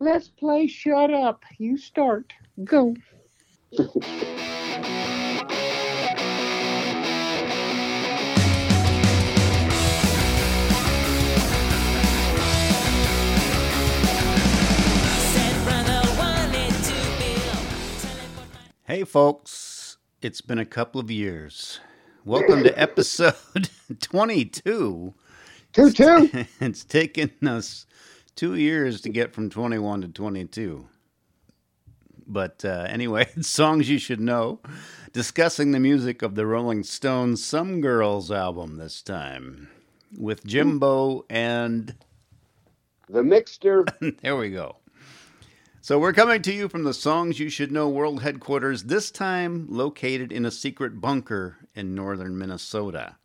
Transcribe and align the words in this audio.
Let's 0.00 0.28
play 0.28 0.68
Shut 0.68 1.12
Up. 1.12 1.42
You 1.58 1.76
start. 1.76 2.32
Go. 2.62 2.94
Hey, 18.84 19.02
folks, 19.02 19.96
it's 20.22 20.40
been 20.40 20.58
a 20.60 20.64
couple 20.64 21.00
of 21.00 21.10
years. 21.10 21.80
Welcome 22.24 22.62
to 22.62 22.80
episode 22.80 23.34
22. 24.00 25.12
Two, 25.72 25.90
two. 25.90 26.30
It's 26.60 26.84
taken 26.84 27.32
us 27.44 27.84
two 28.38 28.54
years 28.54 29.00
to 29.00 29.08
get 29.08 29.34
from 29.34 29.50
21 29.50 30.02
to 30.02 30.08
22. 30.08 30.86
But 32.24 32.64
uh, 32.64 32.86
anyway, 32.88 33.26
songs 33.40 33.90
you 33.90 33.98
should 33.98 34.20
know. 34.20 34.60
Discussing 35.12 35.72
the 35.72 35.80
music 35.80 36.22
of 36.22 36.36
the 36.36 36.46
Rolling 36.46 36.84
Stones' 36.84 37.44
Some 37.44 37.80
Girls 37.80 38.30
album 38.30 38.76
this 38.76 39.02
time 39.02 39.68
with 40.16 40.46
Jimbo 40.46 41.24
and. 41.28 41.96
The 43.08 43.22
Mixter. 43.22 43.88
there 44.22 44.36
we 44.36 44.50
go. 44.50 44.76
So 45.80 45.98
we're 45.98 46.12
coming 46.12 46.40
to 46.42 46.52
you 46.52 46.68
from 46.68 46.84
the 46.84 46.94
Songs 46.94 47.40
You 47.40 47.48
Should 47.48 47.72
Know 47.72 47.88
World 47.88 48.22
Headquarters, 48.22 48.84
this 48.84 49.10
time 49.10 49.66
located 49.68 50.30
in 50.30 50.46
a 50.46 50.52
secret 50.52 51.00
bunker 51.00 51.56
in 51.74 51.96
northern 51.96 52.38
Minnesota. 52.38 53.16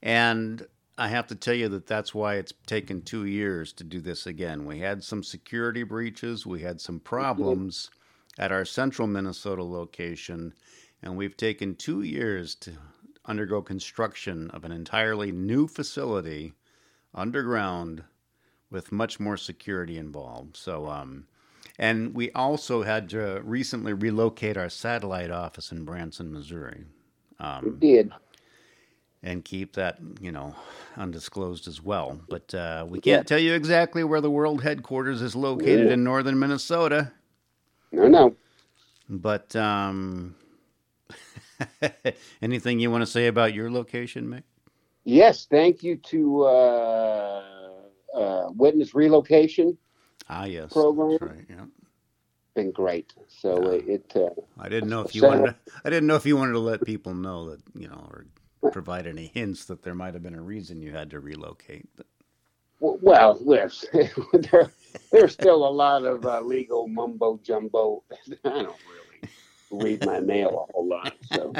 And 0.00 0.64
I 0.96 1.08
have 1.08 1.26
to 1.28 1.34
tell 1.34 1.54
you 1.54 1.68
that 1.70 1.86
that's 1.86 2.14
why 2.14 2.34
it's 2.34 2.52
taken 2.66 3.02
two 3.02 3.24
years 3.26 3.72
to 3.74 3.84
do 3.84 4.00
this 4.00 4.26
again. 4.26 4.64
We 4.64 4.78
had 4.78 5.02
some 5.02 5.22
security 5.22 5.82
breaches, 5.82 6.46
we 6.46 6.62
had 6.62 6.80
some 6.80 7.00
problems 7.00 7.90
at 8.38 8.52
our 8.52 8.64
central 8.64 9.08
Minnesota 9.08 9.64
location, 9.64 10.54
and 11.02 11.16
we've 11.16 11.36
taken 11.36 11.74
two 11.74 12.02
years 12.02 12.54
to 12.56 12.72
undergo 13.26 13.60
construction 13.62 14.50
of 14.50 14.64
an 14.64 14.72
entirely 14.72 15.32
new 15.32 15.66
facility 15.66 16.52
underground 17.14 18.04
with 18.70 18.92
much 18.92 19.18
more 19.18 19.36
security 19.36 19.98
involved. 19.98 20.56
So, 20.56 20.86
um, 20.88 21.26
and 21.78 22.14
we 22.14 22.30
also 22.32 22.82
had 22.82 23.08
to 23.10 23.40
recently 23.42 23.92
relocate 23.92 24.56
our 24.56 24.68
satellite 24.68 25.30
office 25.30 25.72
in 25.72 25.84
Branson, 25.84 26.32
Missouri. 26.32 26.84
Um, 27.40 27.64
We 27.64 27.70
did. 27.70 28.12
And 29.24 29.42
keep 29.42 29.72
that, 29.72 29.98
you 30.20 30.30
know, 30.30 30.54
undisclosed 30.96 31.66
as 31.66 31.82
well. 31.82 32.20
But 32.28 32.54
uh, 32.54 32.84
we 32.86 33.00
can't 33.00 33.26
tell 33.26 33.38
you 33.38 33.54
exactly 33.54 34.04
where 34.04 34.20
the 34.20 34.30
world 34.30 34.62
headquarters 34.62 35.22
is 35.22 35.34
located 35.34 35.90
in 35.90 36.04
northern 36.04 36.38
Minnesota. 36.38 37.10
No, 37.90 38.06
no. 38.06 38.36
But 39.08 39.56
um, 39.56 40.34
anything 42.42 42.78
you 42.80 42.90
want 42.90 43.02
to 43.02 43.06
say 43.10 43.26
about 43.26 43.54
your 43.54 43.70
location, 43.70 44.26
Mick? 44.26 44.42
Yes, 45.04 45.46
thank 45.50 45.82
you 45.82 45.96
to 45.96 46.44
uh, 46.44 47.42
uh, 48.14 48.48
Witness 48.54 48.94
Relocation. 48.94 49.76
Ah, 50.28 50.44
yes, 50.44 50.72
Program. 50.72 51.12
That's 51.12 51.22
right. 51.22 51.46
Yeah. 51.48 51.64
Been 52.54 52.72
great. 52.72 53.12
So 53.28 53.68
it, 53.68 53.88
it 53.88 54.12
uh, 54.16 54.30
I 54.58 54.68
didn't 54.68 54.90
know 54.90 55.00
if 55.00 55.14
you 55.14 55.22
wanted. 55.22 55.46
To, 55.46 55.56
I 55.84 55.90
didn't 55.90 56.06
know 56.06 56.16
if 56.16 56.24
you 56.24 56.36
wanted 56.36 56.52
to 56.52 56.60
let 56.60 56.84
people 56.84 57.14
know 57.14 57.50
that 57.50 57.60
you 57.74 57.88
know, 57.88 58.06
or 58.10 58.26
provide 58.70 59.06
any 59.06 59.26
hints 59.26 59.64
that 59.66 59.82
there 59.82 59.94
might 59.94 60.14
have 60.14 60.22
been 60.22 60.34
a 60.34 60.42
reason 60.42 60.82
you 60.82 60.92
had 60.92 61.10
to 61.10 61.20
relocate. 61.20 61.88
But 61.96 62.06
well, 62.80 63.40
yes, 63.44 63.84
there, 64.32 64.70
there's 65.12 65.32
still 65.32 65.66
a 65.66 65.70
lot 65.70 66.04
of 66.04 66.24
uh, 66.26 66.40
legal 66.40 66.88
mumbo 66.88 67.40
jumbo. 67.42 68.02
I 68.44 68.62
don't 68.62 68.76
really 68.86 69.30
read 69.70 70.04
my 70.04 70.20
mail 70.20 70.66
a 70.68 70.72
whole 70.72 70.88
lot. 70.88 71.14
So 71.32 71.52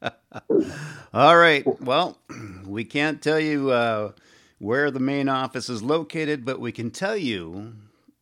All 1.14 1.36
right. 1.36 1.64
Well, 1.80 2.18
we 2.66 2.84
can't 2.84 3.22
tell 3.22 3.40
you 3.40 3.70
uh, 3.70 4.12
where 4.58 4.90
the 4.90 5.00
main 5.00 5.28
office 5.28 5.68
is 5.68 5.82
located, 5.82 6.44
but 6.44 6.60
we 6.60 6.72
can 6.72 6.90
tell 6.90 7.16
you 7.16 7.74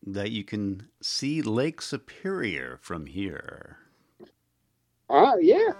that 0.06 0.30
you 0.30 0.44
can 0.44 0.88
see 1.00 1.42
Lake 1.42 1.80
Superior 1.80 2.78
from 2.82 3.06
here. 3.06 3.78
Ah, 5.10 5.34
yeah. 5.40 5.72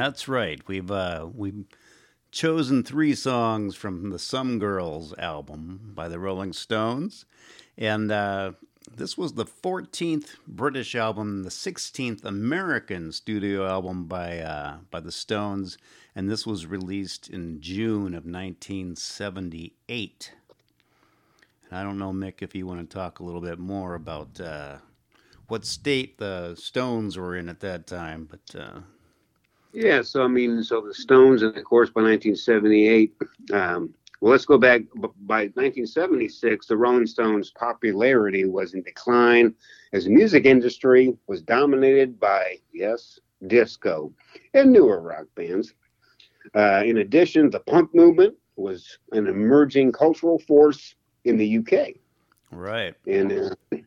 That's 0.00 0.28
right. 0.28 0.60
We've 0.66 0.90
uh, 0.90 1.28
we've 1.34 1.66
chosen 2.30 2.82
three 2.82 3.14
songs 3.14 3.76
from 3.76 4.08
the 4.08 4.18
Some 4.18 4.58
Girls 4.58 5.12
album 5.18 5.92
by 5.94 6.08
the 6.08 6.18
Rolling 6.18 6.54
Stones, 6.54 7.26
and 7.76 8.10
uh, 8.10 8.52
this 8.96 9.18
was 9.18 9.34
the 9.34 9.44
14th 9.44 10.36
British 10.46 10.94
album, 10.94 11.42
the 11.42 11.50
16th 11.50 12.24
American 12.24 13.12
studio 13.12 13.66
album 13.66 14.06
by 14.06 14.38
uh, 14.38 14.78
by 14.90 15.00
the 15.00 15.12
Stones, 15.12 15.76
and 16.16 16.30
this 16.30 16.46
was 16.46 16.66
released 16.66 17.28
in 17.28 17.60
June 17.60 18.14
of 18.14 18.24
1978. 18.24 20.32
And 21.68 21.78
I 21.78 21.82
don't 21.82 21.98
know, 21.98 22.12
Mick, 22.12 22.40
if 22.40 22.54
you 22.54 22.66
want 22.66 22.88
to 22.88 22.94
talk 22.94 23.20
a 23.20 23.24
little 23.24 23.42
bit 23.42 23.58
more 23.58 23.94
about. 23.94 24.40
Uh, 24.40 24.76
what 25.48 25.64
state 25.64 26.18
the 26.18 26.54
Stones 26.54 27.18
were 27.18 27.34
in 27.34 27.48
at 27.48 27.58
that 27.58 27.84
time, 27.84 28.28
but 28.30 28.54
uh, 28.56 28.82
Yeah, 29.72 30.02
so 30.02 30.24
I 30.24 30.28
mean, 30.28 30.62
so 30.62 30.80
the 30.80 30.94
Stones, 30.94 31.42
and 31.42 31.56
of 31.56 31.64
course, 31.64 31.90
by 31.90 32.02
1978, 32.02 33.14
um, 33.52 33.94
well, 34.20 34.32
let's 34.32 34.44
go 34.44 34.58
back. 34.58 34.82
By 34.94 35.44
1976, 35.54 36.66
the 36.66 36.76
Rolling 36.76 37.06
Stones' 37.06 37.50
popularity 37.50 38.44
was 38.44 38.74
in 38.74 38.82
decline 38.82 39.54
as 39.92 40.04
the 40.04 40.10
music 40.10 40.44
industry 40.44 41.16
was 41.26 41.40
dominated 41.42 42.20
by, 42.20 42.58
yes, 42.72 43.18
disco 43.46 44.12
and 44.54 44.72
newer 44.72 45.00
rock 45.00 45.26
bands. 45.34 45.74
Uh, 46.54 46.82
in 46.84 46.98
addition, 46.98 47.50
the 47.50 47.60
punk 47.60 47.94
movement 47.94 48.34
was 48.56 48.98
an 49.12 49.26
emerging 49.26 49.92
cultural 49.92 50.38
force 50.38 50.94
in 51.24 51.36
the 51.36 51.58
UK. 51.58 51.94
right. 52.50 52.94
and 53.06 53.32
uh, 53.32 53.78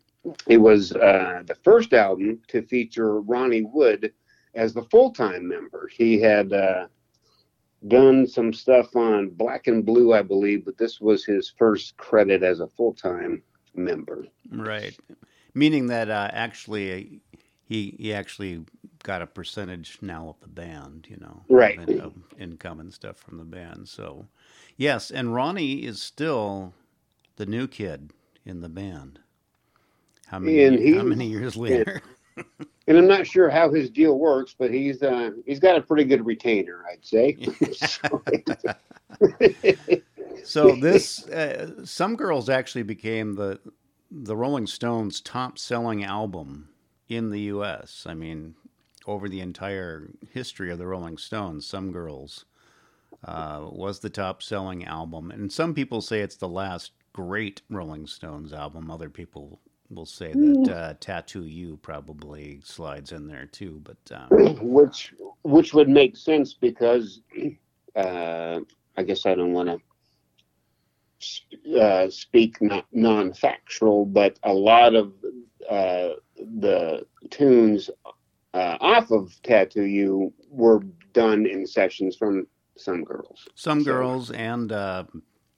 it 0.47 0.57
was 0.57 0.94
uh, 0.94 1.44
the 1.45 1.55
first 1.63 1.94
album 1.94 2.39
to 2.47 2.61
feature 2.63 3.19
Ronnie 3.19 3.63
Wood 3.63 4.13
as 4.56 4.74
the 4.74 4.84
full-time 4.84 5.47
member. 5.47 5.90
He 5.91 6.19
had 6.19 6.53
uh, 6.53 6.88
done 7.88 8.28
some 8.28 8.53
stuff 8.53 8.96
on 8.96 9.30
Black 9.30 9.68
and 9.68 9.86
Blue, 9.86 10.14
I 10.14 10.22
believe, 10.22 10.66
but 10.66 10.78
this 10.78 11.02
was 11.02 11.25
his 11.25 11.53
first 11.58 11.97
credit 11.97 12.44
as 12.44 12.59
a 12.59 12.68
full-time 12.68 13.42
member. 13.75 14.28
Right. 14.52 14.97
Meaning 15.53 15.88
that 15.88 16.09
uh, 16.09 16.30
actually 16.31 17.22
he 17.63 17.96
he 18.00 18.13
actually 18.13 18.66
got 19.03 19.22
a 19.22 19.28
percentage 19.28 19.97
now 20.02 20.30
of 20.30 20.40
the 20.42 20.47
band, 20.47 21.08
you 21.09 21.18
know, 21.18 21.42
Right. 21.50 21.78
of, 21.78 22.00
of 22.00 22.13
income 22.40 22.80
and 22.80 22.94
stuff 22.94 23.18
from 23.18 23.38
the 23.38 23.44
band. 23.44 23.88
So, 23.90 24.28
yes, 24.78 25.12
and 25.12 25.34
Ronnie 25.34 25.84
is 25.84 26.02
still 26.02 26.74
the 27.36 27.46
new 27.46 27.68
kid 27.68 28.12
in 28.46 28.62
the 28.62 28.69
band. 28.69 29.19
How 30.28 30.40
many? 30.40 30.63
And 30.63 30.80
he- 30.80 30.95
how 30.95 31.04
many 31.04 31.27
years 31.27 31.56
later? 31.57 32.01
And 32.85 32.97
I'm 32.97 33.07
not 33.07 33.25
sure 33.25 33.50
how 33.50 33.71
his 33.71 33.89
deal 33.89 34.19
works, 34.19 34.53
but 34.59 34.69
he's 34.69 35.01
uh, 35.01 35.31
he's 35.45 35.62
got 35.62 35.77
a 35.77 35.81
pretty 35.81 36.03
good 36.03 36.25
retainer, 36.25 36.83
I'd 36.91 37.06
say. 37.06 37.38
So- 40.44 40.75
this, 40.75 41.25
uh, 41.30 41.85
some 41.85 42.18
girls 42.18 42.50
actually 42.50 42.83
became 42.83 43.35
the 43.35 43.59
the 44.12 44.35
Rolling 44.35 44.68
Stones' 44.68 45.21
top 45.21 45.57
selling 45.57 46.03
album 46.03 46.69
in 47.07 47.30
the 47.30 47.39
U.S. 47.41 48.06
I 48.07 48.13
mean, 48.13 48.56
over 49.07 49.29
the 49.29 49.39
entire 49.39 50.09
history 50.31 50.69
of 50.69 50.77
the 50.77 50.86
Rolling 50.86 51.18
Stones, 51.18 51.65
some 51.65 51.91
girls 51.94 52.45
uh, 53.24 53.62
was 53.71 54.00
the 54.00 54.09
top 54.09 54.44
selling 54.44 54.83
album, 54.83 55.31
and 55.31 55.51
some 55.51 55.74
people 55.74 56.01
say 56.01 56.19
it's 56.19 56.36
the 56.36 56.50
last 56.50 56.91
great 57.13 57.62
Rolling 57.69 58.06
Stones 58.07 58.51
album. 58.51 58.91
Other 58.91 59.09
people 59.09 59.59
will 59.89 60.06
say 60.06 60.31
that 60.33 60.74
uh, 60.74 60.94
"Tattoo 61.00 61.45
You" 61.45 61.77
probably 61.77 62.62
slides 62.63 63.12
in 63.12 63.27
there 63.27 63.45
too, 63.45 63.81
but. 63.83 63.97
Um, 64.12 64.57
which 64.62 65.13
which 65.44 65.74
would 65.74 65.89
make 65.89 66.15
sense 66.15 66.53
because 66.53 67.21
uh, 67.95 68.59
I 68.97 69.03
guess 69.03 69.25
I 69.25 69.35
don't 69.35 69.53
want 69.53 69.69
to 69.69 69.80
uh, 71.80 72.09
speak 72.09 72.62
not 72.62 72.85
non-factual, 72.91 74.06
but 74.06 74.38
a 74.44 74.53
lot 74.53 74.95
of 74.95 75.13
uh, 75.69 76.09
the 76.36 77.06
tunes 77.29 77.89
uh, 78.53 78.77
off 78.81 79.12
of 79.12 79.33
Tattoo 79.44 79.83
You 79.83 80.33
were 80.50 80.81
done 81.13 81.45
in 81.45 81.65
sessions 81.65 82.15
from 82.15 82.47
some 82.77 83.03
girls. 83.03 83.47
Some 83.56 83.81
So- 83.81 83.86
girls, 83.91 84.31
and 84.31 84.71
uh, 84.71 85.06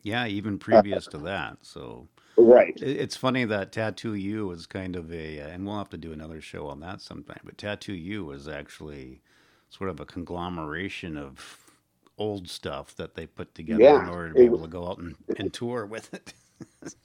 yeah, 0.04 0.28
even 0.28 0.60
previous 0.60 1.08
to 1.08 1.18
that. 1.20 1.58
So 1.62 2.08
Right. 2.38 2.82
it's 2.82 3.16
funny 3.16 3.46
that 3.46 3.72
Tattoo 3.72 4.14
You 4.14 4.52
is 4.52 4.66
kind 4.68 4.96
of 4.96 5.12
a, 5.14 5.42
uh, 5.42 5.48
and 5.48 5.66
we'll 5.66 5.78
have 5.78 5.90
to 5.92 5.98
do 5.98 6.12
another 6.14 6.42
show 6.42 6.68
on 6.68 6.80
that 6.82 7.02
sometime. 7.02 7.40
But 7.44 7.58
Tattoo 7.58 7.94
You 7.94 8.32
is 8.32 8.48
actually 8.48 9.22
sort 9.70 9.90
of 9.90 10.00
a 10.00 10.06
conglomeration 10.06 11.18
of 11.18 11.60
old 12.18 12.50
stuff 12.50 12.96
that 12.96 13.16
they 13.16 13.28
put 13.28 13.56
together 13.56 13.84
Yeah, 13.84 14.00
in 14.00 14.08
order 14.10 14.30
to 14.30 14.36
be 14.36 14.46
able 14.46 14.62
to 14.64 14.68
go 14.70 14.88
out 14.90 15.00
and, 15.00 15.16
and 15.38 15.54
tour 15.54 15.86
with 15.86 16.14
it. 16.14 16.34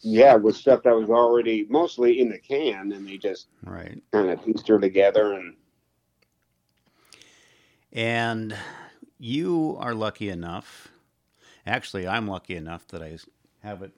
Yeah, 0.03 0.37
with 0.37 0.57
stuff 0.57 0.83
that 0.85 0.95
was 0.97 1.11
already 1.11 1.67
mostly 1.71 2.21
in 2.21 2.31
the 2.31 2.39
can, 2.39 2.93
and 2.93 3.07
they 3.07 3.19
just 3.19 3.49
right. 3.65 4.03
kind 4.13 4.31
of 4.31 4.45
pieced 4.45 4.69
her 4.69 4.79
together. 4.79 5.35
And 5.35 5.57
And 7.93 8.57
you 9.19 9.77
are 9.81 9.95
lucky 9.95 10.29
enough. 10.29 10.89
Actually, 11.67 12.07
I'm 12.07 12.29
lucky 12.29 12.57
enough 12.57 12.87
that 12.89 13.03
I 13.03 13.19
have 13.63 13.83
it 13.83 13.93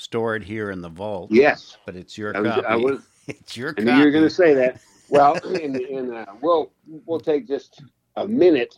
stored 0.00 0.42
here 0.42 0.70
in 0.70 0.80
the 0.80 0.88
vault. 0.88 1.30
yes, 1.30 1.76
But 1.84 1.94
it's 1.94 2.16
your 2.16 2.34
I 2.34 2.40
was, 2.40 2.52
copy. 2.52 2.66
I 2.66 2.76
was 2.76 3.00
it's 3.28 3.56
your 3.56 3.70
I 3.70 3.72
copy. 3.74 3.84
knew 3.84 3.96
you 3.98 4.04
were 4.06 4.10
going 4.10 4.24
to 4.24 4.30
say 4.30 4.54
that. 4.54 4.80
Well, 5.12 5.34
in, 5.56 5.74
in, 5.74 6.14
uh, 6.14 6.24
we'll 6.40 6.70
we'll 7.04 7.18
take 7.18 7.48
just 7.48 7.82
a 8.14 8.28
minute. 8.28 8.76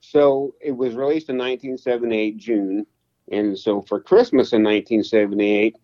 So 0.00 0.54
it 0.62 0.72
was 0.72 0.94
released 0.94 1.28
in 1.28 1.36
1978 1.36 2.38
June, 2.38 2.86
and 3.30 3.58
so 3.58 3.82
for 3.82 4.00
Christmas 4.00 4.54
in 4.54 4.62
1978, 4.62 5.76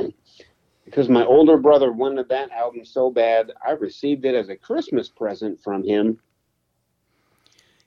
because 0.86 1.10
my 1.10 1.22
older 1.26 1.58
brother 1.58 1.92
wanted 1.92 2.26
that 2.30 2.50
album 2.52 2.86
so 2.86 3.10
bad, 3.10 3.52
I 3.66 3.72
received 3.72 4.24
it 4.24 4.34
as 4.34 4.48
a 4.48 4.56
Christmas 4.56 5.10
present 5.10 5.60
from 5.62 5.84
him. 5.84 6.18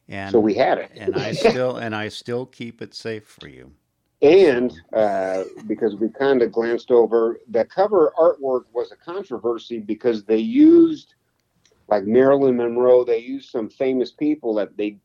and 0.08 0.32
so 0.32 0.40
we 0.40 0.54
had 0.54 0.78
it, 0.78 0.92
and 0.96 1.16
I 1.16 1.32
still 1.50 1.78
and 1.78 1.96
I 1.96 2.10
still 2.10 2.46
keep 2.46 2.84
it 2.84 2.94
safe 2.94 3.26
for 3.26 3.48
you. 3.48 3.72
And 4.26 4.74
uh, 4.94 5.46
because 5.68 5.96
we 5.96 6.10
kind 6.10 6.42
of 6.42 6.52
glanced 6.52 6.92
over 6.92 7.40
the 7.50 7.66
cover 7.66 8.14
artwork 8.20 8.64
was 8.74 8.92
a 8.92 8.98
controversy 8.98 9.80
because 9.80 10.26
they 10.26 10.38
used 10.40 11.16
like 11.90 12.06
Marilyn 12.06 12.58
Monroe. 12.58 13.04
They 13.06 13.20
used 13.20 13.50
some 13.52 13.70
famous 13.70 14.12
people 14.12 14.56
that 14.56 14.78
they 14.78 14.98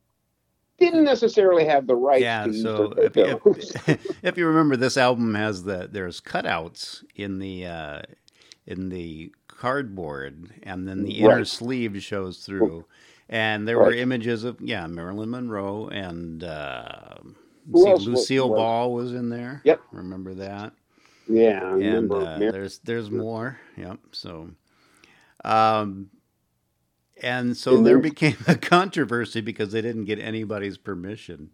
didn't 0.78 1.04
necessarily 1.04 1.66
have 1.66 1.86
the 1.86 1.96
right 1.96 2.22
yeah. 2.22 2.44
to 2.44 2.52
So 2.52 2.92
if 2.98 3.16
you, 3.16 3.40
if, 3.54 4.18
if 4.22 4.38
you 4.38 4.46
remember, 4.46 4.76
this 4.76 4.96
album 4.96 5.34
has 5.34 5.64
the 5.64 5.88
there's 5.90 6.20
cutouts 6.20 7.04
in 7.16 7.38
the 7.38 7.66
uh, 7.66 8.02
in 8.66 8.90
the 8.90 9.32
cardboard, 9.48 10.52
and 10.62 10.88
then 10.88 11.04
the 11.04 11.20
inner 11.20 11.44
Right. 11.44 11.46
sleeve 11.46 12.02
shows 12.02 12.38
through. 12.38 12.86
And 13.28 13.68
there 13.68 13.78
were 13.78 13.92
images 13.92 14.44
of 14.44 14.60
yeah 14.60 14.86
Marilyn 14.88 15.30
Monroe 15.30 15.88
and 15.88 16.44
uh, 16.44 17.16
Who 17.72 17.82
see, 17.84 17.90
else 17.90 18.06
Lucille 18.06 18.48
was- 18.50 18.58
Ball 18.58 18.92
was 18.94 19.12
in 19.12 19.28
there. 19.28 19.60
Yep. 19.64 19.80
remember 19.92 20.34
that. 20.34 20.72
yeah, 21.28 21.60
I 21.62 21.70
and 21.72 21.78
remember. 22.10 22.16
uh, 22.20 22.38
there's 22.38 22.78
there's 22.80 23.10
more. 23.10 23.58
Yep. 23.76 23.98
So, 24.12 24.50
um, 25.44 26.10
and 27.22 27.56
so 27.56 27.82
there 27.82 27.98
became 27.98 28.36
a 28.46 28.54
controversy 28.56 29.40
because 29.40 29.72
they 29.72 29.82
didn't 29.82 30.04
get 30.06 30.18
anybody's 30.18 30.78
permission. 30.78 31.50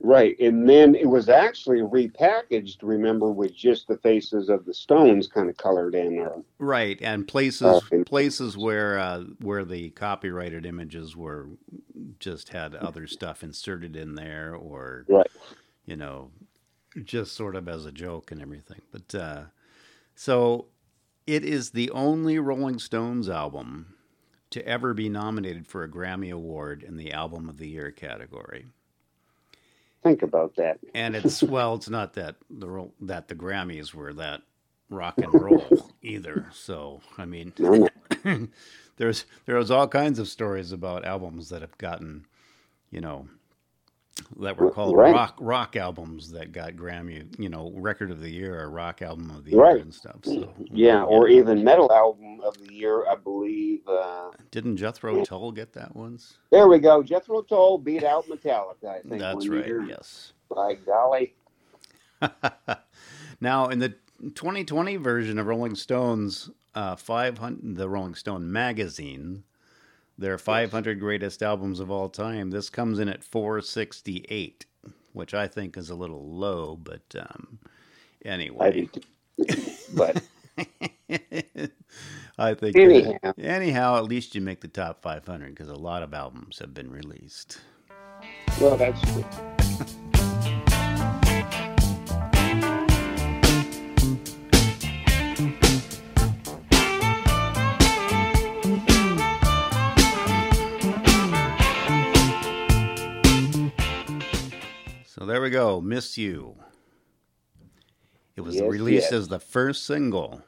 Right, 0.00 0.38
and 0.40 0.68
then 0.68 0.94
it 0.94 1.06
was 1.06 1.28
actually 1.28 1.78
repackaged. 1.80 2.78
Remember, 2.82 3.30
with 3.30 3.54
just 3.54 3.88
the 3.88 3.98
faces 3.98 4.48
of 4.48 4.64
the 4.64 4.74
Stones 4.74 5.28
kind 5.28 5.48
of 5.48 5.56
colored 5.56 5.94
in, 5.94 6.18
or 6.18 6.42
Right, 6.58 6.98
and 7.00 7.26
places 7.26 7.84
Okay. 7.92 8.04
places 8.04 8.56
where 8.56 8.98
uh, 8.98 9.24
where 9.40 9.64
the 9.64 9.90
copyrighted 9.90 10.66
images 10.66 11.16
were 11.16 11.48
just 12.18 12.50
had 12.50 12.74
other 12.74 13.06
stuff 13.06 13.42
inserted 13.42 13.96
in 13.96 14.14
there, 14.14 14.54
or 14.54 15.06
Right. 15.08 15.30
you 15.84 15.96
know, 15.96 16.30
just 17.04 17.32
sort 17.34 17.56
of 17.56 17.68
as 17.68 17.86
a 17.86 17.92
joke 17.92 18.30
and 18.30 18.42
everything. 18.42 18.82
But 18.92 19.14
uh, 19.14 19.44
so 20.14 20.66
it 21.26 21.44
is 21.44 21.70
the 21.70 21.90
only 21.90 22.38
Rolling 22.38 22.78
Stones 22.78 23.28
album 23.28 23.94
to 24.50 24.66
ever 24.66 24.92
be 24.94 25.08
nominated 25.08 25.66
for 25.66 25.84
a 25.84 25.88
Grammy 25.88 26.32
Award 26.32 26.82
in 26.82 26.96
the 26.96 27.12
Album 27.12 27.48
of 27.48 27.58
the 27.58 27.68
Year 27.68 27.90
category. 27.92 28.66
Think 30.02 30.22
about 30.22 30.56
that. 30.56 30.78
And 30.94 31.14
it's 31.16 31.42
well, 31.42 31.74
it's 31.74 31.88
not 31.88 32.14
that 32.14 32.36
the 32.48 32.90
that 33.02 33.28
the 33.28 33.34
Grammys 33.34 33.94
were 33.94 34.12
that 34.14 34.42
rock 34.88 35.18
and 35.18 35.32
roll 35.40 35.90
either. 36.02 36.46
So 36.52 37.00
I 37.18 37.24
mean, 37.24 37.52
No, 37.58 37.88
no. 38.24 38.48
there's 38.96 39.24
there's 39.46 39.70
all 39.70 39.88
kinds 39.88 40.18
of 40.18 40.28
stories 40.28 40.72
about 40.72 41.04
albums 41.04 41.48
that 41.50 41.62
have 41.62 41.76
gotten, 41.78 42.26
you 42.90 43.00
know, 43.00 43.28
that 44.40 44.56
were 44.58 44.70
called 44.70 44.96
Right. 44.96 45.12
rock 45.14 45.36
rock 45.40 45.76
albums 45.76 46.30
that 46.32 46.52
got 46.52 46.74
Grammy, 46.74 47.26
you 47.38 47.48
know, 47.48 47.72
record 47.76 48.10
of 48.10 48.20
the 48.20 48.30
year 48.30 48.60
or 48.60 48.70
rock 48.70 49.02
album 49.02 49.30
of 49.30 49.44
the 49.44 49.52
year 49.52 49.60
Right. 49.60 49.80
and 49.80 49.92
stuff. 49.92 50.16
So 50.24 50.52
Yeah, 50.72 51.02
or 51.04 51.28
even 51.28 51.62
metal 51.64 51.90
album 51.92 52.40
of 52.42 52.56
the 52.58 52.72
year, 52.72 53.06
I 53.08 53.16
believe. 53.16 53.86
Uh, 53.88 54.30
didn't 54.50 54.76
Jethro 54.76 55.24
Tull 55.24 55.52
get 55.52 55.72
that 55.74 55.94
once? 55.94 56.38
there 56.50 56.68
we 56.68 56.78
go. 56.78 57.02
Jethro 57.02 57.42
Tull 57.42 57.78
beat 57.78 58.04
out 58.04 58.26
Metallica. 58.26 58.84
I 58.88 59.00
think 59.00 59.20
That's 59.20 59.48
right. 59.48 59.66
year. 59.66 59.82
Yes. 59.82 60.32
By 60.54 60.74
golly, 60.74 61.34
now, 63.40 63.68
in 63.68 63.78
the 63.78 63.90
2020 64.34 64.96
version 64.96 65.38
of 65.38 65.46
Rolling 65.46 65.74
Stones, 65.74 66.50
uh, 66.74 66.96
500, 66.96 67.76
the 67.76 67.88
Rolling 67.88 68.14
Stone 68.14 68.50
magazine, 68.52 69.44
their 70.20 70.38
500 70.38 71.00
greatest 71.00 71.42
albums 71.42 71.80
of 71.80 71.90
all 71.90 72.08
time, 72.08 72.50
this 72.50 72.68
comes 72.68 72.98
in 72.98 73.08
at 73.08 73.24
468, 73.24 74.66
which 75.12 75.32
I 75.34 75.48
think 75.48 75.76
is 75.76 75.88
a 75.88 75.94
little 75.94 76.30
low, 76.30 76.76
but 76.76 77.14
um, 77.18 77.58
anyway. 78.24 78.88
but 79.94 80.22
I 82.38 82.54
think. 82.54 82.76
Anyhow. 82.76 83.12
uh, 83.22 83.32
anyhow, 83.38 83.96
at 83.96 84.04
least 84.04 84.34
you 84.34 84.42
make 84.42 84.60
the 84.60 84.68
top 84.68 85.00
500 85.02 85.54
because 85.54 85.68
a 85.68 85.74
lot 85.74 86.02
of 86.02 86.12
albums 86.12 86.58
have 86.58 86.74
been 86.74 86.90
released. 86.90 87.58
well, 88.60 88.76
that's 88.76 89.00
true. 89.12 89.24
So 105.20 105.26
there 105.26 105.42
we 105.42 105.50
go. 105.50 105.82
Miss 105.82 106.16
You. 106.16 106.56
It 108.36 108.40
was 108.40 108.54
Yes, 108.54 108.70
released 108.70 109.12
yes. 109.12 109.12
as 109.12 109.28
the 109.28 109.38
first 109.38 109.84
single 109.84 110.40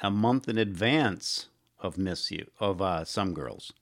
a 0.00 0.10
month 0.10 0.48
in 0.48 0.58
advance 0.58 1.46
of 1.78 1.96
Miss 1.96 2.32
You, 2.32 2.50
of 2.58 2.82
uh, 2.82 3.04
Some 3.04 3.34
Girls. 3.34 3.72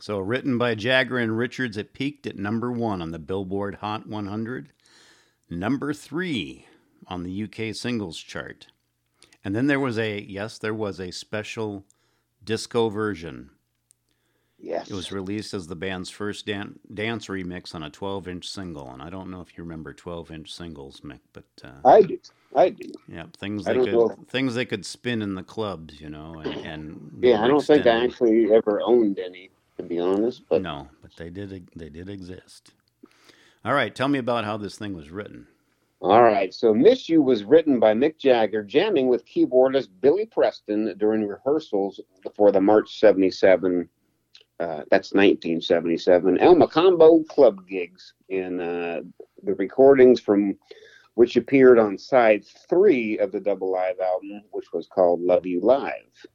So 0.00 0.18
written 0.18 0.58
by 0.58 0.74
Jagger 0.74 1.18
and 1.18 1.38
Richards, 1.38 1.76
it 1.76 1.92
peaked 1.92 2.26
at 2.26 2.36
number 2.36 2.72
one 2.72 3.00
on 3.00 3.12
the 3.12 3.20
Billboard 3.20 3.76
Hot 3.76 4.08
100, 4.08 4.72
number 5.48 5.94
three 5.94 6.66
on 7.06 7.22
the 7.22 7.44
UK 7.44 7.76
singles 7.76 8.18
chart. 8.18 8.66
And 9.44 9.54
then 9.54 9.68
there 9.68 9.78
was 9.78 10.00
a, 10.00 10.20
yes, 10.20 10.58
there 10.58 10.74
was 10.74 10.98
a 10.98 11.12
special 11.12 11.86
disco 12.42 12.88
version 12.88 13.50
Yes. 14.64 14.90
it 14.90 14.94
was 14.94 15.12
released 15.12 15.52
as 15.52 15.66
the 15.66 15.76
band's 15.76 16.08
first 16.08 16.46
dan- 16.46 16.78
dance 16.94 17.26
remix 17.26 17.74
on 17.74 17.82
a 17.82 17.90
12 17.90 18.28
inch 18.28 18.48
single. 18.48 18.90
And 18.90 19.02
I 19.02 19.10
don't 19.10 19.30
know 19.30 19.42
if 19.42 19.58
you 19.58 19.64
remember 19.64 19.92
12 19.92 20.30
inch 20.30 20.52
singles, 20.52 21.00
Mick, 21.02 21.20
but 21.34 21.44
uh, 21.62 21.86
I 21.86 22.00
do. 22.00 22.18
I 22.56 22.70
do. 22.70 22.90
yeah, 23.06 23.24
things 23.38 23.66
I 23.66 23.74
they 23.74 23.80
could 23.80 23.92
know. 23.92 24.16
things 24.28 24.54
they 24.54 24.64
could 24.64 24.86
spin 24.86 25.20
in 25.22 25.34
the 25.34 25.42
clubs, 25.42 26.00
you 26.00 26.08
know, 26.08 26.40
and, 26.42 26.66
and 26.66 27.18
Yeah, 27.20 27.42
I 27.42 27.48
don't 27.48 27.64
think 27.64 27.86
I 27.86 28.04
actually 28.04 28.52
ever 28.52 28.80
owned 28.80 29.18
any, 29.18 29.50
to 29.76 29.82
be 29.82 29.98
honest. 29.98 30.42
But 30.48 30.62
no, 30.62 30.88
but 31.02 31.14
they 31.16 31.30
did 31.30 31.68
they 31.76 31.88
did 31.90 32.08
exist. 32.08 32.72
All 33.64 33.74
right, 33.74 33.94
tell 33.94 34.08
me 34.08 34.18
about 34.18 34.44
how 34.44 34.56
this 34.56 34.76
thing 34.78 34.94
was 34.94 35.10
written. 35.10 35.46
All 36.00 36.22
right, 36.22 36.52
so 36.52 36.74
Miss 36.74 37.08
You 37.08 37.22
was 37.22 37.44
written 37.44 37.80
by 37.80 37.94
Mick 37.94 38.18
Jagger 38.18 38.62
jamming 38.62 39.08
with 39.08 39.24
keyboardist 39.26 39.88
Billy 40.00 40.26
Preston 40.26 40.94
during 40.98 41.26
rehearsals 41.26 41.98
for 42.36 42.52
the 42.52 42.60
March 42.60 43.00
77, 43.00 43.88
uh, 44.60 44.82
that's 44.90 45.12
1977, 45.12 46.38
El 46.38 46.54
Mocambo 46.54 47.26
club 47.26 47.66
gigs 47.66 48.14
in 48.28 48.60
uh, 48.60 49.00
the 49.42 49.54
recordings 49.54 50.20
from 50.20 50.56
which 51.14 51.36
appeared 51.36 51.78
on 51.78 51.96
side 51.96 52.44
three 52.68 53.18
of 53.18 53.32
the 53.32 53.40
double 53.40 53.70
live 53.70 53.98
album, 54.00 54.42
which 54.50 54.72
was 54.72 54.88
called 54.88 55.20
Love 55.20 55.46
You 55.46 55.60
Live 55.60 56.26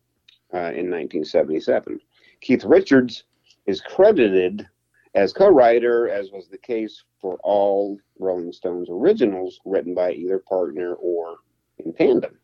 uh, 0.53 0.71
in 0.71 0.89
1977. 0.89 1.99
Keith 2.41 2.63
Richards 2.63 3.25
is 3.67 3.81
credited 3.81 4.67
as 5.15 5.33
co-writer, 5.33 6.09
as 6.09 6.31
was 6.31 6.47
the 6.47 6.57
case 6.57 7.03
for 7.19 7.38
all 7.43 7.97
Rolling 8.19 8.53
Stones 8.53 8.88
originals 8.89 9.59
written 9.65 9.93
by 9.93 10.11
either 10.13 10.39
partner 10.39 10.93
or 10.95 11.38
in 11.79 11.93
tandem. 11.93 12.38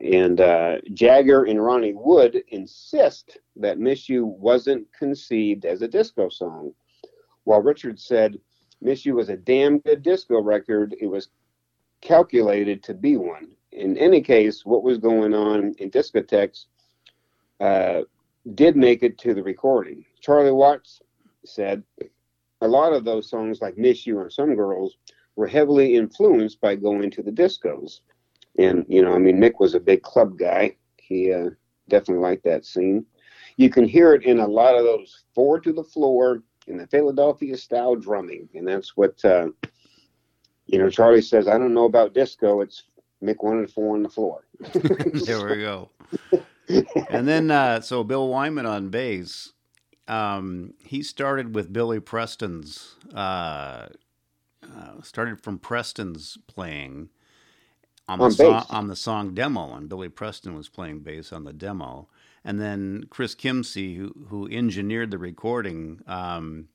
And 0.00 0.40
uh, 0.40 0.78
Jagger 0.94 1.44
and 1.44 1.64
Ronnie 1.64 1.94
Wood 1.94 2.42
insist 2.48 3.38
that 3.56 3.78
Miss 3.78 4.08
You 4.08 4.26
wasn't 4.26 4.92
conceived 4.92 5.64
as 5.64 5.82
a 5.82 5.88
disco 5.88 6.28
song, 6.28 6.72
while 7.44 7.62
Richard 7.62 7.98
said 7.98 8.38
Miss 8.80 9.04
You 9.04 9.14
was 9.14 9.28
a 9.28 9.36
damn 9.36 9.78
good 9.78 10.02
disco 10.02 10.40
record. 10.40 10.94
It 11.00 11.06
was 11.06 11.28
calculated 12.00 12.82
to 12.84 12.94
be 12.94 13.16
one. 13.16 13.52
In 13.72 13.96
any 13.98 14.20
case, 14.20 14.64
what 14.64 14.82
was 14.82 14.98
going 14.98 15.34
on 15.34 15.74
in 15.78 15.90
discotheques 15.90 16.66
uh, 17.60 18.02
did 18.54 18.76
make 18.76 19.02
it 19.02 19.18
to 19.18 19.34
the 19.34 19.42
recording. 19.42 20.04
Charlie 20.20 20.50
Watts 20.50 21.02
said 21.44 21.82
a 22.60 22.68
lot 22.68 22.92
of 22.92 23.04
those 23.04 23.28
songs, 23.28 23.60
like 23.60 23.78
Miss 23.78 24.06
You 24.06 24.20
and 24.20 24.32
Some 24.32 24.54
Girls, 24.54 24.96
were 25.36 25.46
heavily 25.46 25.96
influenced 25.96 26.60
by 26.60 26.74
going 26.74 27.10
to 27.12 27.22
the 27.22 27.30
discos. 27.30 28.00
And, 28.60 28.84
you 28.88 29.00
know, 29.00 29.14
I 29.14 29.18
mean, 29.18 29.38
Mick 29.38 29.58
was 29.58 29.74
a 29.74 29.80
big 29.80 30.02
club 30.02 30.38
guy. 30.38 30.76
He 30.98 31.32
uh, 31.32 31.48
definitely 31.88 32.22
liked 32.22 32.44
that 32.44 32.66
scene. 32.66 33.06
You 33.56 33.70
can 33.70 33.88
hear 33.88 34.12
it 34.12 34.24
in 34.24 34.38
a 34.38 34.46
lot 34.46 34.76
of 34.76 34.84
those 34.84 35.24
four 35.34 35.58
to 35.60 35.72
the 35.72 35.82
floor 35.82 36.42
in 36.66 36.76
the 36.76 36.86
Philadelphia 36.86 37.56
style 37.56 37.96
drumming. 37.96 38.50
And 38.54 38.68
that's 38.68 38.98
what, 38.98 39.24
uh, 39.24 39.48
you 40.66 40.78
know, 40.78 40.90
Charlie 40.90 41.22
says, 41.22 41.48
I 41.48 41.56
don't 41.56 41.72
know 41.72 41.86
about 41.86 42.12
disco. 42.12 42.60
It's 42.60 42.84
Mick 43.24 43.42
wanted 43.42 43.70
four 43.70 43.96
on 43.96 44.02
the 44.02 44.10
floor. 44.10 44.44
there 44.74 45.46
we 45.46 45.62
go. 45.62 45.90
and 47.08 47.26
then, 47.26 47.50
uh, 47.50 47.80
so 47.80 48.04
Bill 48.04 48.28
Wyman 48.28 48.66
on 48.66 48.90
bass, 48.90 49.54
um, 50.06 50.74
he 50.84 51.02
started 51.02 51.54
with 51.54 51.72
Billy 51.72 51.98
Preston's, 51.98 52.96
uh, 53.14 53.86
uh, 54.62 55.00
started 55.02 55.40
from 55.40 55.58
Preston's 55.58 56.36
playing 56.46 57.08
on, 58.10 58.20
On 58.20 58.30
the 58.30 58.36
song, 58.36 58.66
on 58.70 58.88
the 58.88 58.96
song 58.96 59.34
demo, 59.34 59.74
and 59.74 59.88
Billy 59.88 60.08
Preston 60.10 60.54
was 60.56 60.68
playing 60.68 61.00
bass 61.00 61.32
on 61.32 61.44
the 61.44 61.52
demo. 61.54 62.08
And 62.44 62.60
then 62.60 63.04
Chris 63.10 63.34
Kimsey, 63.34 63.96
who, 63.96 64.14
who 64.28 64.48
engineered 64.48 65.10
the 65.10 65.18
recording, 65.18 66.00
um, 66.06 66.68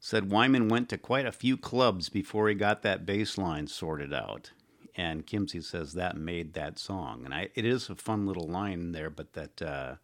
said 0.00 0.30
Wyman 0.30 0.68
went 0.68 0.88
to 0.90 0.98
quite 0.98 1.26
a 1.26 1.32
few 1.32 1.56
clubs 1.56 2.08
before 2.08 2.48
he 2.48 2.54
got 2.54 2.82
that 2.82 3.06
bass 3.06 3.38
line 3.38 3.66
sorted 3.68 4.14
out. 4.14 4.52
And 4.96 5.26
Kimsey 5.26 5.62
says 5.64 5.94
that 5.94 6.16
made 6.16 6.54
that 6.54 6.78
song, 6.78 7.22
and 7.24 7.34
I, 7.34 7.50
it 7.54 7.64
is 7.64 7.90
a 7.90 7.96
fun 7.96 8.26
little 8.26 8.48
line 8.48 8.92
there. 8.92 9.10
But 9.10 9.34
that 9.34 9.62
uh, 9.62 9.96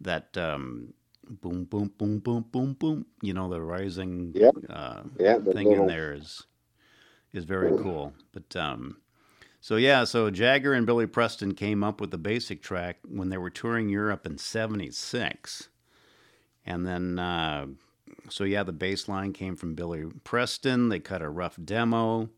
that 0.00 0.36
um, 0.38 0.94
boom, 1.28 1.64
boom, 1.64 1.92
boom, 1.98 2.18
boom, 2.20 2.44
boom, 2.52 2.74
boom, 2.74 3.06
you 3.22 3.34
know, 3.34 3.48
the 3.48 3.62
rising 3.62 4.32
Yep. 4.34 4.54
uh, 4.70 5.02
Yeah, 5.18 5.38
thing 5.38 5.68
little- 5.68 5.84
in 5.84 5.86
there 5.88 6.14
is 6.14 6.44
is 7.32 7.44
very 7.44 7.72
cool. 7.72 8.14
But 8.32 8.56
um, 8.56 8.98
so 9.66 9.74
yeah, 9.74 10.04
so 10.04 10.30
Jagger 10.30 10.74
and 10.74 10.86
Billy 10.86 11.06
Preston 11.06 11.52
came 11.52 11.82
up 11.82 12.00
with 12.00 12.12
the 12.12 12.18
basic 12.18 12.62
track 12.62 12.98
when 13.04 13.30
they 13.30 13.36
were 13.36 13.50
touring 13.50 13.88
Europe 13.88 14.24
in 14.24 14.38
'76, 14.38 15.70
and 16.64 16.86
then 16.86 17.18
uh, 17.18 17.66
so 18.28 18.44
yeah, 18.44 18.62
the 18.62 18.70
bass 18.70 19.08
line 19.08 19.32
came 19.32 19.56
from 19.56 19.74
Billy 19.74 20.04
Preston. 20.22 20.88
They 20.88 21.00
cut 21.00 21.20
a 21.20 21.28
rough 21.28 21.58
demo, 21.64 22.28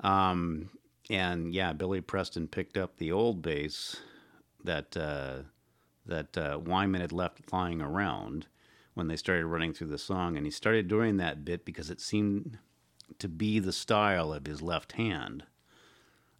um, 0.00 0.70
and 1.10 1.52
yeah, 1.52 1.74
Billy 1.74 2.00
Preston 2.00 2.48
picked 2.48 2.78
up 2.78 2.96
the 2.96 3.12
old 3.12 3.42
bass 3.42 3.96
that 4.64 4.96
uh, 4.96 5.40
that 6.06 6.38
uh, 6.38 6.58
Wyman 6.64 7.02
had 7.02 7.12
left 7.12 7.52
lying 7.52 7.82
around 7.82 8.46
when 8.94 9.08
they 9.08 9.16
started 9.16 9.44
running 9.44 9.74
through 9.74 9.88
the 9.88 9.98
song, 9.98 10.38
and 10.38 10.46
he 10.46 10.50
started 10.50 10.88
doing 10.88 11.18
that 11.18 11.44
bit 11.44 11.66
because 11.66 11.90
it 11.90 12.00
seemed 12.00 12.56
to 13.18 13.28
be 13.28 13.58
the 13.58 13.70
style 13.70 14.32
of 14.32 14.46
his 14.46 14.62
left 14.62 14.92
hand. 14.92 15.44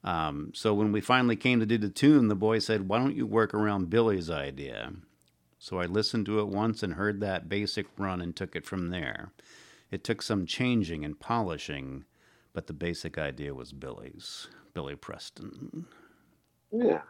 Um, 0.05 0.53
so 0.55 0.75
when 0.75 0.93
we 0.93 1.01
finally 1.01 1.37
came 1.37 1.61
to 1.61 1.67
do 1.67 1.79
the 1.79 1.91
tune, 1.91 2.29
the 2.29 2.37
boy 2.37 2.61
said, 2.61 2.89
"Why 2.89 2.99
don't 2.99 3.17
you 3.17 3.27
work 3.27 3.55
around 3.55 3.91
Billy's 3.91 4.31
idea?" 4.31 4.93
So 5.59 5.81
I 5.81 5.87
listened 5.87 6.27
to 6.27 6.41
it 6.41 6.49
once 6.49 6.83
and 6.83 6.95
heard 6.95 7.21
that 7.21 7.49
basic 7.49 7.87
run 7.99 8.21
and 8.21 8.37
took 8.37 8.55
it 8.55 8.67
from 8.67 8.91
there. 8.91 9.33
It 9.91 10.05
took 10.05 10.23
some 10.23 10.47
changing 10.47 11.05
and 11.05 11.19
polishing, 11.19 12.05
but 12.53 12.67
the 12.67 12.75
basic 12.75 13.19
idea 13.19 13.55
was 13.55 13.73
Billy's. 13.73 14.49
Billy 14.75 14.97
Preston. 14.97 15.87
Yeah. 16.73 17.03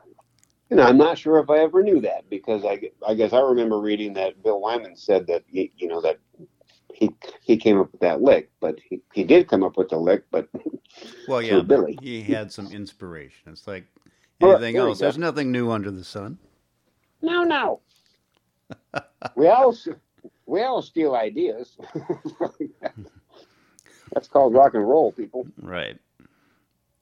You 0.70 0.76
know, 0.76 0.84
I'm 0.84 0.98
not 0.98 1.18
sure 1.18 1.38
if 1.38 1.50
I 1.50 1.58
ever 1.58 1.82
knew 1.82 2.00
that 2.02 2.28
because 2.30 2.64
I, 2.64 2.80
I 3.06 3.14
guess 3.14 3.32
I 3.32 3.40
remember 3.40 3.80
reading 3.80 4.14
that 4.14 4.42
Bill 4.42 4.60
Wyman 4.60 4.96
said 4.96 5.26
that, 5.28 5.44
you 5.50 5.88
know, 5.88 6.00
that 6.02 6.18
he 6.94 7.10
he 7.42 7.56
came 7.56 7.78
up 7.80 7.90
with 7.92 8.00
that 8.00 8.22
lick, 8.22 8.50
but 8.60 8.78
he, 8.88 9.02
he 9.12 9.24
did 9.24 9.48
come 9.48 9.62
up 9.62 9.76
with 9.76 9.88
the 9.90 9.96
lick, 9.98 10.24
but 10.30 10.48
Well, 11.26 11.42
yeah, 11.42 11.60
but 11.60 11.66
Billy. 11.68 11.98
he 12.00 12.22
had 12.22 12.52
some 12.52 12.70
inspiration. 12.72 13.52
It's 13.52 13.66
like 13.66 13.84
Well, 14.40 14.52
anything 14.56 14.74
you 14.76 14.80
else. 14.80 15.00
There's 15.00 15.18
nothing 15.18 15.50
new 15.52 15.70
under 15.70 15.90
the 15.90 16.04
sun. 16.04 16.38
no, 17.22 17.42
no. 17.44 17.80
we 19.36 19.48
all 19.48 19.76
we 20.46 20.62
all 20.62 20.82
steal 20.82 21.14
ideas. 21.14 21.76
That's 24.12 24.28
called 24.28 24.54
rock 24.54 24.74
and 24.74 24.88
roll, 24.88 25.12
people. 25.12 25.46
Right. 25.60 25.98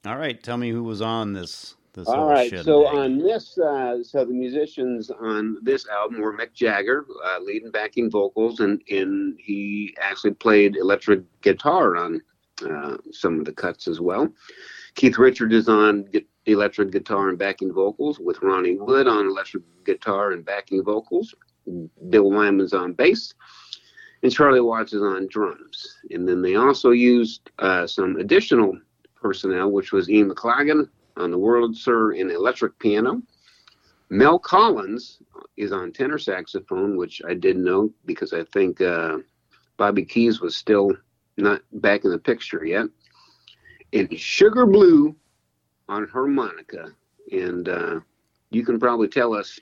All 0.07 0.17
right. 0.17 0.43
Tell 0.43 0.57
me 0.57 0.71
who 0.71 0.83
was 0.83 1.03
on 1.03 1.33
this 1.35 1.77
All 2.07 2.27
right, 2.27 2.51
so 2.65 2.87
on 2.87 3.19
this, 3.19 3.59
uh, 3.59 4.03
so 4.03 4.25
the 4.25 4.33
musicians 4.33 5.11
on 5.11 5.59
this 5.63 5.87
album 5.89 6.21
were 6.23 6.35
Mick 6.35 6.55
Jagger, 6.55 7.05
uh, 7.23 7.39
lead 7.41 7.65
and 7.65 7.73
backing 7.73 8.11
vocals, 8.11 8.61
and, 8.61 8.83
and 8.91 9.39
he 9.39 9.95
actually 10.01 10.33
played 10.33 10.77
electric 10.77 11.21
guitar 11.43 11.97
on 11.99 12.23
uh, 12.67 12.97
some 13.11 13.39
of 13.39 13.45
the 13.45 13.53
cuts 13.53 13.89
as 13.89 14.01
well. 14.01 14.27
Keith 14.95 15.19
Richards 15.19 15.55
is 15.55 15.69
on 15.69 16.05
gu- 16.05 16.25
electric 16.47 16.93
guitar 16.93 17.29
and 17.29 17.39
backing 17.39 17.73
vocals, 17.73 18.19
with 18.19 18.41
Ronnie 18.41 18.77
Wood 18.77 19.07
on 19.07 19.27
electric 19.27 19.63
guitar 19.85 20.33
and 20.33 20.45
backing 20.45 20.83
vocals. 20.83 21.35
Bill 22.09 22.31
Wyman's 22.31 22.73
on 22.73 22.95
bass, 22.95 23.35
and 24.23 24.33
Charlie 24.33 24.61
Watts 24.61 24.95
is 24.95 25.03
on 25.03 25.29
drums. 25.29 25.99
And 26.11 26.27
then 26.27 26.41
they 26.41 26.55
also 26.55 26.91
used 26.91 27.51
uh, 27.59 27.87
some 27.87 28.17
additional 28.17 28.79
personnel, 29.15 29.71
which 29.71 29.93
was 29.93 30.09
Ian 30.09 30.31
McLagan 30.31 30.89
on 31.17 31.31
the 31.31 31.39
Wurlitzer 31.39 32.19
and 32.21 32.31
electric 32.31 32.79
piano. 32.79 33.23
Mel 34.11 34.39
Collins 34.39 35.21
is 35.57 35.73
on 35.73 35.93
tenor 35.93 36.19
saxophone, 36.19 36.97
which 36.97 37.23
I 37.27 37.35
didn't 37.35 37.65
know 37.65 37.91
because 38.05 38.33
I 38.33 38.45
think 38.45 38.81
uh, 38.81 39.19
Bobby 39.77 40.05
Keys 40.05 40.41
was 40.41 40.55
still 40.55 40.93
not 41.37 41.63
back 41.73 42.05
in 42.05 42.11
the 42.11 42.19
picture 42.19 42.65
yet. 42.65 42.87
And 43.93 44.19
Sugar 44.19 44.67
Blue 44.67 45.17
on 45.89 46.07
harmonica. 46.09 46.93
And 47.31 47.69
uh, 47.69 48.01
you 48.51 48.65
can 48.65 48.79
probably 48.79 49.09
tell 49.09 49.35
us 49.35 49.59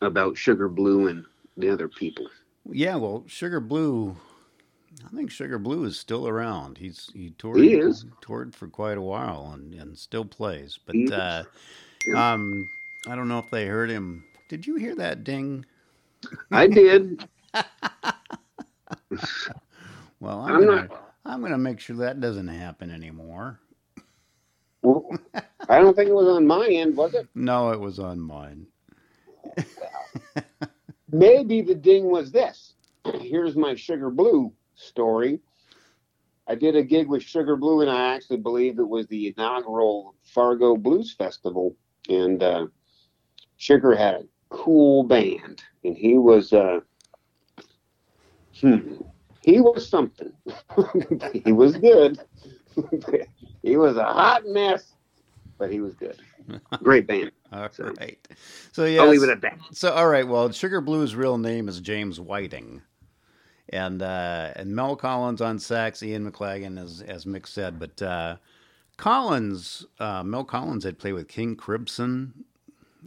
about 0.00 0.36
Sugar 0.36 0.68
Blue 0.68 1.08
and 1.08 1.24
the 1.56 1.70
other 1.70 1.88
people. 1.88 2.28
Yeah, 2.70 2.96
well, 2.96 3.24
Sugar 3.26 3.60
Blue. 3.60 4.16
I 5.06 5.16
think 5.16 5.30
Sugar 5.30 5.58
Blue 5.58 5.84
is 5.84 5.98
still 5.98 6.28
around. 6.28 6.78
He's 6.78 7.10
he 7.14 7.30
toured 7.38 7.62
He 7.64 7.74
is. 7.74 8.06
toured 8.20 8.54
for 8.54 8.68
quite 8.68 8.98
a 8.98 9.02
while 9.02 9.50
and, 9.54 9.74
and 9.74 9.98
still 9.98 10.24
plays. 10.24 10.78
But 10.84 11.10
uh, 11.10 11.44
Yeah. 12.06 12.16
um, 12.16 12.70
I 13.06 13.16
don't 13.16 13.28
know 13.28 13.38
if 13.38 13.50
they 13.50 13.66
heard 13.66 13.90
him. 13.90 14.24
Did 14.48 14.66
you 14.66 14.76
hear 14.76 14.94
that 14.96 15.24
ding? 15.24 15.66
I 16.52 16.66
did. 16.66 17.28
Well, 20.20 20.40
I'm, 20.40 20.56
I'm 20.56 20.60
gonna 20.60 20.88
not. 20.88 20.90
I'm 21.26 21.42
gonna 21.42 21.58
make 21.58 21.80
sure 21.80 21.96
that 21.96 22.20
doesn't 22.20 22.48
happen 22.48 22.90
anymore. 22.90 23.60
Well, 24.82 25.08
I 25.68 25.78
don't 25.80 25.94
think 25.96 26.08
it 26.10 26.14
was 26.14 26.28
on 26.28 26.46
my 26.46 26.66
end, 26.68 26.96
was 26.96 27.14
it? 27.14 27.28
No, 27.34 27.70
it 27.72 27.80
was 27.80 27.98
on 27.98 28.20
mine. 28.20 28.66
Maybe 31.10 31.62
the 31.62 31.74
ding 31.74 32.06
was 32.10 32.32
this. 32.32 32.74
Here's 33.20 33.56
my 33.56 33.74
Sugar 33.74 34.10
Blue 34.10 34.52
story. 34.74 35.40
I 36.46 36.54
did 36.54 36.76
a 36.76 36.82
gig 36.82 37.08
with 37.08 37.22
Sugar 37.22 37.56
Blue, 37.56 37.80
and 37.80 37.90
I 37.90 38.14
actually 38.14 38.36
believe 38.38 38.78
it 38.78 38.88
was 38.88 39.06
the 39.06 39.28
inaugural 39.36 40.14
Fargo 40.22 40.76
Blues 40.76 41.14
Festival. 41.16 41.74
And 42.08 42.42
uh, 42.42 42.66
Sugar 43.56 43.94
had 43.94 44.14
a 44.16 44.24
cool 44.50 45.04
band, 45.04 45.62
and 45.84 45.96
he 45.96 46.18
was, 46.18 46.52
uh, 46.52 46.80
hmm, 48.60 48.96
he 49.40 49.60
was 49.60 49.88
something. 49.88 50.32
he 51.44 51.52
was 51.52 51.76
good. 51.76 52.20
he 53.62 53.76
was 53.76 53.96
a 53.96 54.04
hot 54.04 54.42
mess, 54.46 54.92
but 55.58 55.70
he 55.72 55.80
was 55.80 55.94
good. 55.94 56.18
Great 56.82 57.06
band. 57.06 57.32
All 57.52 57.68
So- 57.72 57.94
right. 57.98 58.18
So 58.72 58.84
yeah. 58.84 59.00
I'll 59.02 59.08
leave 59.08 59.22
it 59.22 59.30
at 59.30 59.40
that. 59.42 59.58
So 59.72 59.92
all 59.92 60.08
right, 60.08 60.26
well, 60.28 60.50
Sugar 60.52 60.80
Blue's 60.82 61.14
real 61.14 61.38
name 61.38 61.68
is 61.68 61.80
James 61.80 62.20
Whiting, 62.20 62.82
and 63.74 64.00
uh, 64.02 64.52
and 64.56 64.74
Mel 64.74 64.96
Collins 64.96 65.40
on 65.40 65.58
sax, 65.58 66.02
Ian 66.02 66.30
McLagan, 66.30 66.82
as 66.82 67.02
as 67.02 67.24
Mick 67.26 67.46
said, 67.46 67.78
but 67.78 68.00
uh, 68.00 68.36
Collins, 68.96 69.84
uh, 69.98 70.22
Mel 70.22 70.44
Collins 70.44 70.84
had 70.84 70.98
played 70.98 71.14
with 71.14 71.28
King 71.28 71.56
Crimson. 71.56 72.44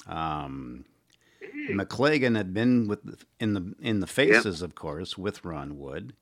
Um, 0.07 0.85
McLagan 1.71 2.35
had 2.35 2.53
been 2.53 2.87
with 2.87 3.25
in 3.39 3.53
the 3.53 3.75
in 3.81 4.01
the 4.01 4.07
Faces, 4.07 4.61
of 4.61 4.75
course, 4.75 5.17
with 5.17 5.45
Ron 5.45 5.79
Wood. 5.79 6.13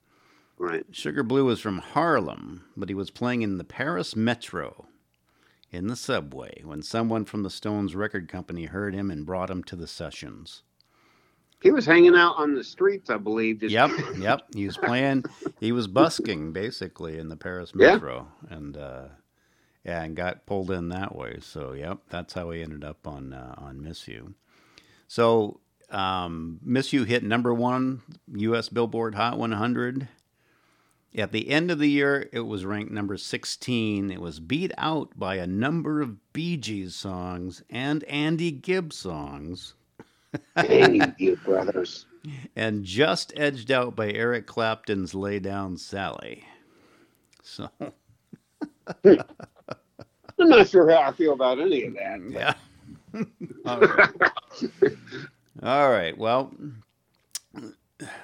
Right. 0.58 0.86
Sugar 0.92 1.24
Blue 1.24 1.46
was 1.46 1.60
from 1.60 1.80
Harlem, 1.80 2.64
but 2.78 2.88
he 2.90 2.96
was 2.96 3.10
playing 3.12 3.42
in 3.42 3.58
the 3.58 3.66
Paris 3.66 4.16
Metro. 4.16 4.88
in 5.72 5.88
the 5.88 5.96
subway 5.96 6.62
when 6.64 6.82
someone 6.82 7.26
from 7.26 7.44
the 7.44 7.50
Stones 7.50 7.96
record 7.96 8.30
company 8.30 8.66
heard 8.66 8.94
him 8.96 9.12
and 9.12 9.26
brought 9.26 9.50
him 9.50 9.64
to 9.64 9.76
the 9.76 9.88
sessions. 9.88 10.64
He 11.62 11.72
was 11.72 11.86
hanging 11.86 12.16
out 12.16 12.36
on 12.38 12.54
the 12.54 12.64
streets, 12.64 13.10
I 13.10 13.18
believe. 13.18 13.64
Yep, 13.64 13.92
yep. 14.18 14.42
He 14.54 14.66
was 14.66 14.78
playing. 14.78 15.26
he 15.60 15.72
was 15.72 15.88
busking 15.88 16.54
basically 16.54 17.18
in 17.18 17.30
the 17.30 17.36
Paris 17.36 17.74
metro, 17.74 18.28
yeah. 18.50 18.58
and 18.58 18.78
uh, 18.78 19.04
yeah, 19.84 20.04
and 20.04 20.16
got 20.16 20.46
pulled 20.46 20.72
in 20.72 20.90
that 20.90 21.16
way. 21.16 21.38
So, 21.42 21.74
yep, 21.74 22.00
that's 22.10 22.34
how 22.34 22.52
he 22.52 22.62
ended 22.62 22.84
up 22.84 23.08
on 23.08 23.34
uh, 23.34 23.56
on 23.58 23.82
Miss 23.82 24.08
You. 24.08 24.34
So, 25.08 25.60
um, 25.92 26.60
Miss 26.64 26.92
You 26.92 27.04
hit 27.04 27.24
number 27.24 27.54
one 27.54 28.02
U.S. 28.34 28.70
Billboard 28.70 29.16
Hot 29.16 29.38
100. 29.38 30.08
At 31.18 31.32
the 31.32 31.50
end 31.50 31.72
of 31.72 31.80
the 31.80 31.90
year, 31.90 32.30
it 32.34 32.42
was 32.42 32.66
ranked 32.66 32.92
number 32.92 33.16
16. 33.16 34.12
It 34.12 34.20
was 34.20 34.42
beat 34.42 34.74
out 34.78 35.18
by 35.18 35.36
a 35.36 35.48
number 35.48 36.02
of 36.02 36.34
Bee 36.34 36.58
Gees 36.58 36.94
songs 36.94 37.64
and 37.70 38.04
Andy 38.06 38.52
Gibb 38.52 38.92
songs. 38.92 39.76
Andy 40.56 41.02
Gibb 41.18 41.44
brothers. 41.46 42.06
And 42.56 42.84
just 42.84 43.34
edged 43.36 43.72
out 43.72 43.96
by 43.96 44.12
Eric 44.12 44.48
Clapton's 44.48 45.14
Lay 45.14 45.40
Down 45.40 45.78
Sally. 45.78 46.44
So. 47.44 47.70
I'm 49.04 50.50
not 50.50 50.68
sure 50.68 50.90
how 50.90 51.02
I 51.02 51.12
feel 51.12 51.34
about 51.34 51.60
any 51.60 51.86
of 51.86 51.94
that. 51.94 52.20
Yeah. 53.16 53.24
All 53.66 53.80
right. 53.80 54.10
All 55.64 55.90
right. 55.90 56.18
Well, 56.18 56.54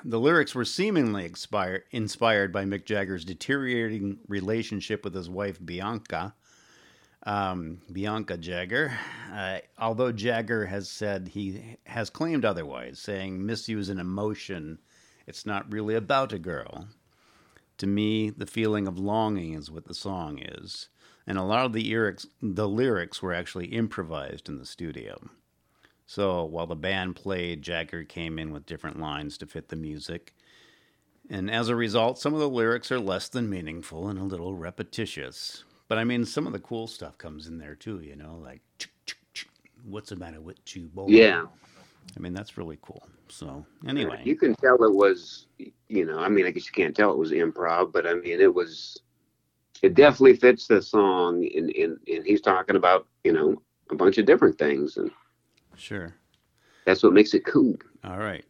the 0.04 0.20
lyrics 0.20 0.54
were 0.54 0.66
seemingly 0.66 1.24
inspired 1.24 2.52
by 2.52 2.66
Mick 2.66 2.84
Jagger's 2.86 3.24
deteriorating 3.24 4.18
relationship 4.28 5.06
with 5.06 5.16
his 5.16 5.30
wife 5.30 5.64
Bianca. 5.64 6.34
Um, 7.24 7.82
Bianca 7.92 8.36
Jagger, 8.36 8.98
uh, 9.32 9.60
although 9.78 10.12
Jagger 10.12 10.66
has 10.66 10.90
said 10.90 11.30
he 11.30 11.78
has 11.86 12.10
claimed 12.10 12.46
otherwise, 12.46 12.98
saying 12.98 13.46
misuse 13.46 13.90
an 13.90 14.00
emotion. 14.00 14.80
It's 15.28 15.46
not 15.46 15.72
really 15.72 15.94
about 15.94 16.34
a 16.34 16.40
girl. 16.40 16.88
To 17.78 17.86
me, 17.88 18.32
the 18.32 18.48
feeling 18.48 18.88
of 18.88 18.98
longing 18.98 19.54
is 19.54 19.70
what 19.70 19.86
the 19.86 19.94
song 19.94 20.40
is, 20.40 20.90
and 21.28 21.38
a 21.38 21.44
lot 21.44 21.66
of 21.66 21.74
the 21.74 21.84
lyrics, 21.84 22.26
the 22.42 22.68
lyrics 22.68 23.22
were 23.22 23.34
actually 23.34 23.68
improvised 23.68 24.50
in 24.50 24.58
the 24.58 24.66
studio. 24.66 25.30
So 26.08 26.44
while 26.44 26.68
the 26.68 26.76
band 26.76 27.16
played, 27.16 27.62
Jagger 27.62 28.04
came 28.04 28.38
in 28.40 28.52
with 28.52 28.66
different 28.66 29.00
lines 29.00 29.38
to 29.38 29.46
fit 29.46 29.70
the 29.70 29.76
music. 29.76 30.34
And 31.30 31.50
as 31.50 31.70
a 31.70 31.76
result, 31.76 32.20
some 32.20 32.34
of 32.34 32.40
the 32.40 32.50
lyrics 32.50 32.92
are 32.92 33.00
less 33.00 33.30
than 33.30 33.50
meaningful 33.50 34.10
and 34.10 34.20
a 34.20 34.24
little 34.24 34.56
repetitious. 34.56 35.64
But 35.92 35.98
I 35.98 36.06
mean, 36.06 36.24
some 36.24 36.48
of 36.48 36.54
the 36.54 36.60
cool 36.60 36.88
stuff 36.88 37.18
comes 37.18 37.48
in 37.48 37.58
there 37.58 37.76
too, 37.76 38.00
you 38.00 38.16
know, 38.16 38.38
like, 38.42 38.62
what's 39.84 40.12
the 40.12 40.16
matter 40.16 40.40
with 40.40 40.56
you, 40.74 40.84
boy? 40.84 41.08
Yeah. 41.10 41.44
I 42.16 42.20
mean, 42.22 42.34
that's 42.34 42.58
really 42.58 42.80
cool. 42.82 43.06
So, 43.28 43.66
anyway. 43.86 44.22
You 44.24 44.38
can 44.38 44.56
tell 44.56 44.82
it 44.86 44.96
was, 44.96 45.48
you 45.90 46.06
know, 46.06 46.18
I 46.18 46.30
mean, 46.30 46.46
I 46.46 46.52
guess 46.52 46.66
you 46.66 46.72
can't 46.72 46.96
tell 46.96 47.12
it 47.12 47.18
was 47.18 47.32
improv, 47.32 47.92
but 47.92 48.08
I 48.08 48.14
mean, 48.14 48.40
it 48.40 48.56
was, 48.56 49.02
it 49.82 49.94
definitely 49.94 50.38
fits 50.38 50.66
the 50.66 50.82
song. 50.82 51.46
And, 51.54 51.70
and, 51.76 51.98
and 52.08 52.26
he's 52.26 52.40
talking 52.40 52.78
about, 52.78 53.06
you 53.26 53.34
know, 53.34 53.62
a 53.90 53.96
bunch 53.96 54.18
of 54.18 54.26
different 54.26 54.58
things. 54.58 54.96
And, 54.96 55.12
Sure. 55.76 56.16
That's 56.86 57.04
what 57.04 57.12
makes 57.12 57.34
it 57.34 57.46
cool. 57.46 57.76
All 58.06 58.18
right. 58.18 58.46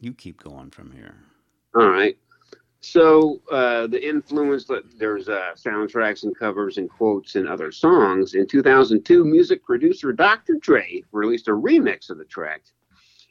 You 0.00 0.14
keep 0.14 0.42
going 0.42 0.70
from 0.70 0.92
here. 0.92 1.16
All 1.74 1.90
right. 1.90 2.16
So 2.80 3.40
uh, 3.50 3.88
the 3.88 4.06
influence 4.06 4.64
that 4.66 4.98
there's 4.98 5.28
uh, 5.28 5.52
soundtracks 5.56 6.22
and 6.22 6.36
covers 6.36 6.78
and 6.78 6.88
quotes 6.88 7.34
and 7.34 7.48
other 7.48 7.72
songs. 7.72 8.34
In 8.34 8.46
2002, 8.46 9.24
music 9.24 9.64
producer 9.64 10.12
Dr. 10.12 10.54
Dre 10.60 11.02
released 11.10 11.48
a 11.48 11.52
remix 11.52 12.08
of 12.08 12.18
the 12.18 12.24
track, 12.24 12.62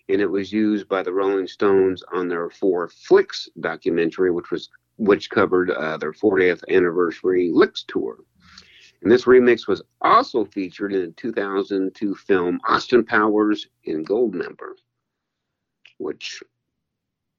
and 0.10 0.20
it 0.20 0.30
was 0.30 0.51
used 0.51 0.89
by 0.89 1.01
the 1.01 1.13
Rolling 1.13 1.48
Stones 1.48 2.03
on 2.12 2.27
their 2.27 2.50
Four 2.50 2.90
Flicks 2.90 3.48
documentary, 3.60 4.31
which 4.31 4.51
was 4.51 4.70
which 4.98 5.29
covered 5.29 5.70
uh, 5.72 5.96
their 5.98 6.12
40th 6.12 6.64
anniversary 6.70 7.51
Licks 7.53 7.83
tour. 7.88 8.18
And 9.01 9.12
this 9.12 9.25
remix 9.25 9.68
was 9.68 9.83
also 10.01 10.44
featured 10.44 10.92
in 10.92 11.01
the 11.01 11.12
2002 11.12 12.16
film 12.16 12.60
Austin 12.68 13.05
Powers 13.05 13.68
in 13.83 14.03
Goldmember, 14.03 14.74
which 16.00 16.42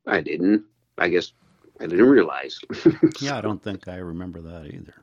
I 0.06 0.20
didn't. 0.20 0.64
I 0.96 1.08
guess 1.08 1.32
I 1.80 1.86
didn't 1.86 2.08
realize. 2.08 2.58
yeah, 3.20 3.38
I 3.38 3.40
don't 3.40 3.62
think 3.62 3.88
I 3.88 3.96
remember 3.96 4.40
that 4.40 4.66
either. 4.66 4.94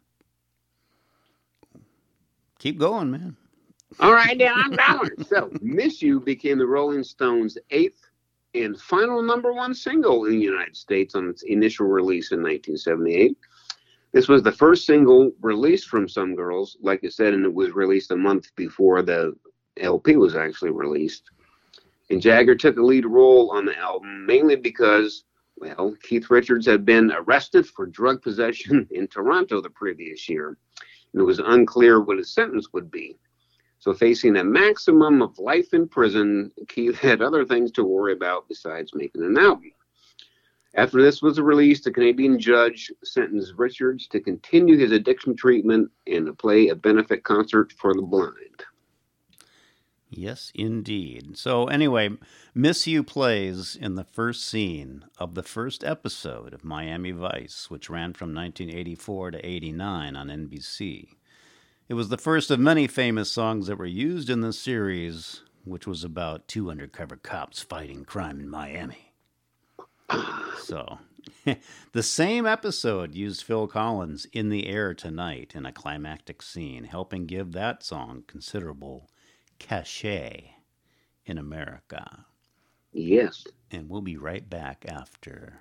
Keep 2.60 2.80
going, 2.80 3.12
man. 3.12 3.36
All 4.00 4.14
right, 4.14 4.38
then 4.38 4.52
I'm 4.54 4.72
going. 4.72 5.24
so, 5.26 5.50
Miss 5.62 6.02
You 6.02 6.20
became 6.20 6.58
the 6.58 6.66
Rolling 6.66 7.04
Stones' 7.04 7.58
eighth 7.72 8.02
and 8.54 8.80
final 8.80 9.22
number 9.22 9.54
one 9.54 9.74
single 9.74 10.26
in 10.26 10.32
the 10.32 10.46
United 10.46 10.76
States 10.76 11.16
on 11.16 11.30
its 11.30 11.44
initial 11.44 11.88
release 11.88 12.32
in 12.32 12.40
1978. 12.40 13.38
This 14.14 14.28
was 14.30 14.44
the 14.44 14.52
first 14.52 14.86
single 14.86 15.32
released 15.42 15.90
from 15.90 16.08
Some 16.08 16.36
Girls, 16.36 16.78
like 16.82 17.02
I 17.04 17.10
said, 17.10 17.34
and 17.34 17.46
it 17.46 17.54
was 17.54 17.72
released 17.72 18.12
a 18.12 18.16
month 18.16 18.56
before 18.56 19.02
the 19.02 19.36
LP 19.78 20.16
was 20.16 20.36
actually 20.36 20.72
released. 20.72 21.24
And 22.10 22.22
Jagger 22.22 22.56
took 22.56 22.78
a 22.78 22.82
lead 22.82 23.06
role 23.06 23.52
on 23.52 23.66
the 23.66 23.78
album 23.78 24.26
mainly 24.26 24.56
because, 24.56 25.26
well, 25.58 25.96
Keith 26.04 26.30
Richards 26.30 26.66
had 26.66 26.86
been 26.86 27.12
arrested 27.12 27.66
for 27.66 27.86
drug 27.86 28.22
possession 28.22 28.88
in 28.92 29.08
Toronto 29.08 29.62
the 29.62 29.70
previous 29.70 30.28
year, 30.28 30.58
and 31.14 31.22
it 31.22 31.26
was 31.26 31.40
unclear 31.40 32.02
what 32.02 32.18
his 32.18 32.34
sentence 32.34 32.74
would 32.74 32.92
be. 32.92 33.18
So, 33.80 33.94
facing 33.94 34.38
a 34.38 34.44
maximum 34.44 35.22
of 35.22 35.38
life 35.38 35.74
in 35.74 35.88
prison, 35.88 36.52
Keith 36.68 36.98
had 36.98 37.22
other 37.22 37.46
things 37.46 37.72
to 37.74 37.84
worry 37.84 38.14
about 38.14 38.48
besides 38.48 38.96
making 38.96 39.24
an 39.24 39.38
album. 39.38 39.72
After 40.74 41.02
this 41.02 41.22
was 41.22 41.40
released, 41.40 41.88
a 41.88 41.92
Canadian 41.92 42.38
judge 42.38 42.92
sentenced 43.04 43.54
Richards 43.56 44.08
to 44.08 44.20
continue 44.20 44.78
his 44.78 44.92
addiction 44.92 45.36
treatment 45.36 45.90
and 46.06 46.26
to 46.26 46.34
play 46.34 46.68
a 46.68 46.76
benefit 46.76 47.24
concert 47.24 47.72
for 47.78 47.94
the 47.94 48.02
blind. 48.02 48.64
Yes, 50.18 50.52
indeed. 50.56 51.38
So, 51.38 51.66
anyway, 51.66 52.10
Miss 52.54 52.88
You 52.88 53.04
plays 53.04 53.76
in 53.76 53.96
the 53.96 54.04
first 54.06 54.46
scene 54.46 55.06
of 55.18 55.36
the 55.36 55.44
first 55.44 55.84
episode 55.84 56.54
of 56.54 56.64
Miami 56.64 57.12
Vice, 57.12 57.70
which 57.70 57.90
ran 57.90 58.14
from 58.14 58.34
1984 58.34 59.32
to 59.32 59.46
89 59.46 60.16
on 60.16 60.28
NBC. 60.28 61.10
It 61.90 61.94
was 61.96 62.10
the 62.10 62.18
first 62.18 62.50
of 62.50 62.60
many 62.60 62.88
famous 62.88 63.32
songs 63.32 63.68
that 63.68 63.78
were 63.78 63.86
used 63.86 64.30
in 64.30 64.42
the 64.42 64.54
series, 64.54 65.42
which 65.66 65.86
was 65.86 66.04
about 66.04 66.48
two 66.48 66.72
undercover 66.72 67.18
cops 67.18 67.62
fighting 67.62 68.06
crime 68.06 68.40
in 68.40 68.50
Miami. 68.50 69.14
So, 70.60 71.00
the 71.92 72.04
same 72.04 72.46
episode 72.46 73.16
used 73.16 73.44
Phil 73.44 73.68
Collins 73.68 74.26
in 74.32 74.50
the 74.50 74.68
air 74.68 74.94
tonight 74.94 75.54
in 75.56 75.66
a 75.66 75.72
climactic 75.72 76.42
scene, 76.42 76.86
helping 76.86 77.26
give 77.26 77.52
that 77.52 77.84
song 77.84 78.24
considerable 78.28 79.10
cachet 79.60 80.56
in 81.26 81.38
America. 81.38 82.26
Yes. 82.92 83.46
And 83.72 83.90
we'll 83.90 84.02
be 84.02 84.18
right 84.18 84.48
back 84.50 84.86
after 84.88 85.60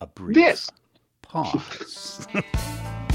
a 0.00 0.06
brief 0.06 0.34
this. 0.34 0.70
pause. 1.22 2.26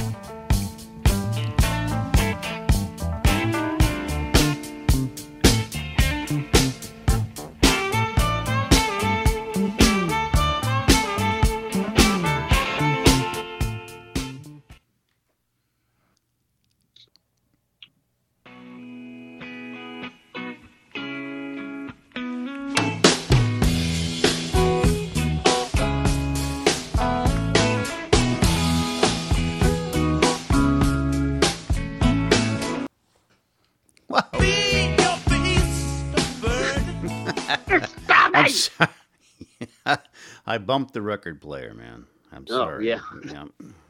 bumped 40.66 40.94
the 40.94 41.02
record 41.02 41.42
player, 41.42 41.74
man. 41.74 42.06
I'm 42.32 42.46
oh, 42.50 42.58
sorry. 42.58 42.88
yeah. 42.88 43.00
yeah. 43.26 43.46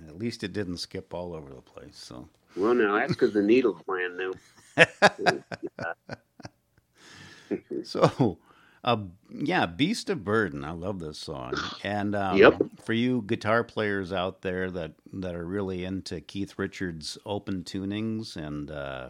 At 0.07 0.17
least 0.17 0.43
it 0.43 0.53
didn't 0.53 0.77
skip 0.77 1.13
all 1.13 1.33
over 1.33 1.53
the 1.53 1.61
place. 1.61 1.97
So. 1.97 2.27
Well, 2.55 2.73
no, 2.73 2.95
that's 2.95 3.13
because 3.13 3.33
the 3.33 3.41
needle's 3.41 3.81
brand 3.83 4.17
new. 4.17 4.33
so, 7.83 8.37
uh, 8.83 8.97
yeah, 9.29 9.65
Beast 9.65 10.09
of 10.09 10.23
Burden. 10.23 10.63
I 10.63 10.71
love 10.71 10.99
this 10.99 11.17
song. 11.17 11.53
And 11.83 12.15
um, 12.15 12.37
yep. 12.37 12.61
for 12.83 12.93
you 12.93 13.23
guitar 13.27 13.63
players 13.63 14.13
out 14.13 14.41
there 14.41 14.71
that 14.71 14.93
that 15.13 15.35
are 15.35 15.45
really 15.45 15.85
into 15.85 16.21
Keith 16.21 16.57
Richards' 16.57 17.17
open 17.25 17.63
tunings 17.63 18.35
and 18.35 18.71
uh, 18.71 19.09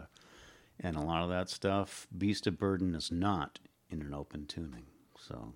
and 0.78 0.96
a 0.96 1.02
lot 1.02 1.22
of 1.22 1.30
that 1.30 1.48
stuff, 1.48 2.06
Beast 2.16 2.46
of 2.46 2.58
Burden 2.58 2.94
is 2.94 3.10
not 3.10 3.58
in 3.88 4.02
an 4.02 4.12
open 4.12 4.46
tuning. 4.46 4.86
So 5.18 5.54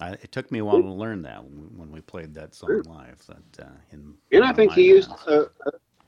I, 0.00 0.10
it 0.10 0.32
took 0.32 0.50
me 0.52 0.58
a 0.58 0.64
while 0.64 0.82
to 0.82 0.92
learn 0.92 1.22
that 1.22 1.42
when 1.44 1.90
we 1.90 2.00
played 2.00 2.34
that 2.34 2.54
song 2.54 2.82
live. 2.82 3.24
That 3.26 3.64
uh, 3.66 3.70
in 3.92 4.14
and 4.32 4.44
I 4.44 4.52
think 4.52 4.72
he 4.72 4.86
used 4.86 5.10
uh, 5.26 5.44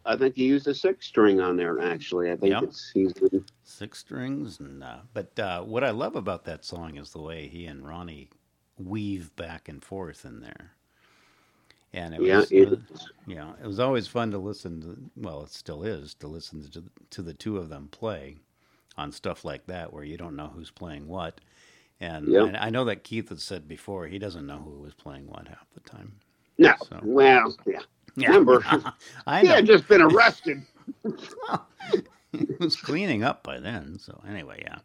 I 0.05 0.17
think 0.17 0.37
he 0.37 0.45
used 0.45 0.67
a 0.67 0.75
six 0.75 1.07
string 1.07 1.41
on 1.41 1.57
there. 1.57 1.81
Actually, 1.81 2.31
I 2.31 2.37
think 2.37 2.53
yep. 2.53 2.63
it's 2.65 2.91
he's 2.93 3.13
six 3.63 3.99
strings. 3.99 4.59
And 4.61 4.83
uh, 4.83 4.99
but 5.13 5.39
uh, 5.39 5.63
what 5.63 5.85
I 5.85 5.91
love 5.91 6.17
about 6.17 6.45
that 6.45 6.65
song 6.65 6.97
is 6.97 7.13
the 7.13 7.21
way 7.21 7.47
he 7.47 7.67
and 7.67 7.87
Ronnie 7.87 8.31
weave 8.79 9.35
back 9.37 9.69
and 9.69 9.85
forth 9.85 10.25
in 10.25 10.41
there. 10.41 10.73
And 11.93 12.15
it 12.15 12.23
yeah, 12.23 12.39
was, 12.39 12.53
it, 12.53 12.73
uh, 12.73 12.77
you 13.27 13.37
know, 13.37 13.55
it 13.63 13.67
was 13.67 13.81
always 13.81 14.07
fun 14.07 14.31
to 14.31 14.39
listen 14.39 14.81
to. 14.83 15.11
Well, 15.17 15.43
it 15.43 15.51
still 15.51 15.83
is 15.83 16.15
to 16.15 16.27
listen 16.27 16.63
to 16.71 16.85
to 17.11 17.23
the 17.23 17.35
two 17.35 17.59
of 17.59 17.69
them 17.69 17.89
play 17.91 18.37
on 18.97 19.13
stuff 19.13 19.45
like 19.45 19.67
that, 19.67 19.93
where 19.93 20.05
you 20.05 20.17
don't 20.17 20.37
know 20.37 20.51
who's 20.55 20.71
playing 20.71 21.07
what. 21.07 21.41
And 22.01 22.29
yep. 22.29 22.55
I, 22.55 22.67
I 22.67 22.71
know 22.71 22.85
that 22.85 23.05
Keith 23.05 23.29
had 23.29 23.41
said 23.41 23.67
before 23.67 24.07
he 24.07 24.19
doesn't 24.19 24.47
know 24.47 24.59
who 24.59 24.81
was 24.81 24.95
playing 24.95 25.27
what 25.27 25.49
half 25.49 25.67
the 25.75 25.81
time. 25.81 26.13
No, 26.59 26.75
so. 26.89 27.01
well, 27.03 27.57
yeah. 27.67 27.81
Yeah. 28.17 28.29
Remember, 28.29 28.65
I 29.27 29.41
he 29.41 29.47
had 29.47 29.67
just 29.67 29.87
been 29.89 30.03
arrested. 30.03 30.63
he 32.33 32.47
was 32.59 32.75
cleaning 32.77 33.23
up 33.23 33.43
by 33.45 33.61
then. 33.61 33.99
So 33.99 34.21
anyway, 34.29 34.63
yeah. 34.65 34.79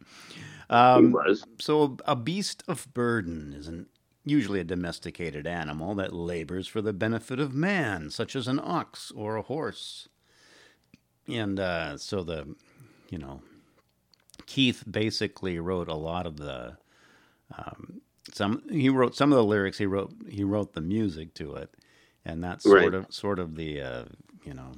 Um, 0.70 1.06
he 1.06 1.12
was. 1.12 1.44
So 1.60 1.96
a 2.04 2.14
beast 2.14 2.62
of 2.68 2.92
burden 2.94 3.52
is 3.52 3.66
an, 3.66 3.86
usually 4.24 4.60
a 4.60 4.64
domesticated 4.64 5.46
animal 5.46 5.94
that 5.96 6.12
labors 6.12 6.66
for 6.66 6.80
the 6.80 6.92
benefit 6.92 7.38
of 7.38 7.54
man, 7.54 8.10
such 8.10 8.36
as 8.36 8.46
an 8.46 8.60
ox 8.62 9.12
or 9.14 9.36
a 9.36 9.42
horse. 9.42 10.08
And 11.26 11.58
uh, 11.58 11.98
so 11.98 12.22
the, 12.22 12.54
you 13.10 13.18
know, 13.18 13.42
Keith 14.46 14.84
basically 14.88 15.58
wrote 15.58 15.88
a 15.88 15.94
lot 15.94 16.26
of 16.26 16.36
the. 16.36 16.76
Um, 17.58 18.00
some 18.32 18.62
he 18.70 18.88
wrote 18.88 19.14
some 19.14 19.32
of 19.32 19.36
the 19.36 19.44
lyrics. 19.44 19.78
He 19.78 19.86
wrote 19.86 20.12
he 20.28 20.44
wrote 20.44 20.74
the 20.74 20.80
music 20.80 21.34
to 21.34 21.54
it 21.56 21.74
and 22.24 22.42
that's 22.42 22.66
right. 22.66 22.82
sort 22.82 22.94
of 22.94 23.06
sort 23.12 23.38
of 23.38 23.56
the 23.56 23.80
uh, 23.80 24.04
you 24.44 24.54
know 24.54 24.72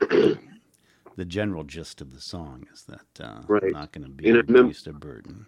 the 1.16 1.24
general 1.24 1.64
gist 1.64 2.00
of 2.00 2.14
the 2.14 2.20
song 2.20 2.66
is 2.72 2.84
that 2.84 3.24
uh, 3.24 3.42
right. 3.46 3.72
not 3.72 3.92
going 3.92 4.04
to 4.04 4.10
be 4.10 4.28
a 4.28 4.42
mem- 4.44 4.72
a 4.86 4.92
burden. 4.92 5.46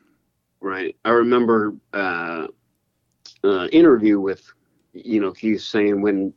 Right. 0.61 0.97
I 1.05 1.11
remember 1.11 1.75
uh, 1.93 2.47
uh, 3.43 3.67
interview 3.69 4.21
with 4.21 4.45
you 4.93 5.21
know 5.21 5.33
he's 5.33 5.65
saying 5.65 6.03
when 6.03 6.33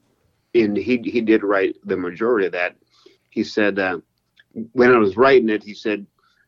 in 0.53 0.75
he 0.75 0.97
he 1.03 1.21
did 1.21 1.43
write 1.43 1.75
the 1.83 1.97
majority 1.97 2.45
of 2.45 2.53
that. 2.53 2.75
He 3.29 3.43
said 3.43 3.79
uh, 3.79 3.99
when 4.71 4.93
I 4.93 4.97
was 4.97 5.17
writing 5.17 5.49
it, 5.49 5.63
he 5.63 5.73
said 5.73 6.05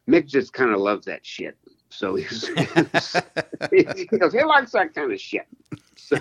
Mick 0.09 0.25
just 0.25 0.53
kind 0.53 0.71
of 0.71 0.79
loves 0.79 1.05
that 1.05 1.25
shit. 1.25 1.57
So 1.89 2.15
he's, 2.15 2.47
he 3.71 4.05
goes, 4.05 4.33
he 4.33 4.43
likes 4.43 4.71
that 4.71 4.93
kind 4.93 5.11
of 5.11 5.19
shit. 5.19 5.47
So, 5.95 6.17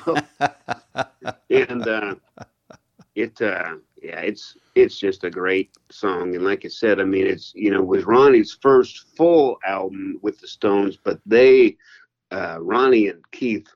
and 1.50 1.86
uh, 1.86 2.14
it, 3.14 3.40
uh, 3.40 3.76
yeah, 4.02 4.20
it's 4.20 4.56
it's 4.74 4.98
just 4.98 5.24
a 5.24 5.30
great 5.30 5.70
song. 5.90 6.34
And 6.34 6.44
like 6.44 6.64
I 6.64 6.68
said, 6.68 7.00
I 7.00 7.04
mean, 7.04 7.26
it's 7.26 7.52
you 7.54 7.70
know, 7.70 7.82
was 7.82 8.04
Ronnie's 8.04 8.56
first 8.60 9.06
full 9.16 9.58
album 9.66 10.18
with 10.22 10.38
the 10.40 10.48
Stones, 10.48 10.98
but 11.02 11.20
they, 11.26 11.76
uh, 12.30 12.58
Ronnie 12.60 13.08
and 13.08 13.22
Keith, 13.32 13.68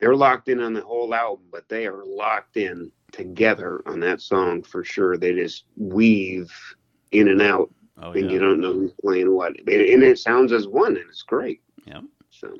they're 0.00 0.16
locked 0.16 0.48
in 0.48 0.60
on 0.60 0.74
the 0.74 0.82
whole 0.82 1.14
album, 1.14 1.46
but 1.50 1.68
they 1.68 1.86
are 1.86 2.04
locked 2.04 2.56
in 2.56 2.90
together 3.12 3.82
on 3.86 4.00
that 4.00 4.20
song 4.20 4.62
for 4.62 4.84
sure. 4.84 5.16
They 5.16 5.32
just 5.32 5.64
weave 5.76 6.52
in 7.12 7.28
and 7.28 7.40
out 7.40 7.70
Oh, 7.98 8.12
and 8.12 8.26
yeah. 8.26 8.32
you 8.32 8.38
don't 8.38 8.60
know 8.60 8.72
who's 8.72 8.92
playing 9.02 9.34
what. 9.34 9.56
And 9.58 10.02
it 10.02 10.18
sounds 10.18 10.52
as 10.52 10.68
one, 10.68 10.96
and 10.96 11.06
it's 11.08 11.22
great. 11.22 11.60
Yeah. 11.86 12.00
So. 12.30 12.54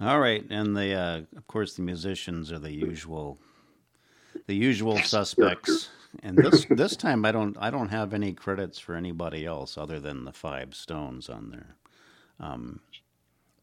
All 0.00 0.20
right, 0.20 0.44
and 0.48 0.76
the 0.76 0.94
uh, 0.94 1.20
of 1.36 1.46
course 1.48 1.74
the 1.74 1.82
musicians 1.82 2.52
are 2.52 2.58
the 2.58 2.72
usual, 2.72 3.38
the 4.46 4.54
usual 4.54 4.98
suspects. 4.98 5.90
And 6.22 6.38
this 6.38 6.64
this 6.70 6.96
time 6.96 7.24
I 7.24 7.32
don't 7.32 7.56
I 7.60 7.70
don't 7.70 7.88
have 7.88 8.14
any 8.14 8.32
credits 8.32 8.78
for 8.78 8.94
anybody 8.94 9.44
else 9.44 9.76
other 9.76 9.98
than 10.00 10.24
the 10.24 10.32
five 10.32 10.74
Stones 10.74 11.28
on 11.28 11.50
there, 11.50 11.76
um, 12.40 12.80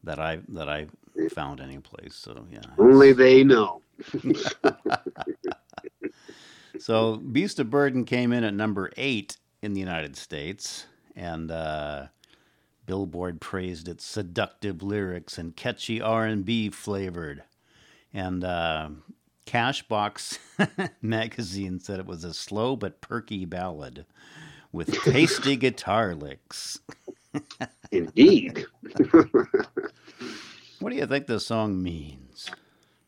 that 0.04 0.20
I 0.20 0.40
that 0.48 0.68
I 0.68 0.86
found 1.30 1.60
any 1.60 1.78
place. 1.78 2.14
So 2.14 2.46
yeah, 2.52 2.60
only 2.78 3.12
they 3.12 3.42
know. 3.42 3.80
so 6.78 7.16
Beast 7.16 7.58
of 7.58 7.70
Burden 7.70 8.04
came 8.04 8.32
in 8.32 8.44
at 8.44 8.54
number 8.54 8.92
eight 8.98 9.38
in 9.66 9.74
the 9.74 9.80
United 9.80 10.16
States, 10.16 10.86
and 11.16 11.50
uh, 11.50 12.06
Billboard 12.86 13.40
praised 13.40 13.88
its 13.88 14.04
seductive 14.04 14.80
lyrics 14.80 15.36
and 15.38 15.56
catchy 15.56 16.00
R&B 16.00 16.70
flavored. 16.70 17.42
And 18.14 18.44
uh, 18.44 18.90
Cashbox 19.44 20.38
magazine 21.02 21.80
said 21.80 21.98
it 21.98 22.06
was 22.06 22.22
a 22.22 22.32
slow 22.32 22.76
but 22.76 23.00
perky 23.00 23.44
ballad 23.44 24.06
with 24.72 25.02
tasty 25.02 25.56
guitar 25.66 26.14
licks. 26.14 26.78
Indeed. 27.90 28.64
what 29.10 30.90
do 30.90 30.94
you 30.94 31.06
think 31.06 31.26
the 31.26 31.40
song 31.40 31.82
means? 31.82 32.48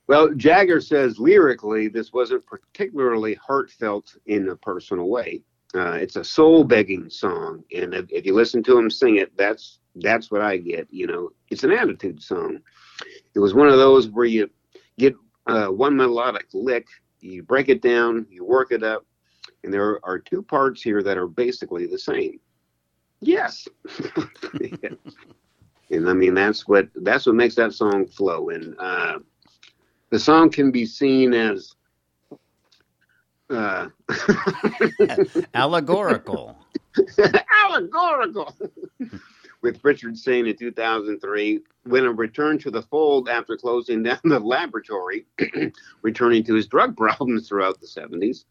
Well, 0.09 0.35
Jagger 0.35 0.81
says 0.81 1.21
lyrically, 1.21 1.87
this 1.87 2.13
wasn't 2.13 2.45
particularly 2.47 3.35
heartfelt 3.35 4.17
in 4.27 4.49
a 4.49 4.57
personal 4.57 5.09
way. 5.09 5.43
Uh, 5.75 5.93
it's 5.93 6.17
a 6.17 6.25
soul 6.25 6.65
begging 6.65 7.11
song, 7.11 7.63
and 7.77 7.93
if, 7.93 8.07
if, 8.11 8.25
you 8.25 8.35
listen 8.35 8.63
to 8.63 8.79
him 8.79 8.89
sing 8.89 9.17
it, 9.17 9.37
that's 9.37 9.81
that's 9.97 10.31
what 10.31 10.41
I 10.41 10.57
get. 10.57 10.89
You 10.91 11.07
know, 11.07 11.31
it's 11.51 11.65
an 11.65 11.73
attitude 11.73 12.23
song. 12.23 12.61
It 13.35 13.39
was 13.39 13.53
one 13.53 13.69
of 13.69 13.77
those 13.77 14.09
where 14.09 14.25
you 14.25 14.49
get 14.99 15.15
uh, 15.47 15.67
one 15.67 15.95
melodic 15.95 16.47
lick, 16.55 16.87
you 17.21 17.43
break 17.43 17.69
it 17.69 17.83
down, 17.83 18.27
you 18.31 18.45
work 18.45 18.73
it 18.73 18.83
up, 18.83 19.05
and 19.63 19.73
there 19.73 20.01
are 20.05 20.19
two 20.19 20.43
parts 20.43 20.83
here 20.83 21.03
that 21.03 21.19
are 21.19 21.27
basically 21.27 21.87
the 21.87 21.99
same. 21.99 22.41
Yes, 23.21 23.69
and 25.91 26.09
I 26.09 26.13
mean 26.15 26.35
that's 26.35 26.67
what 26.67 26.89
that's 26.95 27.27
what 27.27 27.35
makes 27.35 27.57
that 27.57 27.75
song 27.75 28.07
flow. 28.07 28.51
And 28.51 28.75
uh, 28.79 29.19
the 30.11 30.19
song 30.19 30.51
can 30.51 30.71
be 30.71 30.87
seen 30.87 31.35
as 31.35 31.75
uh, 33.51 33.89
allegorical. 35.55 36.57
allegorical. 37.65 38.55
With 39.61 39.83
Richard 39.83 40.17
saying 40.17 40.47
in 40.47 40.57
2003, 40.57 41.61
when 41.85 42.05
a 42.05 42.13
return 42.13 42.59
to 42.59 42.71
the 42.71 42.83
fold 42.83 43.29
after 43.29 43.57
closing 43.57 44.05
down 44.05 44.21
the 44.23 44.39
laboratory, 44.39 45.27
returning 46.03 46.45
to 46.45 46.55
his 46.55 46.69
drug 46.69 46.97
problems 46.97 47.49
throughout 47.49 47.81
the 47.81 47.87
70s, 47.87 48.45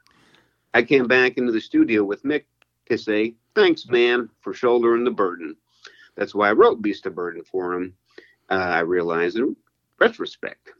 I 0.73 0.83
came 0.83 1.07
back 1.07 1.37
into 1.37 1.53
the 1.53 1.61
studio 1.61 2.03
with 2.03 2.23
Mick 2.23 2.43
to 2.89 2.97
say, 2.97 3.35
Thanks, 3.55 3.87
man, 3.87 4.29
for 4.41 4.53
shouldering 4.53 5.05
the 5.05 5.11
burden. 5.11 5.55
That's 6.15 6.35
why 6.35 6.49
I 6.49 6.53
wrote 6.53 6.81
Beast 6.81 7.05
of 7.05 7.15
Burden 7.15 7.43
for 7.43 7.73
him. 7.73 7.93
Uh, 8.49 8.55
I 8.55 8.79
realized 8.79 9.37
in 9.37 9.55
retrospect. 9.99 10.71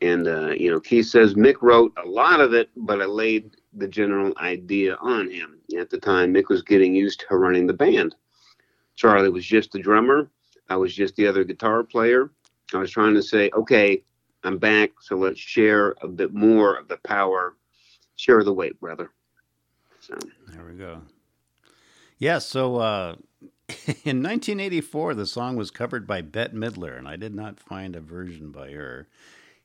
And, 0.00 0.28
uh, 0.28 0.50
you 0.50 0.70
know, 0.70 0.78
Keith 0.78 1.06
says 1.06 1.34
Mick 1.34 1.56
wrote 1.60 1.92
a 2.02 2.08
lot 2.08 2.40
of 2.40 2.54
it, 2.54 2.70
but 2.76 3.02
I 3.02 3.06
laid 3.06 3.56
the 3.72 3.88
general 3.88 4.32
idea 4.38 4.96
on 5.00 5.30
him. 5.30 5.58
At 5.76 5.90
the 5.90 5.98
time, 5.98 6.32
Mick 6.32 6.48
was 6.48 6.62
getting 6.62 6.94
used 6.94 7.24
to 7.28 7.36
running 7.36 7.66
the 7.66 7.72
band. 7.72 8.14
Charlie 8.94 9.30
was 9.30 9.44
just 9.44 9.72
the 9.72 9.80
drummer. 9.80 10.30
I 10.68 10.76
was 10.76 10.94
just 10.94 11.16
the 11.16 11.26
other 11.26 11.44
guitar 11.44 11.82
player. 11.82 12.30
I 12.74 12.78
was 12.78 12.90
trying 12.90 13.14
to 13.14 13.22
say, 13.22 13.50
okay, 13.54 14.02
I'm 14.44 14.58
back, 14.58 14.90
so 15.00 15.16
let's 15.16 15.40
share 15.40 15.94
a 16.02 16.08
bit 16.08 16.32
more 16.32 16.76
of 16.76 16.88
the 16.88 16.98
power. 16.98 17.56
Share 18.16 18.44
the 18.44 18.52
weight, 18.52 18.78
brother. 18.78 19.10
So 20.00 20.16
there 20.48 20.64
we 20.64 20.74
go. 20.76 21.02
Yeah, 22.18 22.38
so 22.38 22.76
uh, 22.76 23.16
in 24.04 24.22
1984, 24.22 25.14
the 25.14 25.26
song 25.26 25.56
was 25.56 25.70
covered 25.70 26.06
by 26.06 26.22
Bette 26.22 26.56
Midler, 26.56 26.96
and 26.96 27.08
I 27.08 27.16
did 27.16 27.34
not 27.34 27.60
find 27.60 27.94
a 27.96 28.00
version 28.00 28.50
by 28.50 28.70
her 28.72 29.08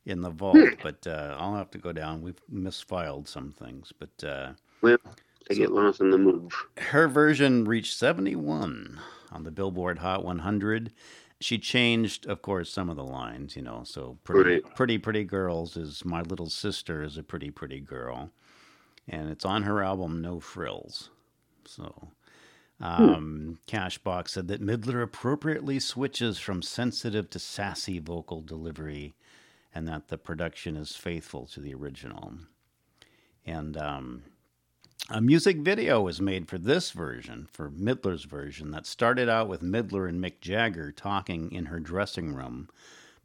in 0.05 0.21
the 0.21 0.29
vault, 0.29 0.57
hmm. 0.57 0.75
but 0.81 1.05
uh, 1.07 1.35
I'll 1.39 1.55
have 1.55 1.71
to 1.71 1.77
go 1.77 1.91
down. 1.91 2.21
We've 2.21 2.41
misfiled 2.51 3.27
some 3.27 3.51
things, 3.51 3.93
but 3.97 4.27
uh, 4.27 4.53
well, 4.81 4.97
they 5.47 5.55
so 5.55 5.61
get 5.61 5.71
lost 5.71 6.01
in 6.01 6.09
the 6.09 6.17
move. 6.17 6.51
Her 6.77 7.07
version 7.07 7.65
reached 7.65 7.97
71 7.97 8.99
on 9.31 9.43
the 9.43 9.51
Billboard 9.51 9.99
Hot 9.99 10.23
100. 10.23 10.91
She 11.39 11.57
changed, 11.57 12.25
of 12.25 12.41
course, 12.41 12.69
some 12.69 12.89
of 12.89 12.95
the 12.95 13.03
lines, 13.03 13.55
you 13.55 13.61
know. 13.61 13.83
So 13.85 14.17
pretty, 14.23 14.61
right. 14.61 14.75
pretty, 14.75 14.97
pretty 14.97 15.23
girls 15.23 15.75
is 15.75 16.05
my 16.05 16.21
little 16.21 16.49
sister 16.49 17.03
is 17.03 17.17
a 17.17 17.23
pretty, 17.23 17.49
pretty 17.51 17.79
girl, 17.79 18.31
and 19.07 19.29
it's 19.29 19.45
on 19.45 19.63
her 19.63 19.83
album 19.83 20.21
No 20.21 20.39
Frills. 20.39 21.09
So. 21.65 22.09
Hmm. 22.81 22.85
Um, 22.85 23.59
hmm. 23.69 23.75
Cashbox 23.75 24.29
said 24.29 24.47
that 24.49 24.61
Midler 24.61 25.03
appropriately 25.03 25.79
switches 25.79 26.39
from 26.39 26.61
sensitive 26.61 27.29
to 27.29 27.39
sassy 27.39 27.99
vocal 27.99 28.41
delivery 28.41 29.13
and 29.73 29.87
that 29.87 30.07
the 30.07 30.17
production 30.17 30.75
is 30.75 30.95
faithful 30.95 31.45
to 31.47 31.59
the 31.59 31.73
original. 31.73 32.33
And 33.45 33.75
um, 33.77 34.23
A 35.09 35.19
music 35.19 35.57
video 35.57 35.99
was 35.99 36.21
made 36.21 36.47
for 36.47 36.57
this 36.57 36.91
version, 36.91 37.49
for 37.51 37.69
Midler's 37.69 38.23
version, 38.23 38.71
that 38.71 38.85
started 38.85 39.27
out 39.27 39.49
with 39.49 39.61
Midler 39.61 40.07
and 40.07 40.23
Mick 40.23 40.39
Jagger 40.39 40.93
talking 40.93 41.51
in 41.51 41.65
her 41.65 41.81
dressing 41.81 42.33
room 42.33 42.69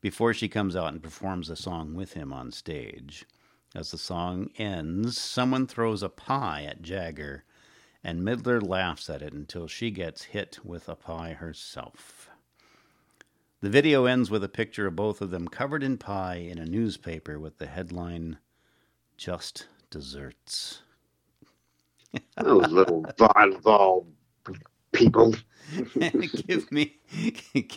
before 0.00 0.34
she 0.34 0.48
comes 0.48 0.74
out 0.74 0.92
and 0.92 1.00
performs 1.02 1.46
the 1.46 1.54
song 1.54 1.94
with 1.94 2.14
him 2.14 2.32
on 2.32 2.50
stage. 2.50 3.26
As 3.76 3.92
the 3.92 3.98
song 3.98 4.50
ends, 4.56 5.16
someone 5.18 5.68
throws 5.68 6.02
a 6.02 6.08
pie 6.08 6.64
at 6.68 6.82
Jagger, 6.82 7.44
and 8.02 8.22
Midler 8.22 8.61
laughs 8.61 9.08
at 9.08 9.22
it 9.22 9.32
until 9.32 9.68
she 9.68 9.92
gets 9.92 10.24
hit 10.24 10.58
with 10.64 10.88
a 10.88 10.96
pie 10.96 11.34
herself. 11.34 12.17
The 13.61 13.71
video 13.71 14.05
ends 14.05 14.31
with 14.31 14.44
a 14.44 14.49
picture 14.49 14.87
of 14.87 14.94
both 14.94 15.21
of 15.21 15.31
them 15.31 15.49
covered 15.49 15.83
in 15.83 15.99
pie 15.99 16.37
in 16.37 16.59
a 16.59 16.64
newspaper 16.64 17.40
with 17.40 17.59
the 17.59 17.66
headline, 17.66 18.38
Just 19.16 19.66
Desserts. 19.90 20.83
Those 22.40 22.71
little 22.71 23.05
vaudeville 23.18 24.07
people. 24.92 25.35
give 26.47 26.71
me. 26.71 26.99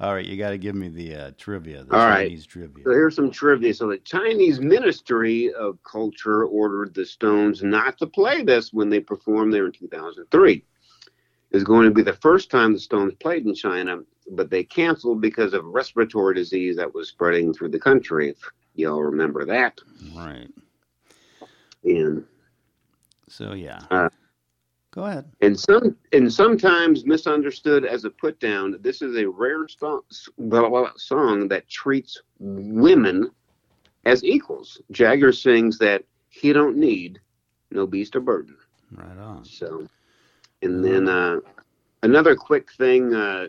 All 0.00 0.14
right, 0.14 0.24
you 0.24 0.36
got 0.36 0.50
to 0.50 0.58
give 0.58 0.76
me 0.76 0.88
the 0.88 1.14
uh, 1.16 1.30
trivia, 1.36 1.82
the 1.82 1.96
All 1.96 2.06
right. 2.06 2.26
Chinese 2.26 2.46
trivia. 2.46 2.84
So 2.84 2.90
here's 2.90 3.16
some 3.16 3.32
trivia. 3.32 3.74
So 3.74 3.88
the 3.88 3.98
Chinese 3.98 4.60
Ministry 4.60 5.52
of 5.54 5.76
Culture 5.82 6.44
ordered 6.44 6.94
the 6.94 7.04
Stones 7.04 7.64
not 7.64 7.98
to 7.98 8.06
play 8.06 8.44
this 8.44 8.72
when 8.72 8.90
they 8.90 9.00
performed 9.00 9.52
there 9.52 9.66
in 9.66 9.72
2003. 9.72 10.64
It's 11.50 11.64
going 11.64 11.84
to 11.86 11.90
be 11.90 12.02
the 12.02 12.12
first 12.12 12.50
time 12.50 12.72
the 12.72 12.80
Stones 12.80 13.14
played 13.14 13.46
in 13.46 13.54
China, 13.54 14.00
but 14.32 14.50
they 14.50 14.62
canceled 14.64 15.20
because 15.20 15.54
of 15.54 15.64
respiratory 15.64 16.34
disease 16.34 16.76
that 16.76 16.92
was 16.92 17.08
spreading 17.08 17.54
through 17.54 17.70
the 17.70 17.78
country. 17.78 18.30
If 18.30 18.38
y'all 18.74 19.02
remember 19.02 19.44
that. 19.46 19.78
Right. 20.14 20.48
And 21.84 22.24
So 23.28 23.54
yeah. 23.54 23.80
Uh, 23.90 24.08
Go 24.90 25.04
ahead. 25.04 25.30
and 25.42 25.58
some 25.58 25.96
and 26.12 26.32
sometimes 26.32 27.04
misunderstood 27.04 27.84
as 27.84 28.04
a 28.04 28.10
put 28.10 28.40
down. 28.40 28.76
This 28.80 29.00
is 29.02 29.16
a 29.16 29.28
rare 29.28 29.68
song, 29.68 30.00
song 30.96 31.48
that 31.48 31.68
treats 31.68 32.20
women 32.38 33.30
as 34.06 34.24
equals. 34.24 34.80
Jagger 34.90 35.32
sings 35.32 35.78
that 35.78 36.04
he 36.30 36.52
don't 36.52 36.76
need 36.76 37.20
no 37.70 37.86
beast 37.86 38.16
of 38.16 38.24
burden. 38.24 38.56
Right 38.90 39.18
on. 39.18 39.44
So, 39.44 39.86
and 40.62 40.84
then 40.84 41.08
uh, 41.08 41.36
another 42.02 42.34
quick 42.34 42.72
thing, 42.72 43.14
uh, 43.14 43.46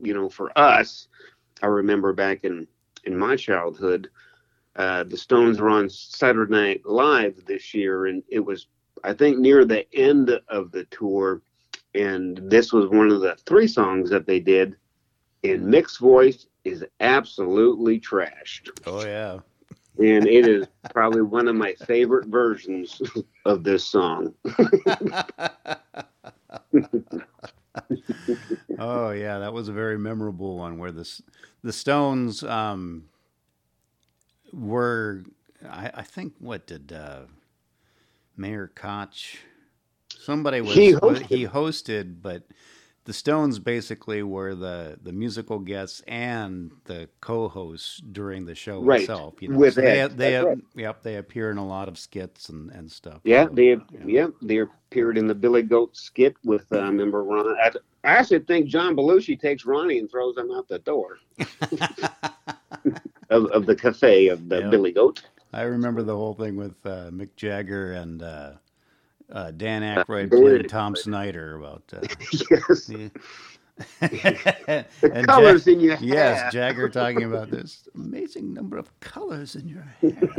you 0.00 0.14
know, 0.14 0.28
for 0.28 0.56
us, 0.58 1.08
I 1.62 1.66
remember 1.66 2.12
back 2.12 2.44
in 2.44 2.66
in 3.04 3.16
my 3.16 3.36
childhood, 3.36 4.10
uh, 4.76 5.04
the 5.04 5.16
Stones 5.16 5.60
were 5.60 5.70
on 5.70 5.88
Saturday 5.88 6.52
Night 6.52 6.82
Live 6.84 7.44
this 7.46 7.74
year, 7.74 8.06
and 8.06 8.22
it 8.28 8.40
was 8.40 8.66
I 9.04 9.12
think 9.12 9.38
near 9.38 9.64
the 9.64 9.86
end 9.94 10.30
of 10.48 10.70
the 10.72 10.84
tour, 10.84 11.42
and 11.94 12.38
this 12.44 12.72
was 12.72 12.88
one 12.88 13.10
of 13.10 13.20
the 13.20 13.36
three 13.46 13.68
songs 13.68 14.10
that 14.10 14.26
they 14.26 14.40
did. 14.40 14.76
And 15.44 15.66
Mick's 15.66 15.98
voice 15.98 16.46
is 16.64 16.84
absolutely 17.00 18.00
trashed 18.00 18.70
Oh 18.86 19.04
yeah. 19.04 19.38
And 19.98 20.26
it 20.26 20.46
is 20.48 20.66
probably 20.92 21.22
one 21.22 21.48
of 21.48 21.56
my 21.56 21.74
favorite 21.86 22.26
versions 22.28 23.00
of 23.44 23.64
this 23.64 23.84
song. 23.84 24.34
oh 28.78 29.10
yeah, 29.10 29.38
that 29.38 29.52
was 29.52 29.68
a 29.68 29.72
very 29.72 29.98
memorable 29.98 30.58
one 30.58 30.78
where 30.78 30.92
the 30.92 31.08
the 31.62 31.72
Stones 31.72 32.42
um, 32.44 33.04
were. 34.52 35.24
I, 35.68 35.90
I 35.94 36.02
think 36.02 36.34
what 36.38 36.66
did 36.66 36.92
uh, 36.92 37.22
Mayor 38.36 38.70
Koch? 38.74 39.38
Somebody 40.12 40.60
was 40.60 40.74
He 40.74 40.92
hosted. 40.92 41.22
he 41.26 41.46
hosted, 41.46 42.22
but 42.22 42.44
the 43.08 43.14
Stones 43.14 43.58
basically 43.58 44.22
were 44.22 44.54
the 44.54 44.98
the 45.02 45.12
musical 45.14 45.58
guests 45.60 46.02
and 46.06 46.70
the 46.84 47.08
co-hosts 47.22 48.02
during 48.12 48.44
the 48.44 48.54
show 48.54 48.82
Right, 48.82 49.00
itself. 49.00 49.40
You 49.40 49.48
know, 49.48 49.56
with 49.58 49.74
so 49.76 49.80
they 49.80 50.06
they 50.08 50.36
right. 50.36 50.58
yep 50.76 51.02
they 51.02 51.16
appear 51.16 51.50
in 51.50 51.56
a 51.56 51.66
lot 51.66 51.88
of 51.88 51.96
skits 51.98 52.50
and 52.50 52.70
and 52.70 52.92
stuff. 52.92 53.22
Yeah, 53.24 53.46
So, 53.46 53.54
they 53.54 53.68
yeah. 53.70 53.78
yeah 54.04 54.26
they 54.42 54.58
appeared 54.58 55.16
in 55.16 55.26
the 55.26 55.34
Billy 55.34 55.62
Goat 55.62 55.96
skit 55.96 56.36
with 56.44 56.70
uh, 56.70 56.92
member 56.92 57.24
Ron. 57.24 57.46
I, 57.48 57.70
I 58.04 58.16
actually 58.18 58.40
think 58.40 58.68
John 58.68 58.94
Belushi 58.94 59.40
takes 59.40 59.64
Ronnie 59.64 59.98
and 60.00 60.10
throws 60.10 60.36
him 60.36 60.50
out 60.52 60.68
the 60.68 60.78
door 60.80 61.16
of, 63.30 63.46
of 63.46 63.64
the 63.66 63.74
cafe 63.74 64.28
of 64.28 64.50
the 64.50 64.60
Yeah. 64.60 64.68
Billy 64.68 64.92
Goat. 64.92 65.22
I 65.52 65.62
remember 65.62 66.02
the 66.02 66.14
whole 66.14 66.34
thing 66.34 66.56
with 66.56 66.84
uh, 66.84 67.10
Mick 67.10 67.30
Jagger 67.36 67.92
and 67.92 68.22
uh, 68.22 68.52
uh, 69.32 69.50
Dan 69.52 69.82
Aykroyd 69.82 70.30
playing 70.30 70.68
Tom 70.68 70.96
Snyder 70.96 71.56
about 71.56 71.82
uh, 71.92 72.00
yes, 72.50 72.86
the, 74.00 75.24
colors 75.26 75.66
Ja- 75.66 75.72
in 75.72 75.80
your 75.80 75.96
hair. 75.96 76.08
yes, 76.08 76.52
Jagger 76.52 76.88
talking 76.88 77.24
about 77.24 77.50
this 77.50 77.88
amazing 77.94 78.52
number 78.52 78.76
of 78.76 78.98
colors 79.00 79.54
in 79.54 79.68
your 79.68 79.82
hair. 80.00 80.30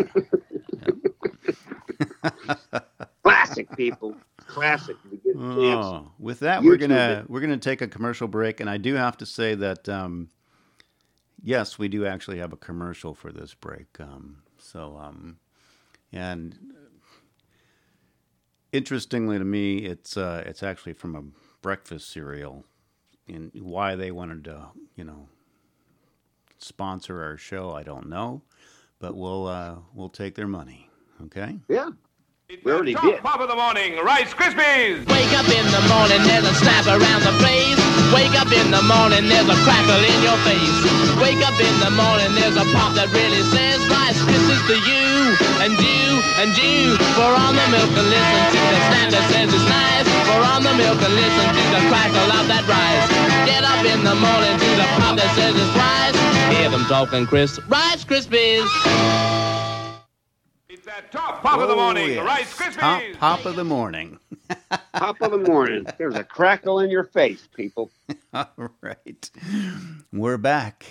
Classic 3.23 3.69
people, 3.77 4.15
classic. 4.37 4.97
We 5.09 5.17
get 5.17 5.35
a 5.35 5.39
chance. 5.39 5.85
Oh, 5.85 6.11
with 6.19 6.39
that, 6.39 6.63
we're 6.63 6.77
gonna 6.77 7.21
it. 7.23 7.29
we're 7.29 7.39
gonna 7.39 7.57
take 7.57 7.81
a 7.81 7.87
commercial 7.87 8.27
break, 8.27 8.59
and 8.59 8.69
I 8.69 8.77
do 8.77 8.95
have 8.95 9.17
to 9.17 9.25
say 9.25 9.55
that 9.55 9.87
um, 9.87 10.29
yes, 11.41 11.79
we 11.79 11.87
do 11.87 12.05
actually 12.05 12.39
have 12.39 12.53
a 12.53 12.57
commercial 12.57 13.13
for 13.13 13.31
this 13.31 13.53
break. 13.53 13.99
Um, 13.99 14.43
so, 14.57 14.97
um, 15.01 15.37
and 16.11 16.57
interestingly 18.71 19.37
to 19.37 19.45
me, 19.45 19.79
it's 19.79 20.17
uh, 20.17 20.43
it's 20.45 20.63
actually 20.63 20.93
from 20.93 21.15
a 21.15 21.23
breakfast 21.61 22.09
cereal, 22.11 22.65
and 23.27 23.51
why 23.61 23.95
they 23.95 24.11
wanted 24.11 24.43
to, 24.45 24.67
you 24.95 25.03
know, 25.03 25.27
sponsor 26.57 27.23
our 27.23 27.37
show, 27.37 27.71
I 27.71 27.83
don't 27.83 28.07
know, 28.09 28.41
but 28.99 29.15
we'll 29.15 29.47
uh, 29.47 29.75
we'll 29.93 30.09
take 30.09 30.35
their 30.35 30.47
money. 30.47 30.89
Okay. 31.25 31.59
Yeah, 31.67 31.89
We 32.63 32.71
already 32.71 32.93
the 32.95 33.01
did. 33.01 33.19
pop 33.19 33.41
of 33.41 33.49
the 33.49 33.55
morning, 33.55 33.97
Rice 34.03 34.33
Krispies! 34.33 35.03
Wake 35.07 35.33
up 35.35 35.47
in 35.51 35.65
the 35.67 35.83
morning, 35.91 36.23
there's 36.23 36.47
a 36.47 36.55
snap 36.55 36.87
around 36.87 37.21
the 37.27 37.35
place. 37.43 37.75
Wake 38.15 38.33
up 38.39 38.47
in 38.55 38.71
the 38.71 38.81
morning, 38.87 39.27
there's 39.27 39.49
a 39.51 39.59
crackle 39.67 39.99
in 39.99 40.19
your 40.23 40.39
face. 40.47 40.79
Wake 41.19 41.43
up 41.43 41.59
in 41.59 41.75
the 41.83 41.91
morning, 41.91 42.31
there's 42.39 42.55
a 42.55 42.63
pop 42.71 42.95
that 42.95 43.11
really 43.11 43.43
says 43.51 43.83
Rice 43.91 44.17
Krispies 44.23 44.63
to 44.71 44.77
you 44.87 45.08
and 45.59 45.73
you 45.77 46.05
and 46.41 46.51
you. 46.57 46.95
Pour 47.15 47.33
on 47.35 47.53
the 47.55 47.67
milk 47.71 47.91
and 47.93 48.07
listen 48.09 48.43
to 48.55 48.59
the 48.59 48.79
snap 48.89 49.07
that 49.11 49.25
says 49.31 49.49
it's 49.53 49.67
nice. 49.69 50.07
Pour 50.27 50.43
on 50.55 50.61
the 50.63 50.73
milk 50.75 50.99
and 51.03 51.13
listen 51.15 51.47
to 51.55 51.63
the 51.75 51.81
crackle 51.91 52.29
of 52.39 52.45
that 52.47 52.63
rice. 52.67 53.07
Get 53.45 53.63
up 53.63 53.81
in 53.83 53.99
the 54.03 54.15
morning 54.15 54.55
to 54.55 54.69
the 54.79 54.87
pop 54.99 55.15
that 55.19 55.31
says 55.35 55.55
it's 55.55 55.73
rice. 55.75 56.17
Hear 56.57 56.69
them 56.69 56.85
talking 56.85 57.25
Chris 57.25 57.59
Rice 57.67 58.03
Krispies. 58.05 58.65
It's 60.69 60.85
that 60.85 61.11
top 61.11 61.41
pop 61.41 61.59
of 61.59 61.67
the 61.67 61.73
Oh, 61.73 61.77
morning, 61.77 62.09
yes. 62.09 62.25
Rice 62.25 62.57
Top 62.75 63.01
Krispies! 63.01 63.17
pop 63.17 63.45
of 63.45 63.55
the 63.55 63.63
morning. 63.63 64.19
top 64.95 65.21
of 65.21 65.31
the 65.31 65.37
morning. 65.37 65.85
There's 65.97 66.15
a 66.15 66.23
crackle 66.23 66.79
in 66.79 66.89
your 66.89 67.03
face, 67.03 67.47
people. 67.55 67.91
All 68.33 68.71
right. 68.81 69.29
We're 70.13 70.37
back. 70.37 70.85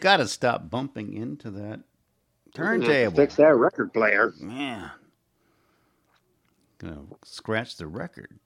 Got 0.00 0.18
to 0.18 0.26
stop 0.26 0.70
bumping 0.70 1.14
into 1.14 1.50
that 1.50 1.80
turntable. 2.54 3.16
Fix 3.16 3.36
that 3.36 3.54
record 3.54 3.92
player. 3.92 4.32
Man. 4.40 4.90
Gonna 6.78 7.02
scratch 7.24 7.76
the 7.76 7.86
record. 7.86 8.38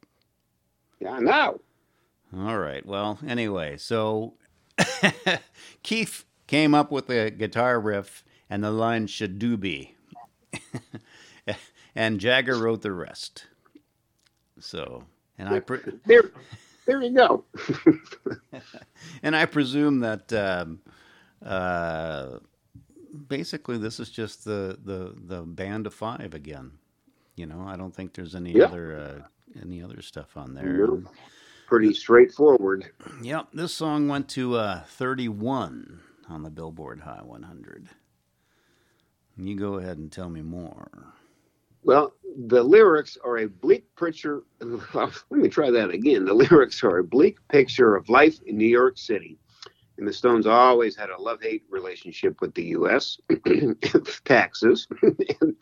Yeah, 1.00 1.12
I 1.12 1.20
know. 1.20 1.60
All 2.36 2.58
right. 2.58 2.84
Well, 2.84 3.18
anyway, 3.26 3.76
so 3.76 4.34
Keith 5.84 6.24
came 6.48 6.74
up 6.74 6.90
with 6.90 7.06
the 7.06 7.30
guitar 7.30 7.78
riff 7.78 8.24
and 8.50 8.64
the 8.64 8.72
line 8.72 9.06
should 9.06 9.38
do 9.38 9.56
be. 9.56 9.94
and 11.94 12.18
Jagger 12.18 12.56
wrote 12.56 12.82
the 12.82 12.92
rest. 12.92 13.46
So, 14.58 15.04
and 15.38 15.48
I 15.48 15.60
pre- 15.60 15.80
There, 16.06 16.30
there 16.86 17.02
you 17.02 17.14
go. 17.14 17.44
and 19.22 19.36
I 19.36 19.46
presume 19.46 20.00
that 20.00 20.32
um, 20.32 20.80
uh, 21.44 22.38
basically 23.28 23.78
this 23.78 24.00
is 24.00 24.10
just 24.10 24.44
the, 24.44 24.78
the 24.84 25.14
the 25.26 25.42
band 25.42 25.86
of 25.86 25.94
five 25.94 26.34
again. 26.34 26.72
You 27.36 27.46
know, 27.46 27.64
I 27.66 27.76
don't 27.76 27.94
think 27.94 28.14
there's 28.14 28.34
any 28.34 28.52
Yeah. 28.52 28.64
other 28.66 28.96
uh, 29.24 29.58
any 29.60 29.82
other 29.82 30.02
stuff 30.02 30.36
on 30.36 30.54
there. 30.54 30.88
Pretty 31.66 31.94
straightforward. 31.94 32.90
Yep, 33.22 33.48
this 33.54 33.72
song 33.72 34.06
went 34.08 34.28
to 34.30 34.56
uh, 34.56 34.82
31 34.84 36.00
on 36.28 36.42
the 36.42 36.50
Billboard 36.50 37.00
Hot 37.00 37.26
100. 37.26 37.88
You 39.36 39.56
go 39.56 39.74
ahead 39.74 39.98
and 39.98 40.12
tell 40.12 40.28
me 40.28 40.42
more. 40.42 40.88
Well, 41.82 42.14
the 42.46 42.62
lyrics 42.62 43.18
are 43.24 43.38
a 43.38 43.48
bleak 43.48 43.84
picture. 43.96 44.42
Let 44.94 45.12
me 45.30 45.48
try 45.48 45.70
that 45.70 45.90
again. 45.90 46.24
The 46.24 46.34
lyrics 46.34 46.82
are 46.84 46.98
a 46.98 47.04
bleak 47.04 47.38
picture 47.48 47.96
of 47.96 48.08
life 48.08 48.38
in 48.46 48.56
New 48.56 48.68
York 48.68 48.96
City. 48.98 49.38
And 49.96 50.08
the 50.08 50.12
Stones 50.12 50.46
always 50.46 50.96
had 50.96 51.10
a 51.10 51.20
love 51.20 51.40
hate 51.40 51.62
relationship 51.70 52.40
with 52.40 52.52
the 52.54 52.64
U.S., 52.64 53.18
taxes. 54.24 54.88
and, 55.02 55.56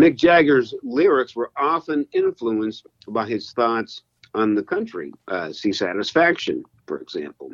Mick 0.00 0.16
Jagger's 0.16 0.74
lyrics 0.82 1.36
were 1.36 1.52
often 1.56 2.06
influenced 2.12 2.86
by 3.08 3.26
his 3.28 3.52
thoughts 3.52 4.02
on 4.34 4.54
the 4.54 4.62
country. 4.62 5.12
Uh, 5.28 5.52
See 5.52 5.72
Satisfaction, 5.72 6.64
for 6.86 6.98
example. 6.98 7.50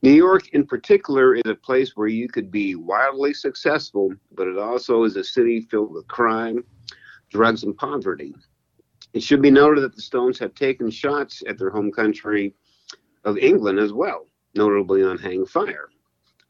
New 0.00 0.12
York, 0.12 0.48
in 0.50 0.64
particular, 0.64 1.34
is 1.34 1.42
a 1.44 1.54
place 1.56 1.96
where 1.96 2.06
you 2.06 2.28
could 2.28 2.50
be 2.50 2.76
wildly 2.76 3.34
successful, 3.34 4.14
but 4.32 4.46
it 4.46 4.56
also 4.56 5.02
is 5.02 5.16
a 5.16 5.24
city 5.24 5.60
filled 5.60 5.92
with 5.92 6.06
crime, 6.06 6.64
drugs, 7.30 7.64
and 7.64 7.76
poverty. 7.76 8.32
It 9.12 9.22
should 9.22 9.42
be 9.42 9.50
noted 9.50 9.82
that 9.82 9.96
the 9.96 10.02
Stones 10.02 10.38
have 10.38 10.54
taken 10.54 10.90
shots 10.90 11.42
at 11.48 11.58
their 11.58 11.70
home 11.70 11.90
country 11.90 12.54
of 13.24 13.38
England 13.38 13.80
as 13.80 13.92
well, 13.92 14.27
notably 14.54 15.02
on 15.02 15.18
Hang 15.18 15.46
Fire 15.46 15.88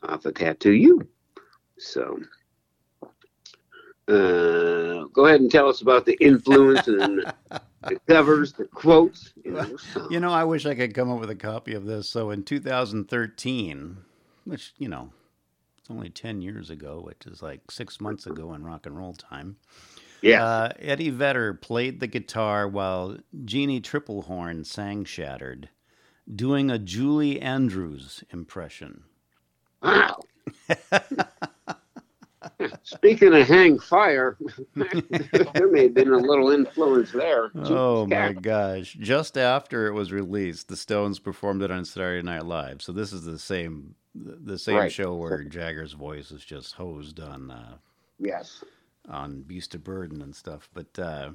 off 0.02 0.24
of 0.24 0.34
Tattoo 0.34 0.72
You. 0.72 1.06
So, 1.78 2.20
uh, 4.08 5.04
go 5.12 5.26
ahead 5.26 5.40
and 5.40 5.50
tell 5.50 5.68
us 5.68 5.80
about 5.82 6.06
the 6.06 6.16
influence 6.20 6.88
and 6.88 7.32
the 7.82 8.00
covers, 8.08 8.52
the 8.52 8.64
quotes. 8.64 9.32
You 9.44 9.52
know, 9.52 9.76
so. 9.76 10.08
You 10.10 10.20
know, 10.20 10.32
I 10.32 10.44
wish 10.44 10.66
I 10.66 10.74
could 10.74 10.94
come 10.94 11.10
up 11.10 11.20
with 11.20 11.30
a 11.30 11.36
copy 11.36 11.74
of 11.74 11.84
this. 11.84 12.08
So 12.08 12.30
in 12.30 12.42
2013, 12.42 13.98
which, 14.44 14.72
you 14.78 14.88
know, 14.88 15.10
it's 15.78 15.90
only 15.90 16.10
10 16.10 16.42
years 16.42 16.70
ago, 16.70 17.00
which 17.04 17.26
is 17.26 17.42
like 17.42 17.70
six 17.70 18.00
months 18.00 18.26
ago 18.26 18.54
in 18.54 18.64
rock 18.64 18.86
and 18.86 18.96
roll 18.96 19.12
time. 19.14 19.56
yeah. 20.22 20.44
Uh, 20.44 20.72
Eddie 20.78 21.10
Vedder 21.10 21.54
played 21.54 22.00
the 22.00 22.06
guitar 22.06 22.66
while 22.66 23.18
Jeanne 23.44 23.82
Tripplehorn 23.82 24.66
sang 24.66 25.04
Shattered, 25.04 25.68
doing 26.34 26.70
a 26.70 26.78
Julie 26.78 27.40
Andrews 27.40 28.22
impression. 28.30 29.04
Wow. 29.82 30.20
Speaking 32.82 33.34
of 33.34 33.46
hang 33.46 33.78
fire, 33.78 34.36
there 34.74 35.68
may 35.70 35.84
have 35.84 35.94
been 35.94 36.12
a 36.12 36.16
little 36.18 36.50
influence 36.50 37.10
there. 37.12 37.50
Oh 37.54 38.06
my 38.06 38.32
gosh. 38.32 38.96
Just 38.98 39.36
after 39.36 39.86
it 39.86 39.92
was 39.92 40.12
released, 40.12 40.68
the 40.68 40.76
Stones 40.76 41.18
performed 41.18 41.62
it 41.62 41.70
on 41.70 41.84
Saturday 41.84 42.22
Night 42.24 42.46
Live. 42.46 42.80
So 42.82 42.92
this 42.92 43.12
is 43.12 43.24
the 43.24 43.38
same 43.38 43.94
the 44.14 44.58
same 44.58 44.76
Right. 44.76 44.92
show 44.92 45.14
where 45.14 45.44
Jagger's 45.44 45.92
voice 45.92 46.30
is 46.32 46.44
just 46.44 46.74
hosed 46.74 47.20
on 47.20 47.50
uh, 47.50 47.76
Yes. 48.18 48.64
on 49.08 49.42
Beast 49.42 49.74
of 49.74 49.84
Burden 49.84 50.22
and 50.22 50.34
stuff. 50.34 50.68
But 50.74 50.98
uh, 50.98 51.30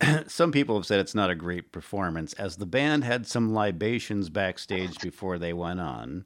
some 0.26 0.52
people 0.52 0.76
have 0.76 0.86
said 0.86 1.00
it's 1.00 1.14
not 1.14 1.30
a 1.30 1.34
great 1.34 1.72
performance, 1.72 2.32
as 2.34 2.56
the 2.56 2.66
band 2.66 3.04
had 3.04 3.26
some 3.26 3.52
libations 3.54 4.28
backstage 4.28 4.98
before 5.00 5.38
they 5.38 5.52
went 5.52 5.80
on. 5.80 6.24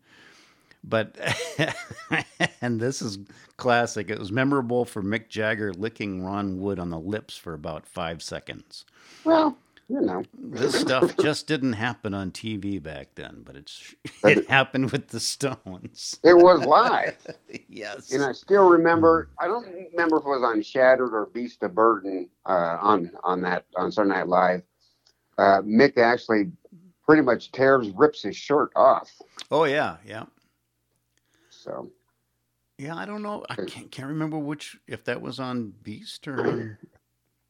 But, 0.82 1.16
and 2.60 2.78
this 2.80 3.00
is 3.00 3.18
classic, 3.56 4.10
it 4.10 4.18
was 4.18 4.30
memorable 4.30 4.84
for 4.84 5.02
Mick 5.02 5.28
Jagger 5.28 5.72
licking 5.72 6.22
Ron 6.22 6.60
Wood 6.60 6.78
on 6.78 6.90
the 6.90 6.98
lips 6.98 7.36
for 7.36 7.54
about 7.54 7.86
five 7.86 8.22
seconds. 8.22 8.84
Well, 9.24 9.56
you 9.88 10.00
know. 10.00 10.22
This 10.38 10.80
stuff 10.80 11.16
just 11.18 11.46
didn't 11.46 11.74
happen 11.74 12.14
on 12.14 12.30
TV 12.30 12.82
back 12.82 13.08
then, 13.14 13.42
but 13.44 13.56
it's 13.56 13.94
it 14.24 14.48
happened 14.48 14.90
with 14.90 15.08
the 15.08 15.20
Stones. 15.20 16.18
It 16.22 16.36
was 16.36 16.64
live. 16.64 17.16
yes. 17.68 18.12
and 18.12 18.24
I 18.24 18.32
still 18.32 18.68
remember, 18.68 19.30
I 19.38 19.46
don't 19.46 19.66
remember 19.92 20.18
if 20.18 20.24
it 20.24 20.28
was 20.28 20.42
on 20.42 20.62
Shattered 20.62 21.12
or 21.12 21.26
Beast 21.26 21.62
of 21.62 21.74
Burden 21.74 22.28
uh, 22.46 22.78
on, 22.80 23.10
on 23.22 23.40
that, 23.42 23.66
on 23.76 23.92
Saturday 23.92 24.14
Night 24.14 24.28
Live. 24.28 24.62
Uh, 25.36 25.60
Mick 25.62 25.98
actually 25.98 26.52
pretty 27.04 27.22
much 27.22 27.52
tears, 27.52 27.90
rips 27.90 28.22
his 28.22 28.36
shirt 28.36 28.70
off. 28.76 29.10
oh 29.50 29.64
yeah, 29.64 29.96
yeah. 30.06 30.24
So, 31.50 31.90
Yeah, 32.78 32.96
I 32.96 33.04
don't 33.04 33.22
know. 33.22 33.44
I 33.48 33.56
can't, 33.56 33.90
can't 33.90 34.08
remember 34.08 34.38
which 34.38 34.76
if 34.86 35.04
that 35.04 35.20
was 35.20 35.40
on 35.40 35.72
Beast 35.82 36.28
or 36.28 36.78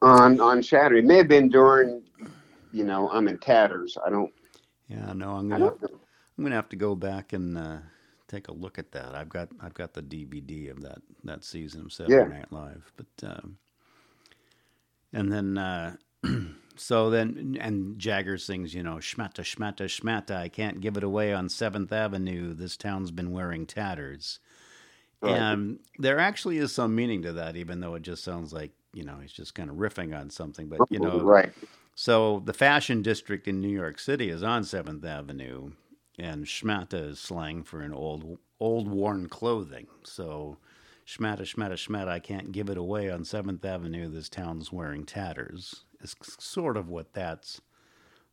on, 0.05 0.39
on, 0.39 0.61
Shattered, 0.61 0.99
it 0.99 1.05
may 1.05 1.17
have 1.17 1.27
been 1.27 1.49
during, 1.49 2.01
you 2.71 2.83
know, 2.83 3.09
I'm 3.09 3.27
in 3.27 3.37
tatters. 3.39 3.97
I 4.05 4.09
don't, 4.09 4.31
yeah. 4.87 5.13
No, 5.13 5.31
I'm 5.31 5.49
gonna. 5.49 5.73
I'm 6.37 6.43
gonna 6.43 6.55
have 6.55 6.69
to 6.69 6.75
go 6.75 6.95
back 6.95 7.33
and 7.33 7.57
uh, 7.57 7.77
take 8.27 8.47
a 8.47 8.53
look 8.53 8.77
at 8.77 8.91
that. 8.91 9.15
I've 9.15 9.29
got 9.29 9.49
I've 9.61 9.73
got 9.73 9.93
the 9.93 10.01
DVD 10.01 10.69
of 10.71 10.81
that 10.81 10.99
that 11.23 11.43
season 11.43 11.85
of 11.85 11.93
Saturday 11.93 12.15
Yeah. 12.15 12.37
Night 12.39 12.51
Live, 12.51 12.91
but 12.97 13.29
um, 13.29 13.57
and 15.13 15.31
then 15.31 15.57
uh, 15.57 15.95
so 16.75 17.09
then 17.09 17.57
and 17.59 17.97
Jagger 17.97 18.37
sings, 18.37 18.73
you 18.73 18.83
know, 18.83 18.95
schmatta 18.95 19.41
schmatta 19.43 19.85
schmatta. 19.85 20.35
I 20.35 20.49
can't 20.49 20.81
give 20.81 20.97
it 20.97 21.03
away 21.03 21.33
on 21.33 21.49
Seventh 21.49 21.91
Avenue. 21.93 22.53
This 22.53 22.77
town's 22.77 23.11
been 23.11 23.31
wearing 23.31 23.65
tatters. 23.65 24.39
Right. 25.21 25.35
And 25.37 25.79
there 25.97 26.19
actually 26.19 26.57
is 26.57 26.73
some 26.73 26.93
meaning 26.95 27.21
to 27.23 27.33
that, 27.33 27.55
even 27.55 27.79
though 27.79 27.95
it 27.95 28.03
just 28.03 28.23
sounds 28.23 28.53
like 28.53 28.71
you 28.95 29.03
know 29.03 29.17
he's 29.21 29.33
just 29.33 29.53
kind 29.53 29.69
of 29.69 29.75
riffing 29.75 30.17
on 30.19 30.29
something. 30.29 30.67
But 30.67 30.79
you 30.89 30.99
know, 30.99 31.19
right. 31.19 31.51
so 31.93 32.41
the 32.45 32.53
fashion 32.53 33.01
district 33.01 33.47
in 33.47 33.59
New 33.59 33.69
York 33.69 33.99
City 33.99 34.29
is 34.29 34.41
on 34.41 34.63
Seventh 34.63 35.05
Avenue, 35.05 35.71
and 36.17 36.45
schmatta 36.45 37.09
is 37.11 37.19
slang 37.19 37.63
for 37.63 37.81
an 37.81 37.93
old 37.93 38.39
old 38.59 38.87
worn 38.87 39.27
clothing. 39.27 39.87
So 40.03 40.57
schmatta 41.05 41.41
schmatta 41.41 41.73
schmatta, 41.73 42.07
I 42.07 42.19
can't 42.19 42.53
give 42.53 42.69
it 42.69 42.77
away 42.77 43.11
on 43.11 43.25
Seventh 43.25 43.65
Avenue. 43.65 44.07
This 44.09 44.29
town's 44.29 44.71
wearing 44.71 45.05
tatters. 45.05 45.83
Is 46.01 46.15
sort 46.39 46.77
of 46.77 46.87
what 46.89 47.13
that's 47.13 47.61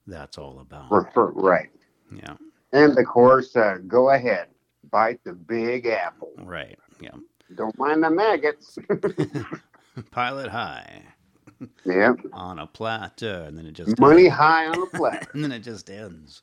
that's 0.06 0.38
all 0.38 0.60
about. 0.60 0.90
Right. 1.16 1.70
Yeah, 2.14 2.34
And 2.72 2.96
of 2.98 3.06
course, 3.06 3.56
uh, 3.56 3.78
go 3.86 4.10
ahead, 4.10 4.48
bite 4.90 5.20
the 5.24 5.32
big 5.32 5.86
apple. 5.86 6.32
right. 6.38 6.78
Yeah, 7.00 7.16
Don't 7.56 7.76
mind 7.78 8.04
the 8.04 8.10
maggots. 8.10 8.78
pilot 10.10 10.50
high 10.50 11.02
yeah. 11.84 12.14
on 12.32 12.58
a 12.58 12.66
plateau, 12.66 13.44
and 13.46 13.56
then 13.56 13.66
it 13.66 13.72
just 13.72 13.98
Money 13.98 14.28
high 14.28 14.66
on 14.66 14.82
a 14.82 14.86
platter. 14.86 15.26
and 15.32 15.44
then 15.44 15.52
it 15.52 15.60
just 15.60 15.90
ends. 15.90 16.42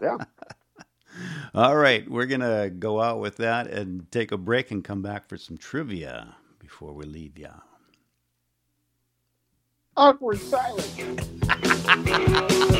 Yeah. 0.00 0.16
All 1.54 1.76
right, 1.76 2.08
we're 2.08 2.26
going 2.26 2.40
to 2.40 2.70
go 2.70 3.00
out 3.00 3.18
with 3.18 3.36
that 3.38 3.66
and 3.66 4.10
take 4.12 4.30
a 4.30 4.38
break 4.38 4.70
and 4.70 4.84
come 4.84 5.02
back 5.02 5.28
for 5.28 5.36
some 5.36 5.58
trivia 5.58 6.36
before 6.60 6.92
we 6.92 7.04
leave 7.04 7.36
ya. 7.36 7.50
Awkward 9.96 10.38
silence. 10.38 10.96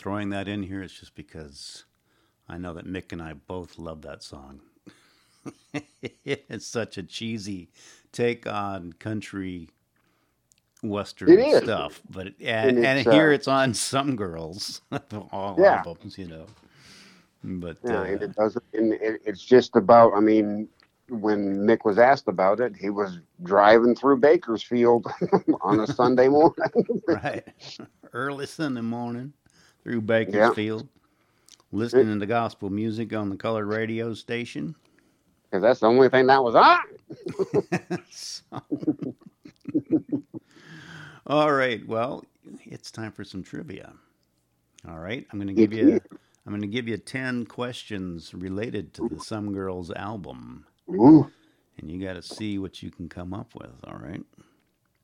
throwing 0.00 0.30
that 0.30 0.48
in 0.48 0.64
here. 0.64 0.82
It's 0.82 0.98
just 0.98 1.14
because 1.14 1.84
I 2.48 2.58
know 2.58 2.74
that 2.74 2.86
Mick 2.86 3.12
and 3.12 3.22
I 3.22 3.34
both 3.34 3.78
love 3.78 4.02
that 4.02 4.22
song. 4.24 4.62
it's 6.24 6.66
such 6.66 6.98
a 6.98 7.04
cheesy 7.04 7.70
take 8.12 8.46
on 8.46 8.94
country 8.94 9.70
western 10.82 11.46
is. 11.46 11.62
stuff, 11.62 12.02
but 12.10 12.28
it, 12.28 12.36
and, 12.42 12.70
And 12.70 12.78
and 12.78 13.00
it's, 13.00 13.06
here 13.08 13.30
uh, 13.30 13.32
it's 13.32 13.48
on 13.48 13.74
some 13.74 14.16
girls, 14.16 14.82
all 15.32 15.58
Yeah. 15.58 15.84
albums, 15.86 16.18
you 16.18 16.26
know. 16.28 16.46
But 17.44 17.78
Yeah, 17.84 17.90
uh, 17.90 18.04
and 18.04 18.22
it 18.22 18.34
doesn't. 18.36 18.64
And 18.74 18.94
it, 18.94 19.22
it's 19.26 19.44
just 19.44 19.76
about. 19.76 20.14
I 20.14 20.20
mean, 20.20 20.68
when 21.10 21.58
Mick 21.66 21.84
was 21.84 21.98
asked 21.98 22.28
about 22.28 22.60
it, 22.60 22.74
he 22.76 22.90
was 22.90 23.20
driving 23.44 23.96
through 23.96 24.18
Bakersfield 24.18 25.06
on 25.62 25.80
a 25.80 25.86
Sunday 25.88 26.28
morning. 26.28 26.54
right, 27.08 27.44
early 28.12 28.46
Sunday 28.46 28.82
morning 28.82 29.34
through 29.82 30.00
Bakersfield, 30.02 30.88
listening 31.72 32.20
to 32.20 32.26
gospel 32.26 32.70
music 32.70 33.12
on 33.14 33.28
the 33.30 33.36
colored 33.36 33.66
radio 33.66 34.14
station. 34.14 34.74
Because 35.50 35.62
that's 35.62 35.80
the 35.80 35.86
only 35.88 36.08
thing 36.08 36.26
that 36.26 36.42
was 36.42 36.54
on. 36.54 36.78
So- 38.10 38.44
All 41.26 41.52
right. 41.52 41.86
Well, 41.86 42.24
it's 42.64 42.90
time 42.90 43.12
for 43.12 43.24
some 43.24 43.42
trivia. 43.42 43.92
All 44.88 44.98
right, 44.98 45.26
I'm 45.30 45.38
going 45.38 45.48
to 45.48 45.52
give 45.54 45.72
you. 45.74 46.00
I'm 46.46 46.52
going 46.52 46.62
to 46.62 46.66
give 46.66 46.88
you 46.88 46.96
10 46.96 47.44
questions 47.46 48.32
related 48.32 48.94
to 48.94 49.08
the 49.08 49.20
Some 49.20 49.52
Girls 49.52 49.90
album, 49.90 50.64
Ooh, 50.88 51.30
and 51.78 51.90
you 51.90 52.02
got 52.02 52.14
to 52.14 52.22
see 52.22 52.58
what 52.58 52.82
you 52.82 52.90
can 52.90 53.06
come 53.08 53.34
up 53.34 53.54
with. 53.54 53.74
All 53.84 53.98
right. 53.98 54.22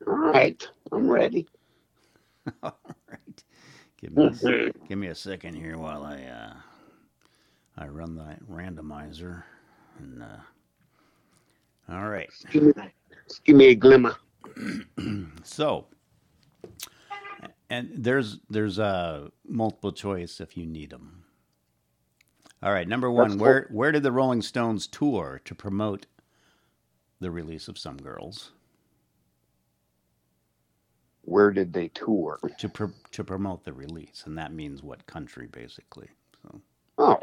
all 0.07 0.15
right, 0.15 0.67
I'm 0.93 1.09
ready. 1.09 1.47
Give 4.15 4.43
me 4.43 4.67
a, 4.67 4.73
give 4.89 4.99
me 4.99 5.07
a 5.09 5.15
second 5.15 5.55
here 5.55 5.79
while 5.79 6.05
I 6.05 6.23
uh, 6.23 6.55
I 7.77 7.89
run 7.89 8.15
the 8.15 8.37
randomizer. 8.51 9.43
And 9.99 10.23
uh, 10.23 11.93
all 11.93 12.09
right. 12.09 12.29
Just 12.31 12.51
give 12.51 12.63
me, 12.63 12.73
just 13.29 13.45
give 13.45 13.57
me 13.57 13.67
a 13.67 13.75
glimmer. 13.75 14.17
So, 15.43 15.87
and 17.71 17.91
there's 17.97 18.41
there's 18.51 18.79
uh, 18.81 19.29
multiple 19.47 19.93
choice 19.93 20.41
if 20.41 20.57
you 20.57 20.67
need 20.67 20.91
them. 20.91 21.25
All 22.63 22.73
right, 22.73 22.89
number 22.89 23.11
one, 23.11 23.31
That's 23.31 23.41
where 23.41 23.69
where 23.71 23.93
did 23.93 24.03
the 24.03 24.11
Rolling 24.13 24.43
Stones 24.43 24.87
tour 24.87 25.41
to 25.45 25.55
promote 25.55 26.07
the 27.21 27.31
release 27.31 27.69
of 27.69 27.79
Some 27.79 27.97
Girls? 27.97 28.53
Where 31.27 31.53
did 31.53 31.75
they 31.75 31.89
tour? 31.91 32.41
To 32.59 32.71
pr- 32.71 32.87
to 33.13 33.25
promote 33.25 33.65
the 33.65 33.75
release, 33.75 34.25
and 34.27 34.39
that 34.39 34.53
means 34.55 34.83
what 34.83 35.07
country, 35.07 35.49
basically. 35.49 36.09
So, 36.43 36.61
Oh, 36.99 37.21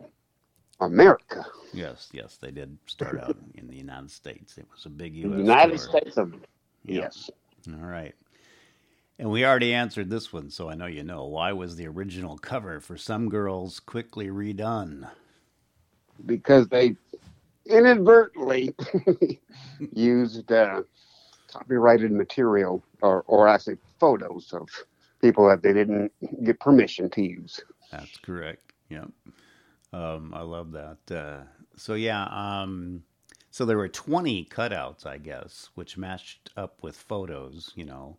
America, 0.81 1.45
yes, 1.73 2.09
yes, 2.13 2.37
they 2.37 2.51
did 2.51 2.77
start 2.87 3.17
out 3.19 3.37
in 3.55 3.67
the 3.67 3.77
United 3.77 4.11
States. 4.11 4.57
It 4.57 4.67
was 4.73 4.85
a 4.85 4.89
big 4.89 5.15
U.S. 5.17 5.39
United 5.39 5.79
tour. 5.79 5.79
States 5.79 6.17
of 6.17 6.33
yes. 6.85 7.31
All 7.69 7.79
right. 7.87 8.15
And 9.19 9.31
we 9.31 9.45
already 9.45 9.73
answered 9.73 10.09
this 10.09 10.33
one, 10.33 10.49
so 10.51 10.69
I 10.69 10.75
know 10.75 10.87
you 10.87 11.03
know. 11.03 11.25
Why 11.25 11.53
was 11.53 11.75
the 11.77 11.87
original 11.87 12.37
cover 12.37 12.79
for 12.81 12.97
Some 12.97 13.29
Girls 13.29 13.79
quickly 13.79 14.27
redone? 14.27 15.09
because 16.25 16.67
they 16.69 16.95
inadvertently 17.65 18.75
used 19.93 20.51
uh, 20.51 20.83
copyrighted 21.51 22.11
material 22.11 22.83
or, 23.01 23.23
or 23.27 23.47
actually 23.47 23.77
photos 24.03 24.51
of 24.51 24.67
people 25.21 25.47
that 25.47 25.61
they 25.63 25.71
didn't 25.71 26.11
get 26.43 26.59
permission 26.59 27.09
to 27.11 27.21
use. 27.21 27.61
That's 27.91 28.17
correct. 28.17 28.73
Yep. 28.89 29.09
Um, 29.93 30.33
I 30.35 30.41
love 30.41 30.73
that. 30.73 30.97
Uh, 31.09 31.43
so 31.77 31.93
yeah. 31.93 32.25
Um, 32.25 33.03
so 33.49 33.63
there 33.63 33.77
were 33.77 33.87
20 33.87 34.45
cutouts, 34.45 35.05
I 35.05 35.17
guess, 35.19 35.69
which 35.75 35.97
matched 35.97 36.49
up 36.57 36.79
with 36.81 36.97
photos, 36.97 37.71
you 37.75 37.85
know. 37.85 38.17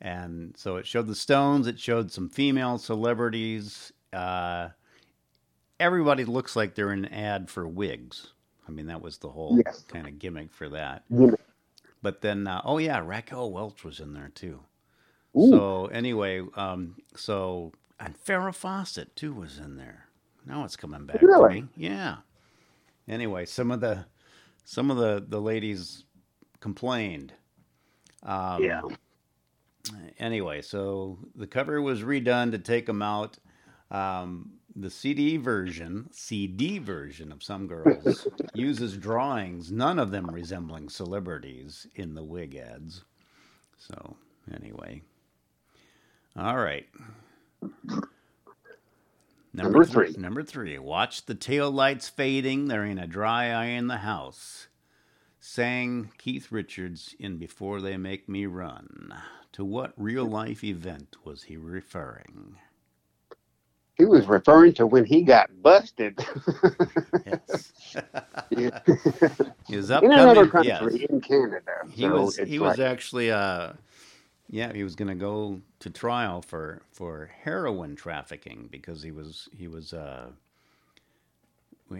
And 0.00 0.54
so 0.56 0.76
it 0.76 0.86
showed 0.86 1.06
the 1.08 1.14
Stones. 1.14 1.66
It 1.66 1.78
showed 1.78 2.10
some 2.10 2.30
female 2.30 2.78
celebrities. 2.78 3.92
Uh, 4.12 4.68
everybody 5.78 6.24
looks 6.24 6.56
like 6.56 6.74
they're 6.74 6.92
in 6.92 7.04
an 7.04 7.12
ad 7.12 7.50
for 7.50 7.68
wigs. 7.68 8.28
I 8.66 8.70
mean, 8.72 8.86
that 8.86 9.02
was 9.02 9.18
the 9.18 9.28
whole 9.28 9.60
Yes. 9.66 9.84
kind 9.88 10.06
of 10.06 10.18
gimmick 10.18 10.50
for 10.52 10.70
that. 10.70 11.04
But 12.02 12.22
then, 12.22 12.46
uh, 12.46 12.62
oh 12.64 12.78
yeah, 12.78 13.02
Raquel 13.04 13.52
Welch 13.52 13.84
was 13.84 14.00
in 14.00 14.14
there 14.14 14.30
too. 14.34 14.60
Ooh. 15.36 15.50
So 15.50 15.86
anyway, 15.86 16.42
um, 16.54 16.96
so 17.14 17.72
and 17.98 18.16
Farrah 18.18 18.54
Fawcett 18.54 19.14
too 19.16 19.32
was 19.32 19.58
in 19.58 19.76
there. 19.76 20.06
Now 20.46 20.64
it's 20.64 20.76
coming 20.76 21.06
back 21.06 21.22
Really? 21.22 21.64
Yeah. 21.76 22.16
Anyway, 23.08 23.44
some 23.44 23.70
of 23.70 23.80
the 23.80 24.06
some 24.64 24.90
of 24.90 24.96
the 24.96 25.24
the 25.26 25.40
ladies 25.40 26.04
complained. 26.60 27.32
Um, 28.22 28.62
yeah. 28.62 28.82
Anyway, 30.18 30.60
so 30.62 31.18
the 31.34 31.46
cover 31.46 31.80
was 31.80 32.02
redone 32.02 32.50
to 32.52 32.58
take 32.58 32.86
them 32.86 33.02
out. 33.02 33.38
Um, 33.90 34.52
the 34.76 34.90
CD 34.90 35.36
version, 35.36 36.08
CD 36.12 36.78
version 36.78 37.32
of 37.32 37.42
Some 37.42 37.66
Girls 37.66 38.28
uses 38.54 38.96
drawings, 38.96 39.72
none 39.72 39.98
of 39.98 40.10
them 40.10 40.30
resembling 40.30 40.88
celebrities 40.88 41.86
in 41.96 42.14
the 42.14 42.22
wig 42.22 42.54
ads. 42.54 43.04
So, 43.78 44.16
anyway. 44.54 45.02
All 46.36 46.56
right. 46.56 46.86
Number 49.52 49.82
th- 49.84 49.92
three. 49.92 50.14
Number 50.16 50.42
three. 50.42 50.78
Watch 50.78 51.26
the 51.26 51.34
tail 51.34 51.70
lights 51.70 52.08
fading. 52.08 52.68
There 52.68 52.84
ain't 52.84 53.02
a 53.02 53.06
dry 53.06 53.50
eye 53.50 53.66
in 53.66 53.88
the 53.88 53.98
house. 53.98 54.68
Sang 55.40 56.12
Keith 56.18 56.52
Richards 56.52 57.14
in 57.18 57.36
Before 57.38 57.80
They 57.80 57.96
Make 57.96 58.28
Me 58.28 58.46
Run. 58.46 59.12
To 59.52 59.64
what 59.64 59.92
real 59.96 60.24
life 60.24 60.62
event 60.62 61.16
was 61.24 61.44
he 61.44 61.56
referring? 61.56 62.56
He 63.96 64.04
was 64.06 64.26
referring 64.26 64.72
to 64.74 64.86
when 64.86 65.04
he 65.04 65.22
got 65.22 65.50
busted 65.62 66.18
Yes. 67.26 67.72
in 68.50 68.72
His 69.68 69.90
another 69.90 70.46
country, 70.46 70.68
yes. 70.68 71.10
in 71.10 71.20
Canada. 71.20 71.72
He 71.90 72.02
So 72.02 72.22
was 72.22 72.36
he 72.36 72.58
was 72.58 72.78
like- 72.78 72.86
actually 72.86 73.30
uh 73.30 73.72
yeah, 74.50 74.72
he 74.72 74.82
was 74.82 74.96
going 74.96 75.08
to 75.08 75.14
go 75.14 75.60
to 75.78 75.90
trial 75.90 76.42
for 76.42 76.82
for 76.92 77.30
heroin 77.44 77.94
trafficking 77.94 78.68
because 78.70 79.02
he 79.02 79.12
was 79.12 79.48
he 79.56 79.68
was 79.68 79.92
uh 79.94 80.30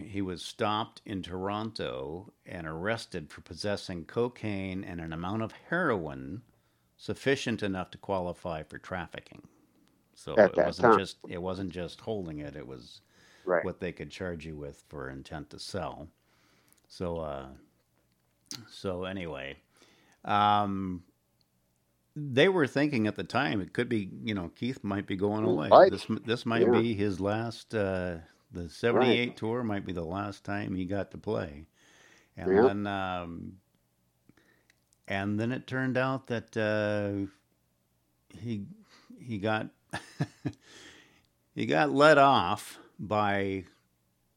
he 0.05 0.21
was 0.21 0.41
stopped 0.43 1.01
in 1.05 1.21
Toronto 1.23 2.33
and 2.45 2.67
arrested 2.67 3.29
for 3.31 3.41
possessing 3.41 4.05
cocaine 4.05 4.83
and 4.83 5.01
an 5.01 5.13
amount 5.13 5.43
of 5.43 5.53
heroin 5.69 6.41
sufficient 6.97 7.63
enough 7.63 7.91
to 7.91 7.97
qualify 7.97 8.63
for 8.63 8.77
trafficking. 8.77 9.47
So 10.13 10.33
At 10.37 10.51
it 10.53 10.57
wasn't 10.57 10.91
time. 10.91 10.99
just 10.99 11.17
it 11.29 11.41
wasn't 11.41 11.71
just 11.71 12.01
holding 12.01 12.39
it; 12.39 12.55
it 12.57 12.67
was 12.67 13.01
right. 13.45 13.65
what 13.65 13.79
they 13.79 13.93
could 13.93 14.11
charge 14.11 14.45
you 14.45 14.57
with 14.57 14.83
for 14.89 15.09
intent 15.09 15.49
to 15.51 15.59
sell. 15.59 16.09
So, 16.87 17.19
uh, 17.19 17.47
so 18.69 19.05
anyway, 19.05 19.57
um, 20.25 21.03
they 22.15 22.49
were 22.49 22.67
thinking 22.67 23.07
at 23.07 23.15
the 23.15 23.23
time 23.23 23.61
it 23.61 23.73
could 23.73 23.89
be, 23.89 24.09
you 24.23 24.33
know, 24.33 24.51
Keith 24.55 24.83
might 24.83 25.07
be 25.07 25.15
going 25.15 25.43
away. 25.45 25.79
Right. 25.79 25.89
This 25.89 26.05
this 26.25 26.45
might 26.45 26.71
Yeah. 26.71 26.71
be 26.71 26.93
his 26.95 27.19
last. 27.19 27.75
Uh, 27.75 28.17
the 28.51 28.69
'78 28.69 29.37
tour 29.37 29.63
might 29.63 29.85
be 29.85 29.93
the 29.93 30.05
last 30.05 30.43
time 30.43 30.75
he 30.75 30.85
got 30.85 31.11
to 31.11 31.17
play, 31.17 31.67
and 32.37 32.55
Yeah. 32.55 32.61
then 32.61 32.87
um, 32.87 33.53
and 35.07 35.39
then 35.39 35.51
it 35.51 35.67
turned 35.67 35.97
out 35.97 36.27
that 36.27 36.57
uh, 36.57 37.27
he 38.39 38.65
he 39.19 39.37
got 39.39 39.69
he 41.55 41.65
got 41.65 41.91
let 41.91 42.17
off 42.17 42.79
by 42.99 43.65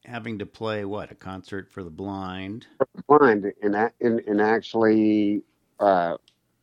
having 0.04 0.38
to 0.40 0.46
play 0.46 0.84
what 0.84 1.12
a 1.12 1.14
concert 1.16 1.70
for 1.70 1.82
the 1.84 1.90
blind. 1.90 2.66
blind 3.08 3.52
and 3.62 3.76
and, 4.00 4.20
and 4.20 4.40
actually 4.40 5.42
uh, 5.80 6.16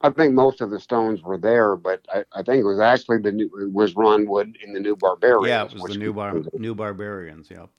I 0.04 0.10
think 0.10 0.34
most 0.34 0.62
of 0.62 0.72
the 0.72 0.80
Stones 0.80 1.22
were 1.22 1.38
there, 1.38 1.76
but 1.76 2.06
I, 2.14 2.24
I 2.34 2.44
think 2.44 2.62
it 2.62 2.66
was 2.66 2.80
actually 2.80 3.20
the 3.20 3.32
new 3.32 3.50
it 3.62 3.72
was 3.72 3.96
Ron 3.96 4.28
Wood 4.28 4.58
in 4.64 4.74
the 4.74 4.80
New 4.80 4.96
Barbarians. 4.96 5.48
yeah, 5.48 5.66
it 5.66 5.74
was 5.82 5.94
the 5.94 5.98
new 5.98 6.14
bar 6.14 6.42
new 6.54 6.76
barbarians. 6.76 7.50
Yep. 7.50 7.70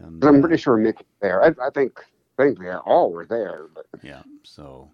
And, 0.00 0.24
I'm 0.24 0.36
uh, 0.36 0.40
pretty 0.40 0.56
sure 0.56 0.78
Mick 0.78 0.98
was 0.98 1.06
there. 1.20 1.42
I, 1.42 1.48
I 1.66 1.70
think 1.70 2.00
I 2.38 2.44
think 2.44 2.58
they 2.58 2.72
all 2.72 3.12
were 3.12 3.26
there, 3.26 3.66
but 3.74 3.86
yeah. 4.02 4.22
So 4.42 4.90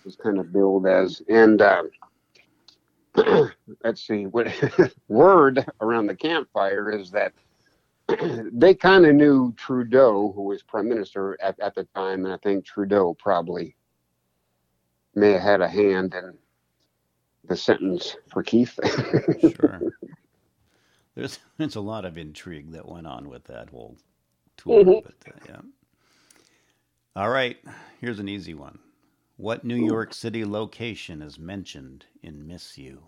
it 0.00 0.04
was 0.04 0.16
kind 0.16 0.38
of 0.38 0.52
billed 0.52 0.86
as 0.86 1.22
and 1.28 1.62
uh, 1.62 1.84
let's 3.84 4.06
see 4.06 4.26
what 4.26 4.48
word 5.08 5.64
around 5.80 6.06
the 6.06 6.16
campfire 6.16 6.90
is 6.90 7.10
that 7.10 7.32
they 8.52 8.74
kind 8.74 9.06
of 9.06 9.14
knew 9.14 9.54
Trudeau, 9.56 10.32
who 10.34 10.42
was 10.42 10.62
prime 10.62 10.88
minister 10.88 11.38
at, 11.40 11.58
at 11.60 11.74
the 11.74 11.84
time, 11.94 12.24
and 12.24 12.34
I 12.34 12.36
think 12.38 12.64
Trudeau 12.64 13.14
probably 13.14 13.76
may 15.14 15.32
have 15.32 15.42
had 15.42 15.60
a 15.60 15.68
hand 15.68 16.14
in 16.14 16.34
the 17.48 17.56
sentence 17.56 18.16
for 18.32 18.42
Keith. 18.42 18.78
sure. 19.40 19.80
There's 21.14 21.38
there's 21.58 21.76
a 21.76 21.80
lot 21.82 22.06
of 22.06 22.16
intrigue 22.16 22.72
that 22.72 22.88
went 22.88 23.06
on 23.06 23.28
with 23.28 23.44
that 23.44 23.68
whole 23.68 23.96
tour, 24.56 24.82
Mhm. 24.82 25.02
but 25.04 25.14
uh, 25.28 25.38
yeah. 25.46 25.60
All 27.14 27.28
right, 27.28 27.58
here's 28.00 28.18
an 28.18 28.30
easy 28.30 28.54
one. 28.54 28.78
What 29.36 29.62
New 29.62 29.76
York 29.76 30.14
City 30.14 30.44
location 30.46 31.20
is 31.20 31.38
mentioned 31.38 32.06
in 32.22 32.46
"Miss 32.46 32.78
You"? 32.78 33.02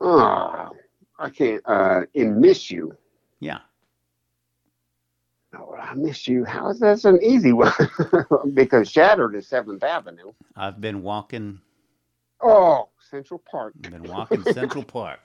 oh, 0.00 0.70
I 1.18 1.30
can't. 1.30 1.62
Uh, 1.66 2.02
in 2.14 2.40
miss 2.40 2.70
you. 2.70 2.96
Yeah, 3.40 3.58
I 5.92 5.94
miss 5.94 6.26
you. 6.26 6.42
How 6.46 6.70
is 6.70 6.80
that 6.80 7.04
an 7.04 7.22
easy 7.22 7.52
one? 7.52 7.72
because 8.54 8.90
Shattered 8.90 9.34
is 9.34 9.46
Seventh 9.46 9.84
Avenue. 9.84 10.32
I've 10.56 10.80
been 10.80 11.02
walking. 11.02 11.60
Oh, 12.40 12.88
Central 13.10 13.42
Park. 13.50 13.74
I've 13.84 13.90
been 13.90 14.04
walking 14.04 14.42
Central 14.42 14.84
Park, 14.84 15.20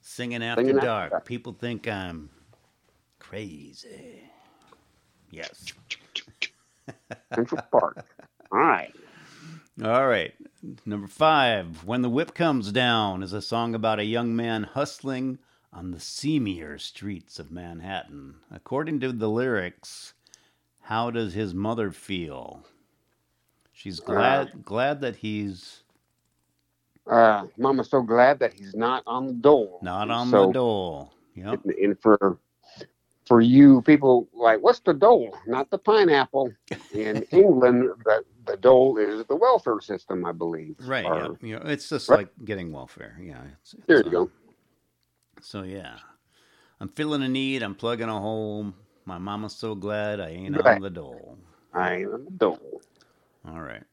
singing 0.00 0.44
after 0.44 0.62
Singing 0.62 0.76
dark. 0.76 1.10
dark. 1.10 1.24
People 1.24 1.54
think 1.54 1.88
I'm 1.88 2.30
crazy. 3.18 4.22
Yes. 5.32 5.66
Central 7.34 7.62
Park. 7.72 8.06
All 8.52 8.58
right. 8.60 8.92
All 9.82 10.06
right. 10.06 10.32
Number 10.86 11.08
five, 11.08 11.82
When 11.84 12.02
the 12.02 12.08
Whip 12.08 12.32
Comes 12.32 12.70
Down 12.70 13.24
is 13.24 13.32
a 13.32 13.42
song 13.42 13.74
about 13.74 13.98
a 13.98 14.04
young 14.04 14.36
man 14.36 14.62
hustling 14.62 15.38
on 15.76 15.90
the 15.90 15.98
seamier 15.98 16.80
streets 16.80 17.38
of 17.38 17.50
Manhattan. 17.52 18.36
According 18.50 19.00
to 19.00 19.12
the 19.12 19.28
lyrics, 19.28 20.14
how 20.80 21.10
does 21.10 21.34
his 21.34 21.52
mother 21.52 21.90
feel? 21.90 22.64
She's 23.72 24.00
glad 24.00 24.64
glad 24.64 25.00
that 25.02 25.16
he's 25.16 25.82
Uh, 27.06 27.46
Mama's 27.58 27.90
so 27.90 28.00
glad 28.02 28.38
that 28.38 28.54
he's 28.54 28.74
not 28.74 29.02
on 29.06 29.26
the 29.26 29.32
dole. 29.34 29.78
not 29.82 30.10
on 30.10 30.28
so, 30.28 30.46
the 30.46 30.52
dole. 30.54 31.12
Yep. 31.34 31.60
And, 31.64 31.74
and 31.74 32.00
for 32.00 32.38
for 33.26 33.40
you 33.42 33.82
people 33.82 34.28
like, 34.32 34.62
what's 34.62 34.78
the 34.80 34.94
dole? 34.94 35.36
Not 35.46 35.70
the 35.70 35.78
pineapple. 35.78 36.52
In 36.94 37.22
England, 37.32 37.90
the 38.04 38.24
the 38.46 38.56
dole 38.56 38.96
is 38.96 39.26
the 39.26 39.36
welfare 39.36 39.80
system, 39.80 40.24
I 40.24 40.32
believe. 40.32 40.76
Right. 40.80 41.04
Or- 41.04 41.36
Yeah. 41.42 41.48
You 41.48 41.56
know, 41.58 41.62
it's 41.70 41.88
just 41.90 42.08
Right. 42.08 42.20
like 42.20 42.28
getting 42.46 42.72
welfare. 42.72 43.18
Yeah. 43.20 43.42
It's, 43.60 43.74
it's, 43.74 43.86
There 43.86 43.98
you 43.98 44.06
uh, 44.06 44.10
go. 44.10 44.30
So 45.46 45.62
yeah, 45.62 45.98
I'm 46.80 46.88
feeling 46.88 47.22
a 47.22 47.28
need. 47.28 47.62
I'm 47.62 47.76
plugging 47.76 48.08
a 48.08 48.20
hole. 48.20 48.74
My 49.04 49.18
mama's 49.18 49.54
so 49.54 49.76
glad 49.76 50.18
I 50.18 50.30
ain't 50.30 50.56
on 50.56 50.80
the 50.80 50.90
dole. 50.90 51.38
I 51.72 51.98
am 52.02 52.24
the 52.24 52.32
dole. 52.32 52.82
All 53.46 53.60
right. 53.60 53.84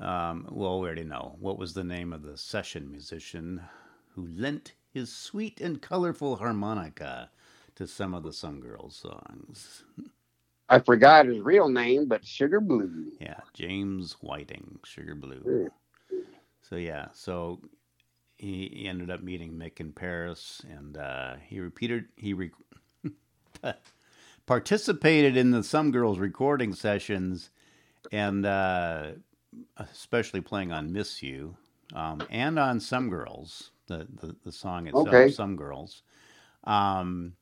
Um, 0.00 0.48
well, 0.50 0.80
we 0.80 0.88
already 0.88 1.04
know. 1.04 1.36
What 1.38 1.58
was 1.58 1.74
the 1.74 1.84
name 1.84 2.12
of 2.12 2.24
the 2.24 2.36
session 2.36 2.90
musician 2.90 3.62
who 4.16 4.26
lent 4.26 4.74
his 4.92 5.14
sweet 5.14 5.60
and 5.60 5.80
colorful 5.80 6.36
harmonica 6.36 7.30
to 7.76 7.86
some 7.86 8.12
of 8.12 8.24
the 8.24 8.32
Some 8.32 8.60
Girls 8.60 8.96
songs? 8.96 9.84
I 10.68 10.80
forgot 10.80 11.26
his 11.26 11.38
real 11.38 11.68
name, 11.68 12.06
but 12.08 12.26
Sugar 12.26 12.60
Blue. 12.60 13.12
Yeah, 13.20 13.38
James 13.54 14.16
Whiting, 14.20 14.80
Sugar 14.84 15.14
Blue. 15.14 15.70
So 16.62 16.76
yeah, 16.76 17.08
so 17.12 17.60
he, 18.42 18.68
he 18.74 18.88
ended 18.88 19.08
up 19.08 19.22
meeting 19.22 19.52
Mick 19.52 19.78
in 19.78 19.92
Paris, 19.92 20.60
and 20.68 20.96
uh, 20.96 21.34
he 21.46 21.60
repeated 21.60 22.06
he 22.16 22.34
re- 22.34 22.50
participated 24.46 25.36
in 25.36 25.52
the 25.52 25.62
Some 25.62 25.92
Girls 25.92 26.18
recording 26.18 26.74
sessions, 26.74 27.50
and 28.10 28.44
uh, 28.44 29.12
especially 29.76 30.40
playing 30.40 30.72
on 30.72 30.92
"Miss 30.92 31.22
You" 31.22 31.56
um, 31.94 32.20
and 32.30 32.58
on 32.58 32.80
"Some 32.80 33.08
Girls," 33.08 33.70
the 33.86 34.08
the, 34.20 34.34
the 34.44 34.50
song 34.52 34.88
itself, 34.88 35.06
Okay. 35.06 35.30
"Some 35.30 35.54
Girls." 35.54 36.02
Um, 36.64 37.34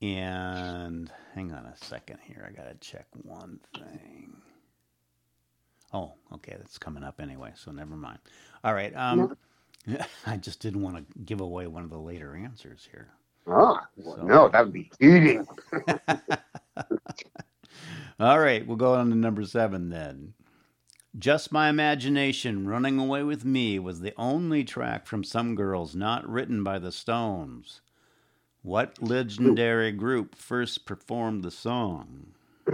and 0.00 1.10
hang 1.34 1.52
on 1.52 1.66
a 1.66 1.76
second 1.76 2.20
here, 2.22 2.48
I 2.48 2.52
gotta 2.54 2.76
check 2.76 3.06
one 3.22 3.58
thing. 3.74 4.36
Oh, 5.92 6.12
okay, 6.34 6.54
that's 6.58 6.78
coming 6.78 7.02
up 7.02 7.20
anyway, 7.20 7.52
so 7.56 7.72
never 7.72 7.96
mind. 7.96 8.18
All 8.62 8.74
right. 8.74 8.94
Um, 8.94 9.36
I 10.26 10.36
just 10.36 10.60
didn't 10.60 10.82
want 10.82 10.96
to 10.96 11.04
give 11.24 11.40
away 11.40 11.66
one 11.66 11.84
of 11.84 11.90
the 11.90 11.98
later 11.98 12.34
answers 12.36 12.88
here. 12.90 13.08
Ah, 13.48 13.86
well, 13.96 14.16
So- 14.16 14.22
no, 14.22 14.48
that 14.48 14.64
would 14.64 14.72
be 14.72 14.90
cheating. 15.00 15.46
All 18.18 18.38
right, 18.40 18.66
we'll 18.66 18.76
go 18.78 18.94
on 18.94 19.10
to 19.10 19.14
number 19.16 19.44
seven 19.44 19.90
then. 19.90 20.32
Just 21.18 21.52
My 21.52 21.68
Imagination, 21.68 22.66
Running 22.68 22.98
Away 22.98 23.22
with 23.22 23.44
Me 23.44 23.78
was 23.78 24.00
the 24.00 24.12
only 24.16 24.64
track 24.64 25.06
from 25.06 25.22
Some 25.24 25.54
Girls 25.54 25.94
not 25.94 26.28
written 26.28 26.62
by 26.64 26.78
the 26.78 26.92
Stones. 26.92 27.80
What 28.62 29.00
legendary 29.00 29.92
group 29.92 30.34
first 30.34 30.84
performed 30.86 31.42
the 31.44 31.50
song? 31.50 32.32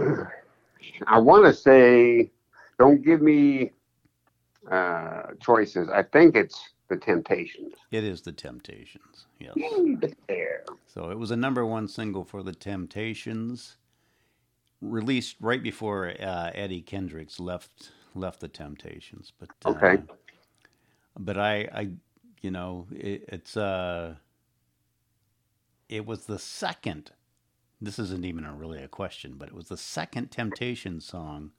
I 1.07 1.19
want 1.19 1.45
to 1.45 1.53
say, 1.53 2.31
don't 2.79 3.01
give 3.03 3.21
me 3.21 3.71
uh, 4.69 5.23
choices. 5.39 5.89
I 5.89 6.03
think 6.03 6.35
it's 6.35 6.72
the 6.89 6.97
Temptations. 6.97 7.73
It 7.91 8.03
is 8.03 8.21
the 8.21 8.31
Temptations. 8.31 9.27
Yes. 9.39 9.53
There. 10.27 10.63
So 10.87 11.09
it 11.11 11.17
was 11.17 11.31
a 11.31 11.35
number 11.37 11.65
one 11.65 11.87
single 11.87 12.23
for 12.23 12.43
the 12.43 12.53
Temptations, 12.53 13.77
released 14.81 15.37
right 15.39 15.63
before 15.63 16.13
uh, 16.19 16.51
Eddie 16.53 16.81
Kendricks 16.81 17.39
left 17.39 17.91
left 18.15 18.39
the 18.41 18.47
Temptations. 18.47 19.31
But 19.39 19.49
uh, 19.65 19.69
Okay. 19.71 20.03
but 21.17 21.37
I, 21.37 21.55
I, 21.73 21.89
you 22.41 22.51
know, 22.51 22.87
it, 22.91 23.25
it's 23.29 23.57
uh, 23.57 24.15
it 25.89 26.05
was 26.05 26.25
the 26.25 26.39
second. 26.39 27.11
This 27.81 27.99
isn't 27.99 28.25
even 28.25 28.45
a, 28.45 28.53
really 28.53 28.81
a 28.81 28.87
question, 28.87 29.35
but 29.37 29.49
it 29.49 29.53
was 29.55 29.67
the 29.67 29.77
second 29.77 30.31
Temptation 30.31 31.01
song 31.01 31.51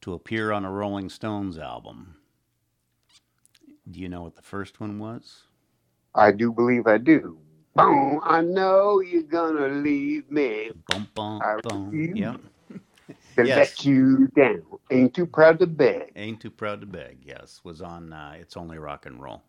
to 0.00 0.14
appear 0.14 0.52
on 0.52 0.64
a 0.64 0.70
Rolling 0.70 1.08
Stones 1.10 1.58
album. 1.58 2.16
Do 3.90 4.00
you 4.00 4.08
know 4.08 4.22
what 4.22 4.36
the 4.36 4.42
first 4.42 4.80
one 4.80 4.98
was? 4.98 5.44
I 6.14 6.32
do 6.32 6.52
believe 6.52 6.86
I 6.86 6.98
do. 6.98 7.38
Boom! 7.76 8.20
I 8.24 8.42
know 8.42 9.00
you're 9.00 9.22
gonna 9.24 9.68
leave 9.68 10.30
me. 10.30 10.72
Bum 10.88 11.08
bum 11.14 11.42
I 11.42 11.56
refuse. 11.92 12.14
Yep. 12.14 12.40
To 13.38 13.44
Yes. 13.44 13.56
let 13.56 13.84
you 13.84 14.28
down. 14.36 14.62
Ain't 14.90 15.14
too 15.14 15.26
proud 15.26 15.58
to 15.60 15.66
beg. 15.66 16.14
Ain't 16.16 16.40
too 16.40 16.50
proud 16.50 16.80
to 16.82 16.86
beg. 16.86 17.20
Yes, 17.24 17.60
was 17.64 17.82
on. 17.82 18.12
Uh, 18.12 18.34
it's 18.40 18.56
only 18.56 18.78
rock 18.78 19.06
and 19.06 19.22
roll. 19.22 19.42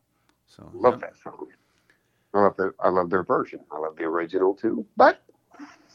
So 0.47 0.73
Love 0.73 0.99
yep. 0.99 1.01
that 1.01 1.17
song. 1.23 1.47
I 2.33 2.41
love 2.41 2.57
their, 2.57 2.75
I 2.79 2.89
love 2.89 3.09
their 3.09 3.23
version. 3.23 3.61
I 3.71 3.79
love 3.79 3.95
the 3.97 4.05
original 4.05 4.55
too. 4.55 4.85
But 4.97 5.23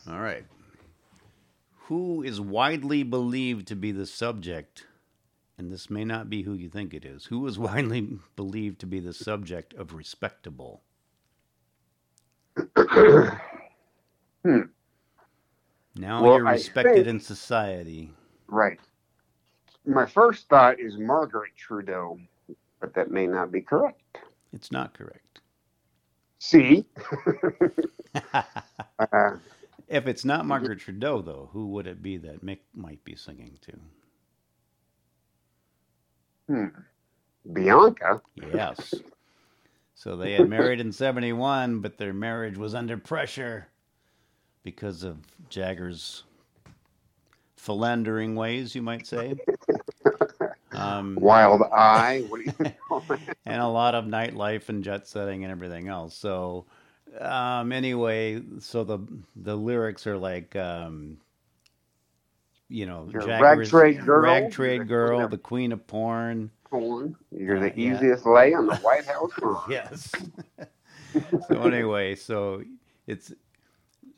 All 0.09 0.21
right. 0.21 0.45
Who 1.89 2.23
is 2.23 2.41
widely 2.41 3.03
believed 3.05 3.69
to 3.69 3.77
be 3.77 3.93
the 3.93 4.07
subject? 4.07 4.87
And 5.59 5.71
this 5.73 5.89
may 5.89 6.05
not 6.05 6.29
be 6.29 6.43
who 6.43 6.53
you 6.53 6.69
think 6.69 6.93
it 6.93 7.05
is, 7.05 7.27
who 7.27 7.41
was 7.41 7.59
widely 7.67 8.19
believed 8.37 8.79
to 8.81 8.87
be 8.87 9.01
the 9.01 9.13
subject 9.13 9.75
of 9.75 9.95
Respectable? 9.95 10.83
Hmm. 12.75 13.29
Now 15.99 16.23
Well, 16.23 16.35
you're 16.37 16.45
respected 16.45 16.95
think- 16.95 17.07
in 17.07 17.21
society. 17.21 18.13
right. 18.49 18.79
My 19.87 20.05
first 20.05 20.47
thought 20.51 20.79
is 20.79 20.99
Margaret 20.99 21.53
Trudeau, 21.57 22.19
but 22.81 22.93
that 22.95 23.11
may 23.11 23.27
not 23.27 23.51
be 23.51 23.63
correct. 23.63 24.19
It's 24.53 24.71
not 24.71 24.93
correct. 24.93 25.41
See? 26.39 26.85
uh, 28.35 29.37
If 29.89 30.07
it's 30.07 30.25
not 30.25 30.45
Margaret 30.45 30.81
Trudeau, 30.81 31.23
though, 31.23 31.49
who 31.53 31.69
would 31.69 31.87
it 31.87 32.03
be 32.03 32.17
that 32.19 32.45
Mick 32.45 32.59
might 32.75 33.03
be 33.05 33.15
singing 33.15 33.57
to? 33.63 33.73
Hmm. 36.49 36.67
Bianca. 37.53 38.21
Yes. 38.55 38.95
So 39.95 40.17
they 40.17 40.35
had 40.35 40.49
married 40.49 40.81
in 40.81 40.93
71, 40.93 41.81
but 41.81 41.97
their 41.97 42.13
marriage 42.13 42.59
was 42.59 42.75
under 42.75 42.99
pressure 42.99 43.69
because 44.63 45.03
of 45.03 45.19
Jagger's 45.49 46.25
philandering 47.57 48.35
ways, 48.37 48.75
you 48.75 48.83
might 48.83 49.07
say. 49.07 49.35
Um, 50.73 51.17
Wild 51.19 51.63
Eye. 51.73 52.25
What 52.29 52.45
do 52.45 52.45
you 52.45 52.73
call 52.89 53.03
it? 53.09 53.21
and 53.47 53.63
a 53.63 53.67
lot 53.67 53.95
of 53.95 54.05
nightlife 54.05 54.69
and 54.69 54.85
jet 54.85 55.09
setting 55.09 55.43
and 55.43 55.51
everything 55.51 55.89
else. 55.89 56.15
So, 56.15 56.67
um, 57.19 57.73
anyway, 57.73 58.43
so 58.61 58.85
the 58.85 58.99
the 59.37 59.57
lyrics 59.57 60.07
are 60.07 60.19
like, 60.19 60.55
um, 60.55 61.17
you 62.69 62.87
know, 62.87 63.09
rag 63.13 63.65
trade 63.69 64.05
girl. 64.05 64.23
rag 64.23 64.51
trade 64.53 64.81
the 64.83 64.85
girl, 64.85 65.09
queen 65.19 65.23
of 65.25 65.31
the 65.31 65.39
queen 65.39 65.73
of 65.73 65.87
porn. 65.87 66.51
porn. 66.69 67.17
You're 67.31 67.61
the 67.61 67.71
Uh, 67.71 67.75
yeah. 67.77 67.95
easiest 67.97 68.27
lay 68.27 68.55
on 68.55 68.67
the 68.67 68.77
White 68.77 69.05
House. 69.07 69.31
Yes. 69.71 70.13
so 71.49 71.63
anyway, 71.63 72.15
so 72.15 72.63
it's 73.07 73.33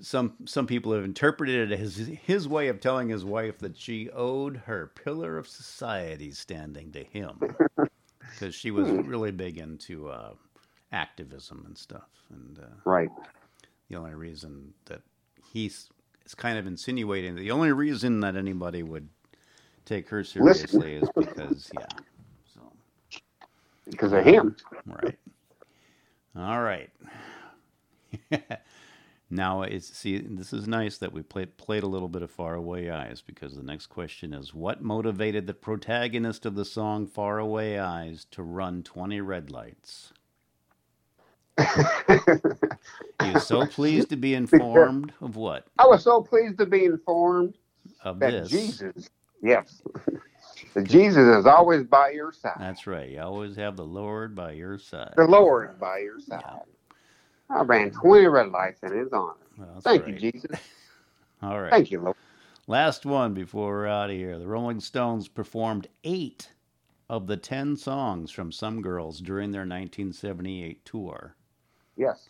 some 0.01 0.35
some 0.45 0.67
people 0.67 0.93
have 0.93 1.05
interpreted 1.05 1.71
it 1.73 1.81
as 1.81 1.97
his 1.97 2.47
way 2.49 2.69
of 2.69 2.81
telling 2.81 3.09
his 3.09 3.25
wife 3.25 3.59
that 3.59 3.77
she 3.77 4.09
owed 4.11 4.57
her 4.67 4.93
pillar 4.95 5.37
of 5.37 5.47
society 5.49 6.31
standing 6.31 6.93
to 6.93 7.03
him 7.05 7.39
because 8.31 8.55
she 8.55 8.71
was 8.71 8.89
really 8.89 9.33
big 9.33 9.59
into 9.59 10.09
uh, 10.09 10.33
activism 10.93 11.65
and 11.67 11.77
stuff, 11.77 12.09
and 12.31 12.59
uh, 12.61 12.67
Right. 12.85 13.11
the 13.89 13.97
only 13.97 14.15
reason 14.15 14.73
that 14.87 15.03
he's 15.53 15.89
is 16.29 16.35
kind 16.35 16.59
of 16.59 16.67
insinuating 16.67 17.35
the 17.35 17.51
only 17.51 17.73
reason 17.73 18.21
that 18.21 18.37
anybody 18.37 18.83
would 18.83 19.09
take 19.87 20.09
her 20.11 20.19
Listen. 20.19 20.43
seriously 20.45 20.97
is 20.97 21.09
because 21.17 21.71
yeah, 21.75 21.87
so. 22.55 22.61
Because 23.91 24.13
of 24.13 24.25
him. 24.25 24.55
Right. 24.85 25.19
All 26.37 26.61
right. 26.61 26.91
now 29.31 29.63
it's 29.63 29.89
see 29.89 30.19
this 30.19 30.53
is 30.53 30.69
nice 30.69 30.99
that 30.99 31.13
we 31.13 31.23
played 31.23 31.57
played 31.57 31.83
a 31.83 31.87
little 31.87 32.09
bit 32.09 32.23
of 32.23 32.31
Faraway 32.31 32.91
Eyes 32.91 33.23
because 33.27 33.57
the 33.57 33.63
next 33.63 33.87
question 33.87 34.35
is 34.35 34.53
what 34.53 34.83
motivated 34.83 35.47
the 35.47 35.55
protagonist 35.55 36.45
of 36.45 36.55
the 36.55 36.65
song 36.65 37.07
Faraway 37.07 37.79
Eyes 37.79 38.27
to 38.33 38.43
run 38.43 38.83
20 38.83 39.21
red 39.23 39.51
lights? 39.51 40.13
Is 43.21 43.45
so 43.45 43.67
pleased 43.67 44.11
to 44.11 44.17
be 44.17 44.35
informed 44.35 45.13
of 45.21 45.37
what? 45.37 45.67
I 45.79 45.87
was 45.87 46.03
so 46.05 46.23
pleased 46.23 46.59
to 46.59 46.67
be 46.67 46.85
informed 46.85 47.55
Of 48.03 48.21
that 48.21 48.31
this. 48.31 48.51
Jesus, 48.51 49.11
yes, 49.43 49.83
Jesus 50.85 51.39
is 51.39 51.47
always 51.47 51.85
by 51.85 52.11
your 52.11 52.33
side. 52.33 52.57
That's 52.59 52.87
right. 52.87 53.11
You 53.11 53.21
always 53.21 53.57
have 53.57 53.77
the 53.77 53.85
Lord 53.85 54.35
by 54.35 54.53
your 54.53 54.79
side. 54.79 55.15
The 55.17 55.25
Lord 55.27 55.79
by 55.79 55.99
your 55.99 56.21
side. 56.21 56.43
I 57.51 57.63
ran 57.63 57.91
20 57.91 58.27
red 58.27 58.51
lights 58.51 58.81
in 58.83 58.97
His 58.97 59.13
honor. 59.13 59.35
That's 59.59 59.85
Thank 59.85 60.07
right. 60.07 60.21
you, 60.21 60.33
Jesus. 60.33 60.61
All 61.43 61.61
right. 61.61 61.71
Thank 61.71 61.91
you, 61.91 62.01
Lord. 62.01 62.17
Last 62.67 63.07
one 63.07 63.33
before 63.33 63.71
we're 63.71 63.87
out 63.87 64.11
of 64.11 64.17
here. 64.17 64.39
The 64.39 64.47
Rolling 64.47 64.81
Stones 64.81 65.27
performed 65.27 65.89
eight 66.05 66.53
of 67.09 67.27
the 67.27 67.37
ten 67.37 67.77
songs 67.77 68.31
from 68.31 68.53
Some 68.53 68.83
Girls 68.83 69.21
during 69.21 69.51
their 69.51 69.63
1978 69.63 70.85
tour. 70.85 71.35
Yes. 71.99 72.29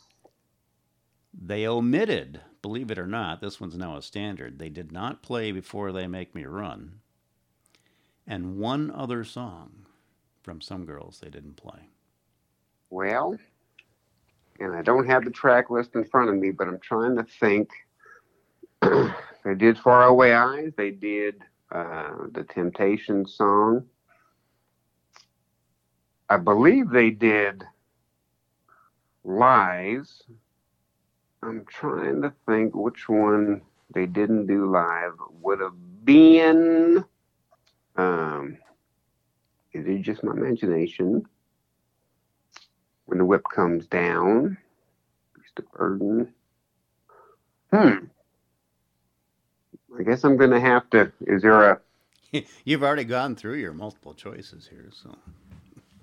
They 1.39 1.66
omitted, 1.66 2.41
believe 2.62 2.91
it 2.91 2.99
or 2.99 3.07
not, 3.07 3.41
this 3.41 3.61
one's 3.61 3.77
now 3.77 3.97
a 3.97 4.03
standard. 4.03 4.59
They 4.59 4.71
did 4.71 4.91
not 4.91 5.23
play 5.23 5.53
Before 5.53 5.93
They 5.93 6.07
Make 6.07 6.35
Me 6.35 6.47
Run. 6.47 7.01
And 8.27 8.57
one 8.57 8.91
other 8.91 9.25
song 9.25 9.87
from 10.43 10.62
Some 10.62 10.87
Girls 10.87 11.21
they 11.21 11.29
didn't 11.29 11.57
play. 11.57 11.91
Well, 12.91 13.37
and 14.59 14.75
I 14.75 14.81
don't 14.81 15.07
have 15.07 15.25
the 15.25 15.31
track 15.31 15.69
list 15.69 15.95
in 15.95 16.05
front 16.05 16.31
of 16.31 16.37
me, 16.37 16.51
but 16.51 16.66
I'm 16.66 16.81
trying 16.81 17.16
to 17.16 17.25
think. 17.25 17.69
they 18.83 19.55
did 19.55 19.79
Far 19.79 20.05
Away 20.05 20.33
Eyes. 20.33 20.73
They 20.77 20.91
did 20.91 21.43
uh, 21.71 22.11
the 22.33 22.45
Temptation 22.45 23.27
song. 23.27 23.85
I 26.31 26.39
believe 26.39 26.89
they 26.89 27.11
did 27.11 27.64
Lies. 29.29 30.22
I'm 31.43 31.64
trying 31.66 32.22
to 32.22 32.33
think 32.47 32.74
which 32.74 33.09
one 33.09 33.62
they 33.95 34.07
didn't 34.07 34.47
do 34.47 34.70
live 34.70 35.14
would 35.41 35.61
have 35.61 36.05
been. 36.05 37.05
Um, 37.97 38.59
is 39.72 39.87
it 39.87 40.03
just 40.03 40.24
my 40.24 40.33
imagination? 40.33 41.26
when 43.09 43.16
the 43.16 43.24
whip 43.24 43.43
comes 43.55 43.87
down. 43.87 44.59
Beast 45.35 45.59
of 45.59 45.72
burden. 45.72 46.29
Hmm. 47.72 48.05
I 49.99 50.03
guess 50.03 50.24
I'm 50.24 50.37
gonna 50.37 50.61
have 50.61 50.91
to. 50.91 51.11
Is 51.22 51.41
there 51.41 51.70
a? 51.70 51.81
You've 52.64 52.83
already 52.83 53.05
gone 53.05 53.35
through 53.35 53.55
your 53.55 53.72
multiple 53.72 54.12
choices 54.12 54.68
here, 54.68 54.91
so. 54.93 55.16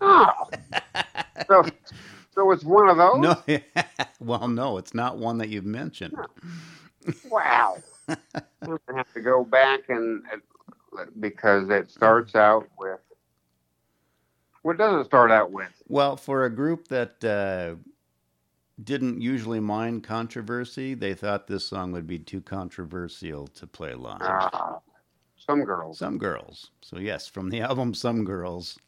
Oh. 0.01 0.31
so, 1.47 1.63
so 2.35 2.51
it's 2.51 2.63
one 2.63 2.89
of 2.89 2.97
those. 2.97 3.19
No, 3.19 3.59
well, 4.19 4.47
no, 4.47 4.77
it's 4.77 4.93
not 4.93 5.17
one 5.17 5.37
that 5.39 5.49
you've 5.49 5.65
mentioned. 5.65 6.15
Wow. 7.29 7.77
I'm 8.07 8.17
gonna 8.61 8.79
have 8.95 9.11
to 9.13 9.21
go 9.21 9.43
back 9.43 9.89
and 9.89 10.23
uh, 10.31 11.05
because 11.19 11.69
it 11.69 11.89
starts 11.89 12.35
out 12.35 12.67
with. 12.77 12.99
What 14.61 14.77
does 14.77 15.01
it 15.01 15.05
start 15.05 15.31
out 15.31 15.51
with? 15.51 15.69
Well, 15.87 16.17
for 16.17 16.45
a 16.45 16.49
group 16.49 16.87
that 16.87 17.23
uh, 17.23 17.75
didn't 18.83 19.21
usually 19.21 19.59
mind 19.59 20.03
controversy, 20.03 20.95
they 20.95 21.13
thought 21.13 21.47
this 21.47 21.67
song 21.67 21.91
would 21.91 22.07
be 22.07 22.17
too 22.17 22.41
controversial 22.41 23.47
to 23.47 23.67
play 23.67 23.93
live. 23.93 24.17
Ah, 24.21 24.79
some 25.37 25.63
girls. 25.63 25.99
Some 25.99 26.17
Girls. 26.17 26.71
So, 26.81 26.97
yes, 26.97 27.27
from 27.27 27.49
the 27.49 27.61
album 27.69 27.93
Some 27.93 28.25
Girls. 28.25 28.79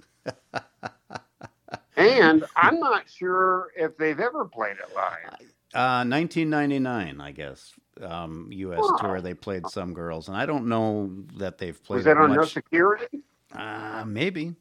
And 1.96 2.46
I'm 2.56 2.80
not 2.80 3.10
sure 3.10 3.70
if 3.76 3.98
they've 3.98 4.20
ever 4.20 4.46
played 4.46 4.78
it 4.78 4.94
live. 4.96 5.34
Uh, 5.74 6.06
1999, 6.08 7.20
I 7.20 7.32
guess, 7.32 7.74
um, 8.02 8.50
U.S. 8.52 8.80
Wow. 8.82 8.96
tour, 9.00 9.22
they 9.22 9.34
played 9.34 9.68
Some 9.68 9.94
Girls. 9.94 10.28
And 10.28 10.38
I 10.38 10.46
don't 10.46 10.68
know 10.68 11.12
that 11.38 11.58
they've 11.58 11.82
played 11.84 11.98
Was 11.98 12.06
that 12.06 12.12
it 12.12 12.18
on 12.18 12.36
No. 12.36 12.44
Security? 12.44 13.06
Uh, 13.54 14.04
maybe. 14.06 14.56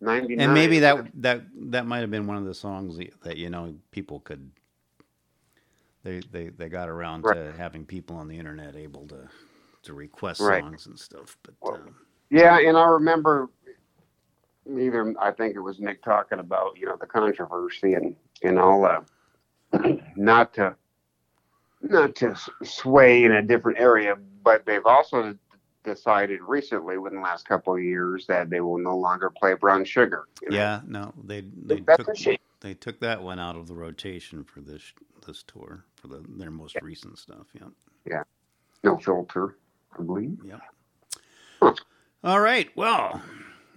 99. 0.00 0.40
and 0.40 0.54
maybe 0.54 0.78
that 0.78 1.06
that 1.22 1.42
that 1.70 1.86
might 1.86 1.98
have 2.00 2.10
been 2.10 2.26
one 2.26 2.38
of 2.38 2.46
the 2.46 2.54
songs 2.54 2.98
that, 3.22 3.36
you 3.36 3.50
know 3.50 3.74
people 3.90 4.20
could 4.20 4.50
they 6.04 6.20
they 6.32 6.48
they 6.48 6.68
got 6.70 6.88
around 6.88 7.24
to 7.24 7.52
having 7.58 7.84
people 7.84 8.16
on 8.16 8.26
the 8.28 8.38
internet 8.38 8.76
able 8.76 9.06
to 9.08 9.28
to 9.82 9.92
request 9.92 10.40
Right. 10.40 10.62
songs 10.62 10.86
and 10.86 10.98
stuff 10.98 11.36
but 11.42 11.54
Well, 11.60 11.74
um, 11.74 11.94
Yeah, 12.30 12.58
and 12.58 12.78
I 12.78 12.86
remember 12.88 13.50
either 14.78 15.14
I 15.20 15.30
think 15.32 15.56
it 15.56 15.60
was 15.60 15.80
Nick 15.80 16.02
talking 16.02 16.38
about 16.38 16.78
you 16.78 16.86
know 16.86 16.96
the 17.00 17.06
controversy 17.06 17.94
and 17.94 18.16
and 18.42 18.58
all 18.58 18.84
uh, 18.84 19.00
not 20.16 20.54
to 20.54 20.74
not 21.82 22.14
to 22.16 22.36
sway 22.62 23.24
in 23.24 23.32
a 23.32 23.42
different 23.42 23.78
area, 23.78 24.16
but 24.44 24.66
they've 24.66 24.84
also 24.84 25.36
decided 25.82 26.40
recently 26.42 26.98
within 26.98 27.20
the 27.20 27.24
last 27.24 27.48
couple 27.48 27.74
of 27.74 27.82
years 27.82 28.26
that 28.26 28.50
they 28.50 28.60
will 28.60 28.76
no 28.76 28.96
longer 28.96 29.30
play 29.30 29.54
Brown 29.54 29.82
Sugar. 29.82 30.26
you 30.42 30.50
know? 30.50 30.56
yeah 30.56 30.80
no 30.86 31.14
they 31.24 31.40
they 31.64 31.80
That's 31.80 32.22
took 32.22 32.38
they 32.60 32.74
took 32.74 33.00
that 33.00 33.22
one 33.22 33.38
out 33.38 33.56
of 33.56 33.66
the 33.66 33.74
rotation 33.74 34.44
for 34.44 34.60
this 34.60 34.92
this 35.26 35.42
tour 35.42 35.86
for 35.96 36.08
the 36.08 36.22
their 36.36 36.50
most 36.50 36.76
recent 36.82 37.18
stuff 37.18 37.46
yeah 37.54 37.68
yeah, 38.06 38.22
no 38.82 38.96
filter, 38.98 39.56
I 39.98 40.02
believe. 40.02 40.38
Yeah. 40.44 40.58
Huh. 41.60 41.74
All 42.24 42.40
right. 42.40 42.70
Well, 42.76 43.22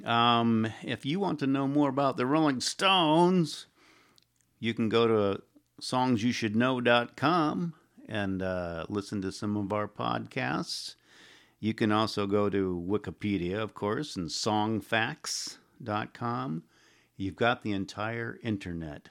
um, 0.03 0.67
if 0.83 1.05
you 1.05 1.19
want 1.19 1.37
to 1.39 1.47
know 1.47 1.67
more 1.67 1.89
about 1.89 2.17
the 2.17 2.25
Rolling 2.25 2.61
Stones, 2.61 3.67
you 4.59 4.73
can 4.73 4.89
go 4.89 5.07
to 5.07 5.41
songsyoushouldknow.com 5.81 7.73
and 8.07 8.41
uh, 8.41 8.85
listen 8.89 9.21
to 9.21 9.31
some 9.31 9.55
of 9.57 9.71
our 9.71 9.87
podcasts. 9.87 10.95
You 11.59 11.73
can 11.73 11.91
also 11.91 12.27
go 12.27 12.49
to 12.49 12.83
Wikipedia, 12.87 13.57
of 13.57 13.73
course, 13.73 14.15
and 14.15 14.29
songfacts.com. 14.29 16.63
You've 17.15 17.35
got 17.35 17.63
the 17.63 17.71
entire 17.71 18.37
internet 18.43 19.09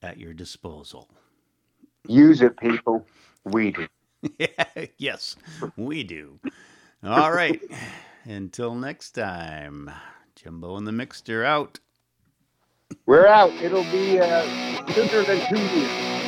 at 0.00 0.18
your 0.18 0.32
disposal. 0.32 1.08
Use 2.06 2.40
it, 2.40 2.56
people. 2.56 3.06
We 3.44 3.72
do. 3.72 3.88
yes, 4.98 5.36
we 5.76 6.02
do. 6.02 6.38
All 7.04 7.32
right. 7.32 7.60
Until 8.24 8.74
next 8.74 9.12
time, 9.12 9.90
Jimbo 10.36 10.76
and 10.76 10.86
the 10.86 10.92
Mixter 10.92 11.44
out. 11.44 11.80
We're 13.06 13.26
out. 13.26 13.52
It'll 13.54 13.84
be 13.84 14.20
uh, 14.20 14.42
sooner 14.88 15.22
than 15.24 15.48
two 15.48 15.58
years. 15.58 16.19